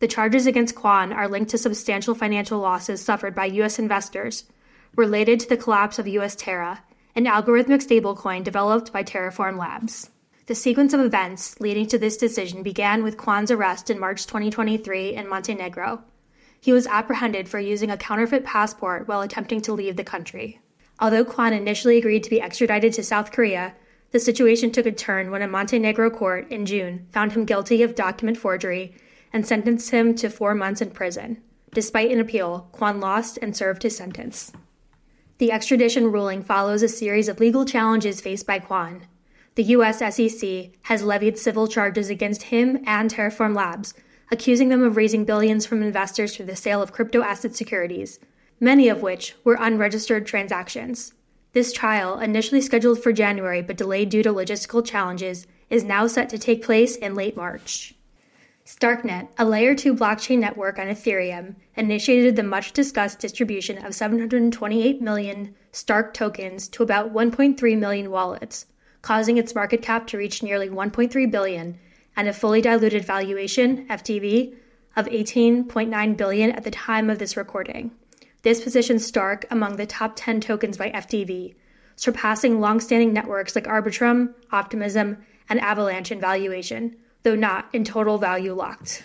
The 0.00 0.08
charges 0.08 0.48
against 0.48 0.74
Kwon 0.74 1.14
are 1.14 1.28
linked 1.28 1.52
to 1.52 1.58
substantial 1.58 2.16
financial 2.16 2.58
losses 2.58 3.00
suffered 3.00 3.32
by 3.32 3.44
U.S. 3.46 3.78
investors 3.78 4.46
related 4.96 5.38
to 5.38 5.48
the 5.48 5.56
collapse 5.56 6.00
of 6.00 6.08
U.S. 6.08 6.34
Terra, 6.34 6.82
an 7.14 7.26
algorithmic 7.26 7.86
stablecoin 7.86 8.42
developed 8.42 8.92
by 8.92 9.04
Terraform 9.04 9.60
Labs. 9.60 10.10
The 10.46 10.56
sequence 10.56 10.92
of 10.92 10.98
events 10.98 11.60
leading 11.60 11.86
to 11.86 11.98
this 11.98 12.16
decision 12.16 12.64
began 12.64 13.04
with 13.04 13.16
Kwon's 13.16 13.52
arrest 13.52 13.90
in 13.90 14.00
March 14.00 14.26
2023 14.26 15.14
in 15.14 15.28
Montenegro. 15.28 16.02
He 16.60 16.72
was 16.72 16.88
apprehended 16.88 17.48
for 17.48 17.60
using 17.60 17.90
a 17.90 17.96
counterfeit 17.96 18.44
passport 18.44 19.06
while 19.06 19.20
attempting 19.20 19.60
to 19.60 19.72
leave 19.72 19.94
the 19.94 20.02
country. 20.02 20.58
Although 21.00 21.24
Kwon 21.24 21.52
initially 21.52 21.98
agreed 21.98 22.22
to 22.24 22.30
be 22.30 22.40
extradited 22.40 22.92
to 22.94 23.02
South 23.02 23.32
Korea, 23.32 23.74
the 24.12 24.20
situation 24.20 24.70
took 24.70 24.86
a 24.86 24.92
turn 24.92 25.30
when 25.30 25.42
a 25.42 25.48
Montenegro 25.48 26.10
court 26.10 26.50
in 26.50 26.66
June 26.66 27.06
found 27.10 27.32
him 27.32 27.44
guilty 27.44 27.82
of 27.82 27.94
document 27.94 28.38
forgery 28.38 28.94
and 29.32 29.46
sentenced 29.46 29.90
him 29.90 30.14
to 30.14 30.30
four 30.30 30.54
months 30.54 30.80
in 30.80 30.90
prison. 30.90 31.42
Despite 31.72 32.12
an 32.12 32.20
appeal, 32.20 32.68
Kwon 32.72 33.00
lost 33.00 33.38
and 33.42 33.56
served 33.56 33.82
his 33.82 33.96
sentence. 33.96 34.52
The 35.38 35.50
extradition 35.50 36.12
ruling 36.12 36.42
follows 36.42 36.82
a 36.82 36.88
series 36.88 37.28
of 37.28 37.40
legal 37.40 37.64
challenges 37.64 38.20
faced 38.20 38.46
by 38.46 38.60
Kwon, 38.60 39.02
the 39.56 39.62
US 39.64 39.98
SEC 39.98 40.70
has 40.82 41.04
levied 41.04 41.38
civil 41.38 41.68
charges 41.68 42.10
against 42.10 42.44
him 42.44 42.82
and 42.86 43.08
Terraform 43.08 43.54
Labs, 43.54 43.94
accusing 44.32 44.68
them 44.68 44.82
of 44.82 44.96
raising 44.96 45.24
billions 45.24 45.64
from 45.64 45.82
investors 45.82 46.34
through 46.34 46.46
the 46.46 46.56
sale 46.56 46.82
of 46.82 46.92
crypto 46.92 47.22
asset 47.22 47.54
securities, 47.54 48.18
many 48.64 48.88
of 48.88 49.02
which 49.02 49.36
were 49.44 49.58
unregistered 49.60 50.26
transactions. 50.26 51.12
This 51.52 51.72
trial, 51.72 52.18
initially 52.18 52.62
scheduled 52.62 53.00
for 53.00 53.12
January 53.12 53.62
but 53.62 53.76
delayed 53.76 54.08
due 54.08 54.22
to 54.22 54.32
logistical 54.32 54.84
challenges, 54.84 55.46
is 55.68 55.84
now 55.84 56.06
set 56.06 56.30
to 56.30 56.38
take 56.38 56.64
place 56.64 56.96
in 56.96 57.14
late 57.14 57.36
March. 57.36 57.94
Starknet, 58.64 59.28
a 59.36 59.44
layer 59.44 59.74
2 59.74 59.94
blockchain 59.94 60.38
network 60.38 60.78
on 60.78 60.86
Ethereum, 60.86 61.54
initiated 61.76 62.34
the 62.34 62.42
much 62.42 62.72
discussed 62.72 63.18
distribution 63.18 63.84
of 63.84 63.94
728 63.94 65.02
million 65.02 65.54
Stark 65.70 66.14
tokens 66.14 66.66
to 66.68 66.82
about 66.82 67.12
1.3 67.12 67.78
million 67.78 68.10
wallets, 68.10 68.64
causing 69.02 69.36
its 69.36 69.54
market 69.54 69.82
cap 69.82 70.06
to 70.06 70.16
reach 70.16 70.42
nearly 70.42 70.70
1.3 70.70 71.30
billion 71.30 71.78
and 72.16 72.28
a 72.28 72.32
fully 72.32 72.62
diluted 72.62 73.04
valuation 73.04 73.86
FDV, 73.88 74.54
of 74.96 75.06
18.9 75.06 76.16
billion 76.16 76.52
at 76.52 76.64
the 76.64 76.70
time 76.70 77.10
of 77.10 77.18
this 77.18 77.36
recording. 77.36 77.90
This 78.44 78.62
positions 78.62 79.06
Stark 79.06 79.46
among 79.50 79.76
the 79.76 79.86
top 79.86 80.12
10 80.16 80.42
tokens 80.42 80.76
by 80.76 80.90
FDV, 80.90 81.54
surpassing 81.96 82.60
long-standing 82.60 83.10
networks 83.10 83.56
like 83.56 83.64
Arbitrum, 83.64 84.34
Optimism, 84.52 85.16
and 85.48 85.58
Avalanche 85.60 86.12
in 86.12 86.20
valuation, 86.20 86.94
though 87.22 87.36
not 87.36 87.70
in 87.72 87.84
total 87.84 88.18
value 88.18 88.52
locked. 88.52 89.02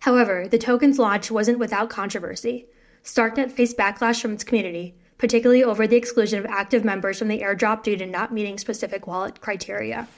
However, 0.00 0.48
the 0.48 0.56
token's 0.56 0.98
launch 0.98 1.30
wasn't 1.30 1.58
without 1.58 1.90
controversy. 1.90 2.64
Starknet 3.04 3.52
faced 3.52 3.76
backlash 3.76 4.22
from 4.22 4.32
its 4.32 4.42
community, 4.42 4.94
particularly 5.18 5.62
over 5.62 5.86
the 5.86 5.96
exclusion 5.96 6.38
of 6.38 6.46
active 6.46 6.82
members 6.82 7.18
from 7.18 7.28
the 7.28 7.40
airdrop 7.40 7.82
due 7.82 7.96
to 7.98 8.06
not 8.06 8.32
meeting 8.32 8.56
specific 8.56 9.06
wallet 9.06 9.42
criteria. 9.42 10.08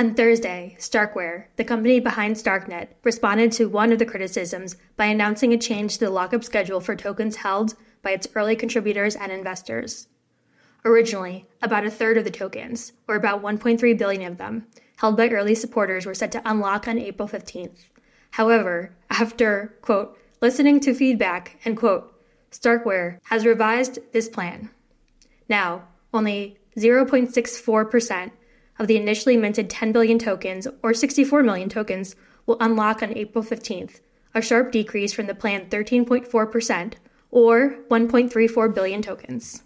On 0.00 0.14
Thursday, 0.14 0.76
Starkware, 0.80 1.44
the 1.54 1.64
company 1.64 2.00
behind 2.00 2.34
Starknet, 2.34 2.88
responded 3.04 3.52
to 3.52 3.68
one 3.68 3.92
of 3.92 4.00
the 4.00 4.06
criticisms 4.06 4.76
by 4.96 5.04
announcing 5.04 5.52
a 5.52 5.58
change 5.58 5.94
to 5.94 6.00
the 6.00 6.10
lockup 6.10 6.42
schedule 6.42 6.80
for 6.80 6.96
tokens 6.96 7.36
held 7.36 7.74
by 8.02 8.10
its 8.10 8.28
early 8.34 8.56
contributors 8.56 9.16
and 9.16 9.30
investors. 9.30 10.08
Originally, 10.84 11.46
about 11.62 11.84
a 11.84 11.90
third 11.90 12.16
of 12.16 12.24
the 12.24 12.30
tokens, 12.30 12.92
or 13.06 13.14
about 13.14 13.42
1.3 13.42 13.98
billion 13.98 14.22
of 14.30 14.38
them, 14.38 14.66
held 14.96 15.16
by 15.16 15.28
early 15.28 15.54
supporters 15.54 16.06
were 16.06 16.14
set 16.14 16.32
to 16.32 16.42
unlock 16.44 16.88
on 16.88 16.98
April 16.98 17.28
15th. 17.28 17.84
However, 18.32 18.94
after, 19.10 19.74
quote, 19.82 20.18
listening 20.40 20.80
to 20.80 20.94
feedback, 20.94 21.58
and 21.64 21.76
quote, 21.76 22.14
Starkware 22.50 23.18
has 23.24 23.46
revised 23.46 23.98
this 24.12 24.28
plan. 24.28 24.70
Now, 25.48 25.88
only 26.12 26.58
0.64% 26.76 28.30
of 28.78 28.86
the 28.86 28.96
initially 28.96 29.36
minted 29.36 29.68
10 29.68 29.92
billion 29.92 30.18
tokens, 30.18 30.66
or 30.82 30.94
64 30.94 31.42
million 31.42 31.68
tokens, 31.68 32.16
will 32.46 32.56
unlock 32.60 33.02
on 33.02 33.16
April 33.16 33.44
15th, 33.44 34.00
a 34.34 34.40
sharp 34.40 34.72
decrease 34.72 35.12
from 35.12 35.26
the 35.26 35.34
planned 35.34 35.70
13.4%, 35.70 36.94
or 37.30 37.76
1.34 37.90 38.74
billion 38.74 39.02
tokens. 39.02 39.62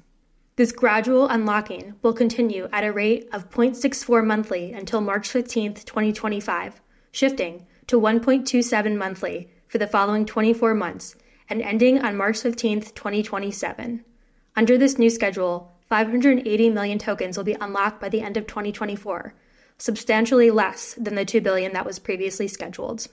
This 0.57 0.73
gradual 0.73 1.27
unlocking 1.29 1.95
will 2.03 2.13
continue 2.13 2.69
at 2.73 2.85
a 2.85 2.93
rate 2.93 3.29
of 3.33 3.51
0.64 3.51 4.25
monthly 4.25 4.73
until 4.73 5.01
March 5.01 5.29
15, 5.29 5.75
2025, 5.75 6.81
shifting 7.11 7.67
to 7.89 8.01
1.27 8.01 8.97
monthly 8.97 9.51
for 9.67 9.79
the 9.79 9.87
following 9.87 10.25
24 10.25 10.75
months 10.75 11.17
and 11.49 11.61
ending 11.61 12.01
on 12.03 12.17
March 12.17 12.39
15, 12.39 12.83
2027. 12.83 14.05
Under 14.57 14.79
this 14.79 14.99
new 14.99 15.11
schedule, 15.11 15.73
580 15.89 16.71
million 16.71 16.99
tokens 16.99 17.37
will 17.37 17.45
be 17.45 17.57
unlocked 17.61 18.01
by 18.01 18.09
the 18.09 18.21
end 18.21 18.37
of 18.37 18.47
2024, 18.47 19.35
substantially 19.79 20.51
less 20.51 20.95
than 20.95 21.17
the 21.17 21.25
2 21.25 21.41
billion 21.41 21.73
that 21.73 21.85
was 21.85 21.99
previously 21.99 22.49
scheduled. 22.49 23.09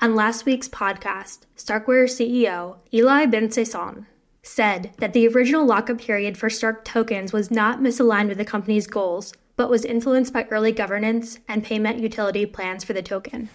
On 0.00 0.14
last 0.14 0.44
week's 0.44 0.68
podcast, 0.68 1.40
Starkware 1.56 2.04
CEO 2.04 2.78
Eli 2.92 3.26
Ben-Sasson 3.26 4.06
said 4.42 4.92
that 4.98 5.12
the 5.12 5.28
original 5.28 5.64
lockup 5.64 5.98
period 5.98 6.36
for 6.36 6.50
Stark 6.50 6.84
tokens 6.84 7.32
was 7.32 7.50
not 7.50 7.80
misaligned 7.80 8.28
with 8.28 8.38
the 8.38 8.44
company's 8.44 8.86
goals, 8.86 9.32
but 9.56 9.70
was 9.70 9.84
influenced 9.84 10.32
by 10.32 10.46
early 10.50 10.72
governance 10.72 11.38
and 11.48 11.62
payment 11.64 12.00
utility 12.00 12.44
plans 12.44 12.82
for 12.82 12.92
the 12.92 13.02
token. 13.02 13.48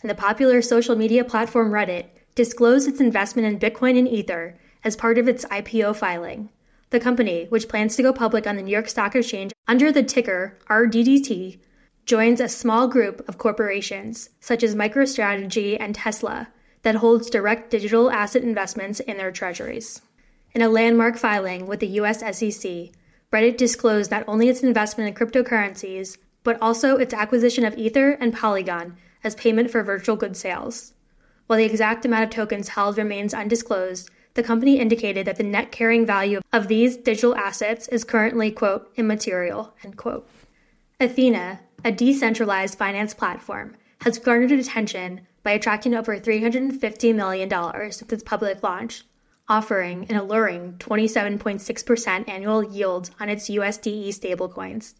And 0.00 0.10
the 0.10 0.14
popular 0.14 0.62
social 0.62 0.96
media 0.96 1.22
platform 1.22 1.70
Reddit 1.70 2.06
disclosed 2.34 2.88
its 2.88 3.00
investment 3.00 3.46
in 3.46 3.58
Bitcoin 3.58 3.98
and 3.98 4.08
Ether 4.08 4.58
as 4.84 4.96
part 4.96 5.18
of 5.18 5.28
its 5.28 5.44
IPO 5.44 5.96
filing. 5.96 6.48
The 6.90 7.00
company, 7.00 7.46
which 7.50 7.68
plans 7.68 7.94
to 7.96 8.02
go 8.02 8.12
public 8.12 8.46
on 8.46 8.56
the 8.56 8.62
New 8.62 8.72
York 8.72 8.88
Stock 8.88 9.14
Exchange 9.14 9.52
under 9.68 9.92
the 9.92 10.02
ticker 10.02 10.58
RDDT, 10.68 11.58
joins 12.06 12.40
a 12.40 12.48
small 12.48 12.86
group 12.86 13.28
of 13.28 13.36
corporations, 13.36 14.30
such 14.40 14.62
as 14.62 14.76
MicroStrategy 14.76 15.76
and 15.78 15.94
Tesla, 15.94 16.48
that 16.82 16.94
holds 16.94 17.28
direct 17.28 17.68
digital 17.70 18.10
asset 18.10 18.42
investments 18.42 19.00
in 19.00 19.16
their 19.16 19.32
treasuries. 19.32 20.00
In 20.52 20.62
a 20.62 20.68
landmark 20.68 21.16
filing 21.18 21.66
with 21.66 21.80
the 21.80 21.98
US 22.00 22.20
SEC, 22.20 22.90
Reddit 23.32 23.56
disclosed 23.56 24.12
not 24.12 24.24
only 24.28 24.48
its 24.48 24.62
investment 24.62 25.08
in 25.08 25.14
cryptocurrencies, 25.14 26.16
but 26.44 26.56
also 26.62 26.96
its 26.96 27.12
acquisition 27.12 27.64
of 27.64 27.76
Ether 27.76 28.12
and 28.12 28.32
Polygon 28.32 28.96
as 29.24 29.34
payment 29.34 29.70
for 29.70 29.82
virtual 29.82 30.14
goods 30.14 30.38
sales. 30.38 30.94
While 31.48 31.58
the 31.58 31.64
exact 31.64 32.04
amount 32.04 32.24
of 32.24 32.30
tokens 32.30 32.68
held 32.68 32.98
remains 32.98 33.34
undisclosed, 33.34 34.10
the 34.34 34.44
company 34.44 34.78
indicated 34.78 35.26
that 35.26 35.36
the 35.36 35.42
net 35.42 35.72
carrying 35.72 36.06
value 36.06 36.40
of 36.52 36.68
these 36.68 36.96
digital 36.96 37.34
assets 37.34 37.88
is 37.88 38.04
currently, 38.04 38.52
quote, 38.52 38.92
immaterial, 38.96 39.74
end 39.82 39.96
quote. 39.96 40.28
Ethena, 41.00 41.58
a 41.84 41.92
decentralized 41.92 42.78
finance 42.78 43.14
platform, 43.14 43.76
has 44.00 44.18
garnered 44.18 44.52
attention 44.52 45.20
by 45.42 45.52
attracting 45.52 45.94
over 45.94 46.18
$350 46.18 47.14
million 47.14 47.48
since 47.92 48.12
its 48.12 48.22
public 48.22 48.62
launch, 48.62 49.04
offering 49.48 50.06
an 50.08 50.16
alluring 50.16 50.74
27.6% 50.78 52.28
annual 52.28 52.64
yield 52.64 53.10
on 53.20 53.28
its 53.28 53.48
USDE 53.48 54.08
stablecoins. 54.08 54.94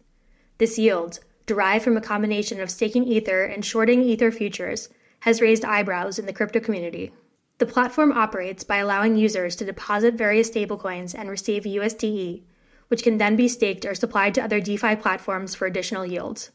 This 0.57 0.79
yield, 0.79 1.19
derived 1.45 1.83
from 1.83 1.97
a 1.97 2.01
combination 2.01 2.59
of 2.61 2.71
staking 2.71 3.03
Ether 3.03 3.43
and 3.43 3.63
shorting 3.63 4.01
Ether 4.01 4.31
futures, 4.31 4.89
has 5.21 5.41
raised 5.41 5.65
eyebrows 5.65 6.19
in 6.19 6.25
the 6.25 6.33
crypto 6.33 6.59
community. 6.59 7.11
The 7.57 7.65
platform 7.65 8.11
operates 8.11 8.63
by 8.63 8.77
allowing 8.77 9.17
users 9.17 9.55
to 9.57 9.65
deposit 9.65 10.13
various 10.13 10.49
stablecoins 10.49 11.15
and 11.17 11.29
receive 11.29 11.63
USDE, 11.63 12.43
which 12.87 13.03
can 13.03 13.17
then 13.17 13.35
be 13.35 13.47
staked 13.47 13.85
or 13.85 13.95
supplied 13.95 14.35
to 14.35 14.43
other 14.43 14.59
DeFi 14.59 14.95
platforms 14.95 15.55
for 15.55 15.65
additional 15.65 16.05
yields. 16.05 16.51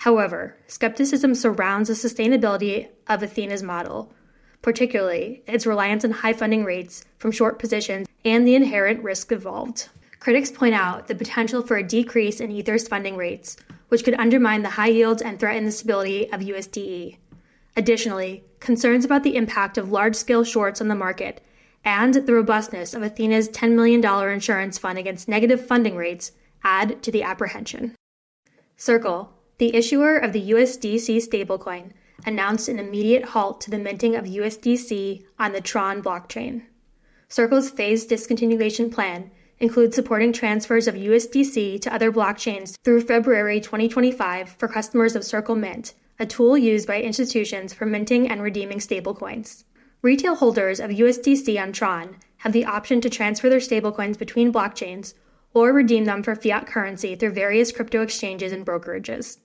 However, 0.00 0.56
skepticism 0.66 1.34
surrounds 1.34 1.88
the 1.88 1.94
sustainability 1.94 2.88
of 3.06 3.20
Ethena's 3.20 3.62
model, 3.62 4.10
particularly 4.62 5.42
its 5.46 5.66
reliance 5.66 6.06
on 6.06 6.10
high 6.10 6.32
funding 6.32 6.64
rates 6.64 7.04
from 7.18 7.32
short 7.32 7.58
positions 7.58 8.08
and 8.24 8.48
the 8.48 8.54
inherent 8.54 9.04
risk 9.04 9.30
involved. 9.30 9.90
Critics 10.18 10.50
point 10.50 10.74
out 10.74 11.06
the 11.06 11.14
potential 11.14 11.60
for 11.60 11.76
a 11.76 11.86
decrease 11.86 12.40
in 12.40 12.50
Ether's 12.50 12.88
funding 12.88 13.18
rates, 13.18 13.58
which 13.88 14.02
could 14.02 14.14
undermine 14.14 14.62
the 14.62 14.70
high 14.70 14.86
yields 14.88 15.20
and 15.20 15.38
threaten 15.38 15.66
the 15.66 15.70
stability 15.70 16.32
of 16.32 16.40
USDE. 16.40 17.18
Additionally, 17.76 18.42
concerns 18.58 19.04
about 19.04 19.22
the 19.22 19.36
impact 19.36 19.76
of 19.76 19.92
large 19.92 20.16
scale 20.16 20.44
shorts 20.44 20.80
on 20.80 20.88
the 20.88 20.94
market 20.94 21.44
and 21.84 22.14
the 22.14 22.32
robustness 22.32 22.94
of 22.94 23.02
Ethena's 23.02 23.50
$10 23.50 23.72
million 23.72 24.02
insurance 24.32 24.78
fund 24.78 24.98
against 24.98 25.28
negative 25.28 25.66
funding 25.66 25.96
rates 25.96 26.32
add 26.64 27.02
to 27.02 27.12
the 27.12 27.22
apprehension. 27.22 27.94
Circle, 28.78 29.34
the 29.60 29.76
issuer 29.76 30.16
of 30.16 30.32
the 30.32 30.52
USDC 30.52 31.18
stablecoin, 31.18 31.90
announced 32.24 32.70
an 32.70 32.78
immediate 32.78 33.22
halt 33.22 33.60
to 33.60 33.70
the 33.70 33.78
minting 33.78 34.16
of 34.16 34.24
USDC 34.24 35.22
on 35.38 35.52
the 35.52 35.60
Tron 35.60 36.02
blockchain. 36.02 36.62
Circle's 37.28 37.68
phased 37.68 38.08
discontinuation 38.08 38.90
plan 38.90 39.30
includes 39.58 39.94
supporting 39.94 40.32
transfers 40.32 40.88
of 40.88 40.94
USDC 40.94 41.78
to 41.82 41.92
other 41.92 42.10
blockchains 42.10 42.74
through 42.82 43.02
February 43.02 43.60
2025 43.60 44.48
for 44.48 44.66
customers 44.66 45.14
of 45.14 45.24
Circle 45.24 45.56
Mint, 45.56 45.92
a 46.18 46.24
tool 46.24 46.56
used 46.56 46.86
by 46.86 47.02
institutions 47.02 47.74
for 47.74 47.84
minting 47.84 48.30
and 48.30 48.40
redeeming 48.40 48.78
stablecoins. 48.78 49.64
Retail 50.00 50.36
holders 50.36 50.80
of 50.80 50.90
USDC 50.90 51.62
on 51.62 51.72
Tron 51.72 52.16
have 52.38 52.54
the 52.54 52.64
option 52.64 53.02
to 53.02 53.10
transfer 53.10 53.50
their 53.50 53.58
stablecoins 53.58 54.16
between 54.16 54.54
blockchains 54.54 55.12
or 55.52 55.74
redeem 55.74 56.06
them 56.06 56.22
for 56.22 56.34
fiat 56.34 56.66
currency 56.66 57.14
through 57.14 57.32
various 57.32 57.72
crypto 57.72 58.00
exchanges 58.00 58.52
and 58.52 58.64
brokerages. 58.64 59.36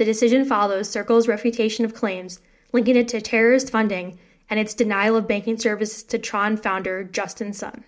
The 0.00 0.06
decision 0.06 0.46
follows 0.46 0.88
Circle's 0.88 1.28
refutation 1.28 1.84
of 1.84 1.92
claims 1.92 2.40
linking 2.72 2.96
it 2.96 3.06
to 3.08 3.20
terrorist 3.20 3.68
funding 3.68 4.18
and 4.48 4.58
its 4.58 4.72
denial 4.72 5.14
of 5.14 5.28
banking 5.28 5.58
services 5.58 6.02
to 6.04 6.18
Tron 6.18 6.56
founder 6.56 7.04
Justin 7.04 7.52
Sun. 7.52 7.84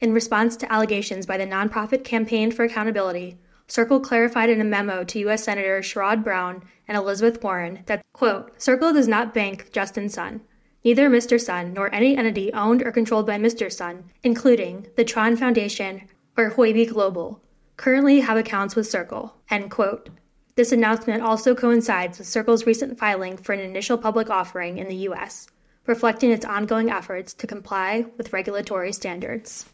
In 0.00 0.12
response 0.12 0.56
to 0.56 0.72
allegations 0.72 1.24
by 1.24 1.36
the 1.36 1.46
nonprofit 1.46 2.02
Campaign 2.02 2.50
for 2.50 2.64
Accountability, 2.64 3.38
Circle 3.68 4.00
clarified 4.00 4.50
in 4.50 4.60
a 4.60 4.64
memo 4.64 5.04
to 5.04 5.20
U.S. 5.20 5.44
Senators 5.44 5.86
Sherrod 5.86 6.24
Brown 6.24 6.64
and 6.88 6.98
Elizabeth 6.98 7.40
Warren 7.40 7.84
that, 7.86 8.02
quote, 8.12 8.60
Circle 8.60 8.94
does 8.94 9.06
not 9.06 9.32
bank 9.32 9.70
Justin 9.70 10.08
Sun. 10.08 10.40
Neither 10.84 11.08
Mr. 11.08 11.40
Sun 11.40 11.74
nor 11.74 11.94
any 11.94 12.16
entity 12.16 12.52
owned 12.54 12.82
or 12.82 12.90
controlled 12.90 13.28
by 13.28 13.38
Mr. 13.38 13.72
Sun, 13.72 14.10
including 14.24 14.88
the 14.96 15.04
Tron 15.04 15.36
Foundation 15.36 16.08
or 16.36 16.50
Huobi 16.50 16.92
Global, 16.92 17.40
currently 17.76 18.18
have 18.18 18.36
accounts 18.36 18.74
with 18.74 18.88
Circle, 18.88 19.36
end 19.48 19.70
quote. 19.70 20.10
This 20.56 20.72
announcement 20.72 21.22
also 21.22 21.54
coincides 21.54 22.18
with 22.18 22.26
Circle's 22.26 22.64
recent 22.64 22.98
filing 22.98 23.36
for 23.36 23.52
an 23.52 23.60
initial 23.60 23.98
public 23.98 24.30
offering 24.30 24.78
in 24.78 24.88
the 24.88 25.04
U.S., 25.10 25.48
reflecting 25.86 26.30
its 26.30 26.46
ongoing 26.46 26.90
efforts 26.90 27.34
to 27.34 27.46
comply 27.46 28.06
with 28.16 28.32
regulatory 28.32 28.94
standards. 28.94 29.66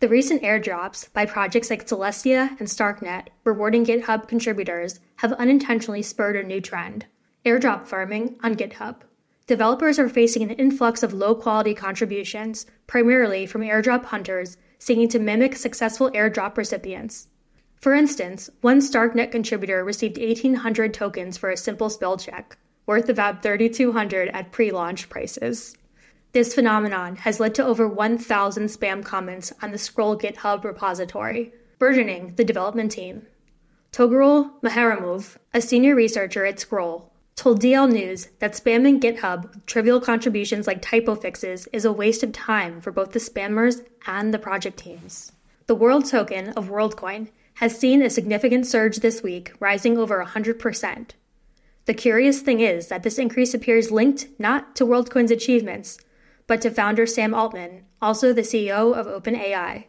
The 0.00 0.08
recent 0.08 0.42
airdrops 0.42 1.12
by 1.12 1.26
projects 1.26 1.68
like 1.68 1.86
Celestia 1.86 2.58
and 2.58 2.66
Starknet 2.66 3.28
rewarding 3.44 3.84
GitHub 3.84 4.26
contributors 4.26 5.00
have 5.16 5.34
unintentionally 5.34 6.02
spurred 6.02 6.36
a 6.36 6.42
new 6.42 6.62
trend 6.62 7.04
airdrop 7.44 7.84
farming 7.84 8.36
on 8.42 8.56
GitHub. 8.56 8.96
Developers 9.46 9.98
are 9.98 10.08
facing 10.08 10.42
an 10.42 10.50
influx 10.50 11.02
of 11.02 11.12
low 11.12 11.34
quality 11.34 11.74
contributions, 11.74 12.64
primarily 12.86 13.44
from 13.44 13.60
airdrop 13.60 14.06
hunters 14.06 14.56
seeking 14.78 15.08
to 15.08 15.18
mimic 15.18 15.54
successful 15.54 16.10
airdrop 16.12 16.56
recipients. 16.56 17.28
For 17.76 17.94
instance, 17.94 18.50
one 18.62 18.80
Starknet 18.80 19.30
contributor 19.30 19.84
received 19.84 20.18
1,800 20.18 20.94
tokens 20.94 21.36
for 21.36 21.50
a 21.50 21.56
simple 21.56 21.90
spell 21.90 22.16
check, 22.16 22.56
worth 22.86 23.08
about 23.08 23.42
3,200 23.42 24.28
at 24.28 24.50
pre 24.50 24.70
launch 24.70 25.08
prices. 25.08 25.76
This 26.32 26.54
phenomenon 26.54 27.16
has 27.16 27.40
led 27.40 27.54
to 27.56 27.64
over 27.64 27.88
1,000 27.88 28.66
spam 28.66 29.04
comments 29.04 29.52
on 29.62 29.72
the 29.72 29.78
Scroll 29.78 30.18
GitHub 30.18 30.64
repository, 30.64 31.52
burdening 31.78 32.34
the 32.36 32.44
development 32.44 32.92
team. 32.92 33.26
Toghrul 33.92 34.50
Maharramov, 34.62 35.36
a 35.54 35.60
senior 35.60 35.94
researcher 35.94 36.44
at 36.44 36.60
Scroll, 36.60 37.10
told 37.36 37.62
DL 37.62 37.90
News 37.90 38.28
that 38.40 38.52
spamming 38.52 39.00
GitHub 39.00 39.42
with 39.42 39.66
trivial 39.66 40.00
contributions 40.00 40.66
like 40.66 40.82
typo 40.82 41.14
fixes 41.14 41.66
is 41.72 41.84
a 41.84 41.92
waste 41.92 42.22
of 42.22 42.32
time 42.32 42.80
for 42.80 42.90
both 42.90 43.12
the 43.12 43.18
spammers 43.18 43.82
and 44.06 44.34
the 44.34 44.38
project 44.38 44.78
teams. 44.78 45.32
The 45.66 45.74
world 45.74 46.06
token 46.06 46.50
of 46.50 46.68
WorldCoin 46.68 47.28
has 47.56 47.78
seen 47.78 48.02
a 48.02 48.10
significant 48.10 48.66
surge 48.66 48.98
this 48.98 49.22
week, 49.22 49.52
rising 49.60 49.96
over 49.96 50.22
100%. 50.24 51.10
The 51.86 51.94
curious 51.94 52.40
thing 52.40 52.60
is 52.60 52.88
that 52.88 53.02
this 53.02 53.18
increase 53.18 53.54
appears 53.54 53.90
linked 53.90 54.26
not 54.38 54.76
to 54.76 54.84
WorldCoin's 54.84 55.30
achievements, 55.30 55.98
but 56.46 56.60
to 56.62 56.70
founder 56.70 57.06
Sam 57.06 57.32
Altman, 57.32 57.84
also 58.02 58.32
the 58.32 58.42
CEO 58.42 58.94
of 58.94 59.06
OpenAI. 59.06 59.84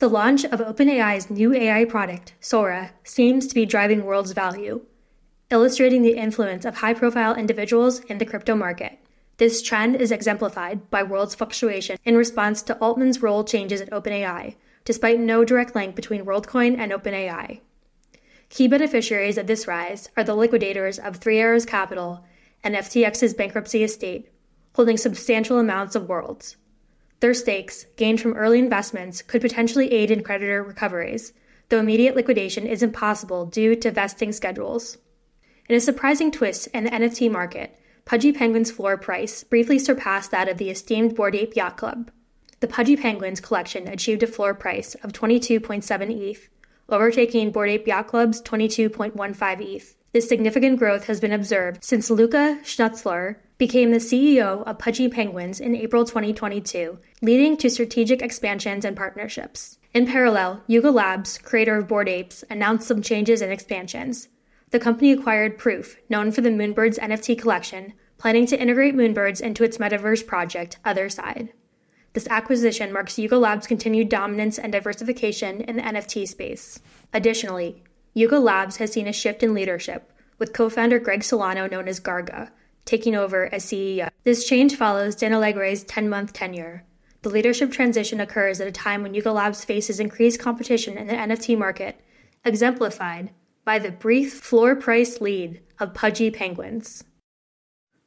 The 0.00 0.08
launch 0.08 0.44
of 0.44 0.60
OpenAI's 0.60 1.30
new 1.30 1.54
AI 1.54 1.84
product, 1.84 2.34
Sora, 2.40 2.92
seems 3.04 3.46
to 3.46 3.54
be 3.54 3.64
driving 3.64 4.04
World's 4.04 4.32
value, 4.32 4.84
illustrating 5.50 6.02
the 6.02 6.16
influence 6.16 6.64
of 6.64 6.76
high 6.76 6.94
profile 6.94 7.36
individuals 7.36 8.00
in 8.00 8.18
the 8.18 8.26
crypto 8.26 8.56
market. 8.56 8.98
This 9.36 9.62
trend 9.62 9.96
is 9.96 10.10
exemplified 10.10 10.90
by 10.90 11.04
World's 11.04 11.36
fluctuation 11.36 11.96
in 12.04 12.16
response 12.16 12.62
to 12.62 12.76
Altman's 12.78 13.22
role 13.22 13.44
changes 13.44 13.80
at 13.80 13.90
OpenAI, 13.90 14.56
despite 14.84 15.18
no 15.18 15.44
direct 15.44 15.74
link 15.74 15.94
between 15.94 16.24
WorldCoin 16.24 16.78
and 16.78 16.92
OpenAI. 16.92 17.60
Key 18.50 18.68
beneficiaries 18.68 19.38
of 19.38 19.46
this 19.46 19.66
rise 19.66 20.08
are 20.16 20.24
the 20.24 20.34
liquidators 20.34 20.98
of 20.98 21.16
Three 21.16 21.38
Arrows 21.38 21.64
Capital 21.64 22.24
and 22.62 22.74
FTX's 22.74 23.34
bankruptcy 23.34 23.82
estate, 23.82 24.28
holding 24.74 24.96
substantial 24.96 25.58
amounts 25.58 25.94
of 25.94 26.08
worlds. 26.08 26.56
Their 27.20 27.34
stakes, 27.34 27.86
gained 27.96 28.20
from 28.20 28.34
early 28.34 28.58
investments, 28.58 29.22
could 29.22 29.40
potentially 29.40 29.92
aid 29.92 30.10
in 30.10 30.22
creditor 30.22 30.62
recoveries, 30.62 31.32
though 31.68 31.78
immediate 31.78 32.14
liquidation 32.14 32.66
is 32.66 32.82
impossible 32.82 33.46
due 33.46 33.74
to 33.76 33.90
vesting 33.90 34.32
schedules. 34.32 34.98
In 35.68 35.76
a 35.76 35.80
surprising 35.80 36.30
twist 36.30 36.68
in 36.68 36.84
the 36.84 36.90
NFT 36.90 37.30
market, 37.30 37.78
Pudgy 38.04 38.32
Penguin's 38.32 38.70
floor 38.70 38.98
price 38.98 39.44
briefly 39.44 39.78
surpassed 39.78 40.30
that 40.30 40.48
of 40.48 40.58
the 40.58 40.68
esteemed 40.68 41.14
Bored 41.14 41.34
Ape 41.34 41.56
Yacht 41.56 41.78
Club. 41.78 42.10
The 42.64 42.72
Pudgy 42.72 42.96
Penguins 42.96 43.40
collection 43.40 43.88
achieved 43.88 44.22
a 44.22 44.26
floor 44.26 44.54
price 44.54 44.94
of 45.02 45.12
22.7 45.12 46.30
ETH, 46.30 46.48
overtaking 46.88 47.50
Bored 47.50 47.68
Ape 47.68 47.86
Yacht 47.86 48.06
Club's 48.06 48.40
22.15 48.40 49.60
ETH. 49.60 49.94
This 50.14 50.26
significant 50.26 50.78
growth 50.78 51.04
has 51.04 51.20
been 51.20 51.30
observed 51.30 51.84
since 51.84 52.08
Luca 52.08 52.58
Schnutzler 52.62 53.36
became 53.58 53.90
the 53.90 53.98
CEO 53.98 54.66
of 54.66 54.78
Pudgy 54.78 55.10
Penguins 55.10 55.60
in 55.60 55.76
April 55.76 56.06
2022, 56.06 56.96
leading 57.20 57.58
to 57.58 57.68
strategic 57.68 58.22
expansions 58.22 58.86
and 58.86 58.96
partnerships. 58.96 59.76
In 59.92 60.06
parallel, 60.06 60.62
Yuga 60.66 60.90
Labs, 60.90 61.36
creator 61.36 61.76
of 61.76 61.86
Bored 61.86 62.08
Apes, 62.08 62.44
announced 62.48 62.88
some 62.88 63.02
changes 63.02 63.42
and 63.42 63.52
expansions. 63.52 64.28
The 64.70 64.80
company 64.80 65.12
acquired 65.12 65.58
Proof, 65.58 65.98
known 66.08 66.32
for 66.32 66.40
the 66.40 66.48
Moonbirds 66.48 66.98
NFT 66.98 67.38
collection, 67.38 67.92
planning 68.16 68.46
to 68.46 68.58
integrate 68.58 68.94
Moonbirds 68.94 69.42
into 69.42 69.64
its 69.64 69.76
metaverse 69.76 70.26
project, 70.26 70.78
Otherside. 70.86 71.50
This 72.14 72.28
acquisition 72.28 72.92
marks 72.92 73.18
Yuga 73.18 73.36
Labs' 73.36 73.66
continued 73.66 74.08
dominance 74.08 74.56
and 74.56 74.72
diversification 74.72 75.60
in 75.62 75.76
the 75.76 75.82
NFT 75.82 76.28
space. 76.28 76.78
Additionally, 77.12 77.82
Yuga 78.14 78.38
Labs 78.38 78.76
has 78.76 78.92
seen 78.92 79.08
a 79.08 79.12
shift 79.12 79.42
in 79.42 79.52
leadership, 79.52 80.12
with 80.38 80.52
co 80.52 80.70
founder 80.70 81.00
Greg 81.00 81.24
Solano, 81.24 81.66
known 81.66 81.88
as 81.88 81.98
Garga, 81.98 82.50
taking 82.84 83.16
over 83.16 83.52
as 83.52 83.64
CEO. 83.64 84.08
This 84.22 84.46
change 84.46 84.76
follows 84.76 85.16
Dan 85.16 85.32
Alegre's 85.32 85.82
10 85.82 86.08
month 86.08 86.32
tenure. 86.32 86.84
The 87.22 87.30
leadership 87.30 87.72
transition 87.72 88.20
occurs 88.20 88.60
at 88.60 88.68
a 88.68 88.72
time 88.72 89.02
when 89.02 89.14
Yuga 89.14 89.32
Labs 89.32 89.64
faces 89.64 89.98
increased 89.98 90.38
competition 90.38 90.96
in 90.96 91.08
the 91.08 91.14
NFT 91.14 91.58
market, 91.58 92.00
exemplified 92.44 93.30
by 93.64 93.80
the 93.80 93.90
brief 93.90 94.34
floor 94.34 94.76
price 94.76 95.20
lead 95.20 95.62
of 95.80 95.94
Pudgy 95.94 96.30
Penguins. 96.30 97.02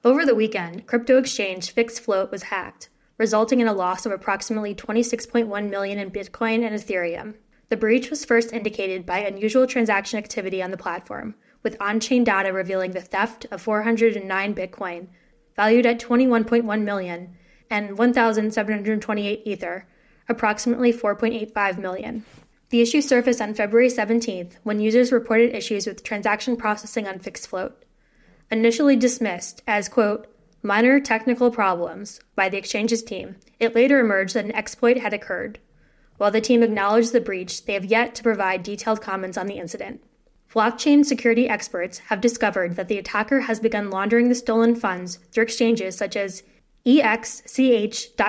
Over 0.05 0.25
the 0.25 0.35
weekend, 0.35 0.85
crypto 0.85 1.17
exchange 1.17 1.71
Fixed 1.71 1.99
Float 1.99 2.31
was 2.31 2.43
hacked, 2.43 2.87
resulting 3.17 3.59
in 3.59 3.67
a 3.67 3.73
loss 3.73 4.05
of 4.05 4.11
approximately 4.11 4.75
26.1 4.75 5.69
million 5.69 5.99
in 5.99 6.11
Bitcoin 6.11 6.65
and 6.65 6.75
Ethereum. 6.75 7.35
The 7.69 7.77
breach 7.77 8.09
was 8.09 8.25
first 8.25 8.53
indicated 8.53 9.05
by 9.05 9.19
unusual 9.19 9.67
transaction 9.67 10.17
activity 10.17 10.63
on 10.63 10.71
the 10.71 10.77
platform, 10.77 11.35
with 11.63 11.75
on 11.81 11.99
chain 11.99 12.23
data 12.23 12.53
revealing 12.53 12.91
the 12.91 13.01
theft 13.01 13.45
of 13.51 13.61
409 13.61 14.55
Bitcoin, 14.55 15.07
valued 15.55 15.85
at 15.85 15.99
21.1 15.99 16.83
million, 16.83 17.35
and 17.69 17.97
1,728 17.97 19.41
Ether, 19.45 19.87
approximately 20.29 20.93
4.85 20.93 21.77
million. 21.79 22.23
The 22.69 22.81
issue 22.81 23.01
surfaced 23.01 23.41
on 23.41 23.53
February 23.53 23.89
17th 23.89 24.53
when 24.63 24.79
users 24.79 25.11
reported 25.11 25.55
issues 25.55 25.87
with 25.87 26.03
transaction 26.03 26.57
processing 26.57 27.07
on 27.07 27.19
Fixed 27.19 27.47
Float. 27.47 27.83
Initially 28.51 28.95
dismissed 28.95 29.61
as, 29.67 29.89
quote, 29.89 30.27
minor 30.61 30.99
technical 30.99 31.51
problems 31.51 32.19
by 32.35 32.49
the 32.49 32.57
exchange's 32.57 33.03
team, 33.03 33.35
it 33.59 33.75
later 33.75 33.99
emerged 33.99 34.33
that 34.33 34.45
an 34.45 34.55
exploit 34.55 34.97
had 34.97 35.13
occurred. 35.13 35.59
While 36.17 36.31
the 36.31 36.41
team 36.41 36.63
acknowledged 36.63 37.13
the 37.13 37.21
breach, 37.21 37.65
they 37.65 37.73
have 37.73 37.85
yet 37.85 38.15
to 38.15 38.23
provide 38.23 38.63
detailed 38.63 39.01
comments 39.01 39.37
on 39.37 39.47
the 39.47 39.59
incident. 39.59 40.03
Blockchain 40.53 41.05
security 41.05 41.47
experts 41.47 41.99
have 41.99 42.19
discovered 42.19 42.75
that 42.75 42.87
the 42.87 42.97
attacker 42.97 43.41
has 43.41 43.59
begun 43.59 43.91
laundering 43.91 44.27
the 44.27 44.35
stolen 44.35 44.75
funds 44.75 45.17
through 45.31 45.43
exchanges 45.43 45.95
such 45.95 46.15
as 46.15 46.41
exch.cx 46.85 48.19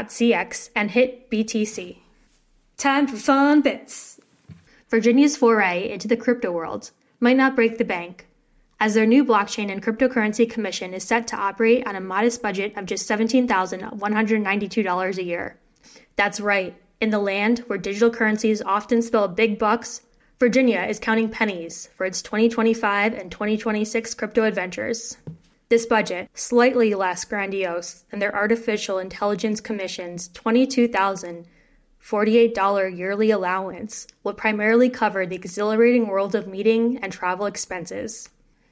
and 0.76 0.90
HitBTC. 0.90 1.98
Time 2.76 3.06
for 3.06 3.16
fun 3.16 3.62
bits. 3.62 4.20
Virginia's 4.90 5.36
foray 5.36 5.88
into 5.90 6.06
the 6.06 6.16
crypto 6.16 6.52
world 6.52 6.90
might 7.18 7.36
not 7.36 7.56
break 7.56 7.78
the 7.78 7.84
bank, 7.84 8.27
as 8.80 8.94
their 8.94 9.06
new 9.06 9.24
blockchain 9.24 9.72
and 9.72 9.82
cryptocurrency 9.82 10.48
commission 10.48 10.94
is 10.94 11.02
set 11.02 11.26
to 11.26 11.36
operate 11.36 11.84
on 11.86 11.96
a 11.96 12.00
modest 12.00 12.40
budget 12.42 12.76
of 12.76 12.86
just 12.86 13.08
$17,192 13.08 15.18
a 15.18 15.22
year. 15.22 15.58
That's 16.16 16.40
right, 16.40 16.76
in 17.00 17.10
the 17.10 17.18
land 17.18 17.60
where 17.66 17.78
digital 17.78 18.10
currencies 18.10 18.62
often 18.62 19.02
spell 19.02 19.28
big 19.28 19.58
bucks, 19.58 20.02
Virginia 20.38 20.86
is 20.88 20.98
counting 20.98 21.28
pennies 21.28 21.88
for 21.94 22.06
its 22.06 22.22
2025 22.22 23.12
and 23.14 23.30
2026 23.30 24.14
crypto 24.14 24.44
adventures. 24.44 25.16
This 25.68 25.86
budget, 25.86 26.30
slightly 26.34 26.94
less 26.94 27.24
grandiose 27.24 28.04
than 28.10 28.20
their 28.20 28.34
artificial 28.34 28.98
intelligence 28.98 29.60
commission's 29.60 30.28
$22,000 30.30 31.44
$48 32.02 32.96
yearly 32.96 33.30
allowance 33.32 34.06
will 34.22 34.32
primarily 34.32 34.88
cover 34.88 35.26
the 35.26 35.36
exhilarating 35.36 36.06
world 36.06 36.34
of 36.34 36.46
meeting 36.46 36.96
and 37.02 37.12
travel 37.12 37.44
expenses. 37.44 38.30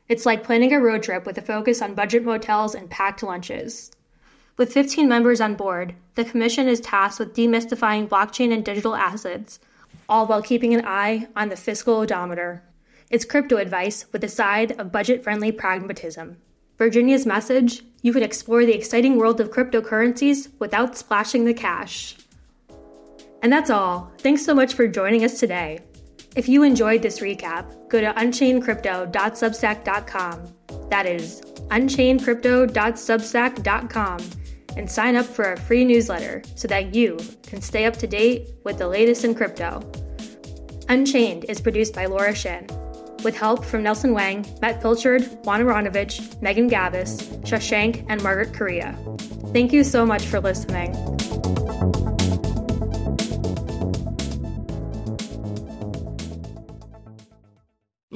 It's 0.09 0.25
like 0.25 0.45
planning 0.45 0.73
a 0.73 0.81
road 0.81 1.03
trip 1.03 1.27
with 1.27 1.37
a 1.39 1.43
focus 1.43 1.83
on 1.83 1.95
budget 1.95 2.25
motels 2.25 2.75
and 2.75 2.89
packed 2.89 3.23
lunches. 3.23 3.91
With 4.57 4.73
15 4.73 5.09
members 5.09 5.41
on 5.41 5.55
board, 5.55 5.95
the 6.15 6.25
Commission 6.25 6.69
is 6.69 6.81
tasked 6.81 7.19
with 7.19 7.35
demystifying 7.35 8.09
blockchain 8.09 8.53
and 8.53 8.65
digital 8.65 8.95
assets, 8.95 9.59
all 10.09 10.27
while 10.27 10.43
keeping 10.43 10.75
an 10.75 10.87
eye 10.87 11.27
on 11.35 11.49
the 11.49 11.57
fiscal 11.57 11.97
odometer. 11.97 12.63
It's 13.11 13.25
crypto 13.25 13.57
advice 13.57 14.07
with 14.13 14.23
a 14.25 14.29
side 14.29 14.73
of 14.81 14.93
budget 14.93 15.25
friendly 15.25 15.53
pragmatism. 15.53 16.37
Virginia's 16.79 17.27
message 17.27 17.83
you 18.03 18.13
can 18.13 18.23
explore 18.23 18.65
the 18.65 18.75
exciting 18.75 19.17
world 19.17 19.41
of 19.41 19.51
cryptocurrencies 19.51 20.49
without 20.61 20.97
splashing 20.97 21.45
the 21.45 21.55
cash. 21.55 22.17
And 23.43 23.53
that's 23.53 23.71
all. 23.71 24.13
Thanks 24.19 24.45
so 24.45 24.55
much 24.55 24.75
for 24.75 24.87
joining 24.87 25.25
us 25.25 25.41
today. 25.41 25.81
If 26.37 26.49
you 26.49 26.62
enjoyed 26.62 27.01
this 27.01 27.20
recap, 27.20 27.89
go 27.89 28.03
to 28.03 28.12
unchainedcrypto.substack.com. 28.12 30.55
That 30.91 31.07
is 31.07 31.41
unchainedcrypto.substack.com 31.70 34.18
and 34.76 34.91
sign 34.91 35.16
up 35.16 35.24
for 35.24 35.55
a 35.55 35.59
free 35.59 35.87
newsletter 35.87 36.43
so 36.55 36.68
that 36.68 36.95
you 36.95 37.16
can 37.45 37.62
stay 37.62 37.87
up 37.87 37.97
to 37.97 38.07
date 38.07 38.51
with 38.64 38.76
the 38.76 38.87
latest 38.87 39.24
in 39.24 39.34
crypto. 39.34 39.80
Unchained 40.91 41.47
is 41.49 41.59
produced 41.61 41.95
by 41.95 42.05
Laura 42.05 42.34
Shin, 42.34 42.66
with 43.24 43.34
help 43.34 43.64
from 43.64 43.82
Nelson 43.82 44.12
Wang, 44.12 44.45
Matt 44.61 44.82
Pilchard, 44.82 45.43
Juan 45.47 45.62
Aronovich, 45.62 46.43
Megan 46.43 46.68
Gavis, 46.68 47.22
Shashank, 47.45 48.05
and 48.11 48.22
Margaret 48.22 48.53
Correa. 48.53 48.95
Thank 49.55 49.72
you 49.72 49.82
so 49.82 50.05
much 50.05 50.26
for 50.26 50.41
listening. 50.41 50.93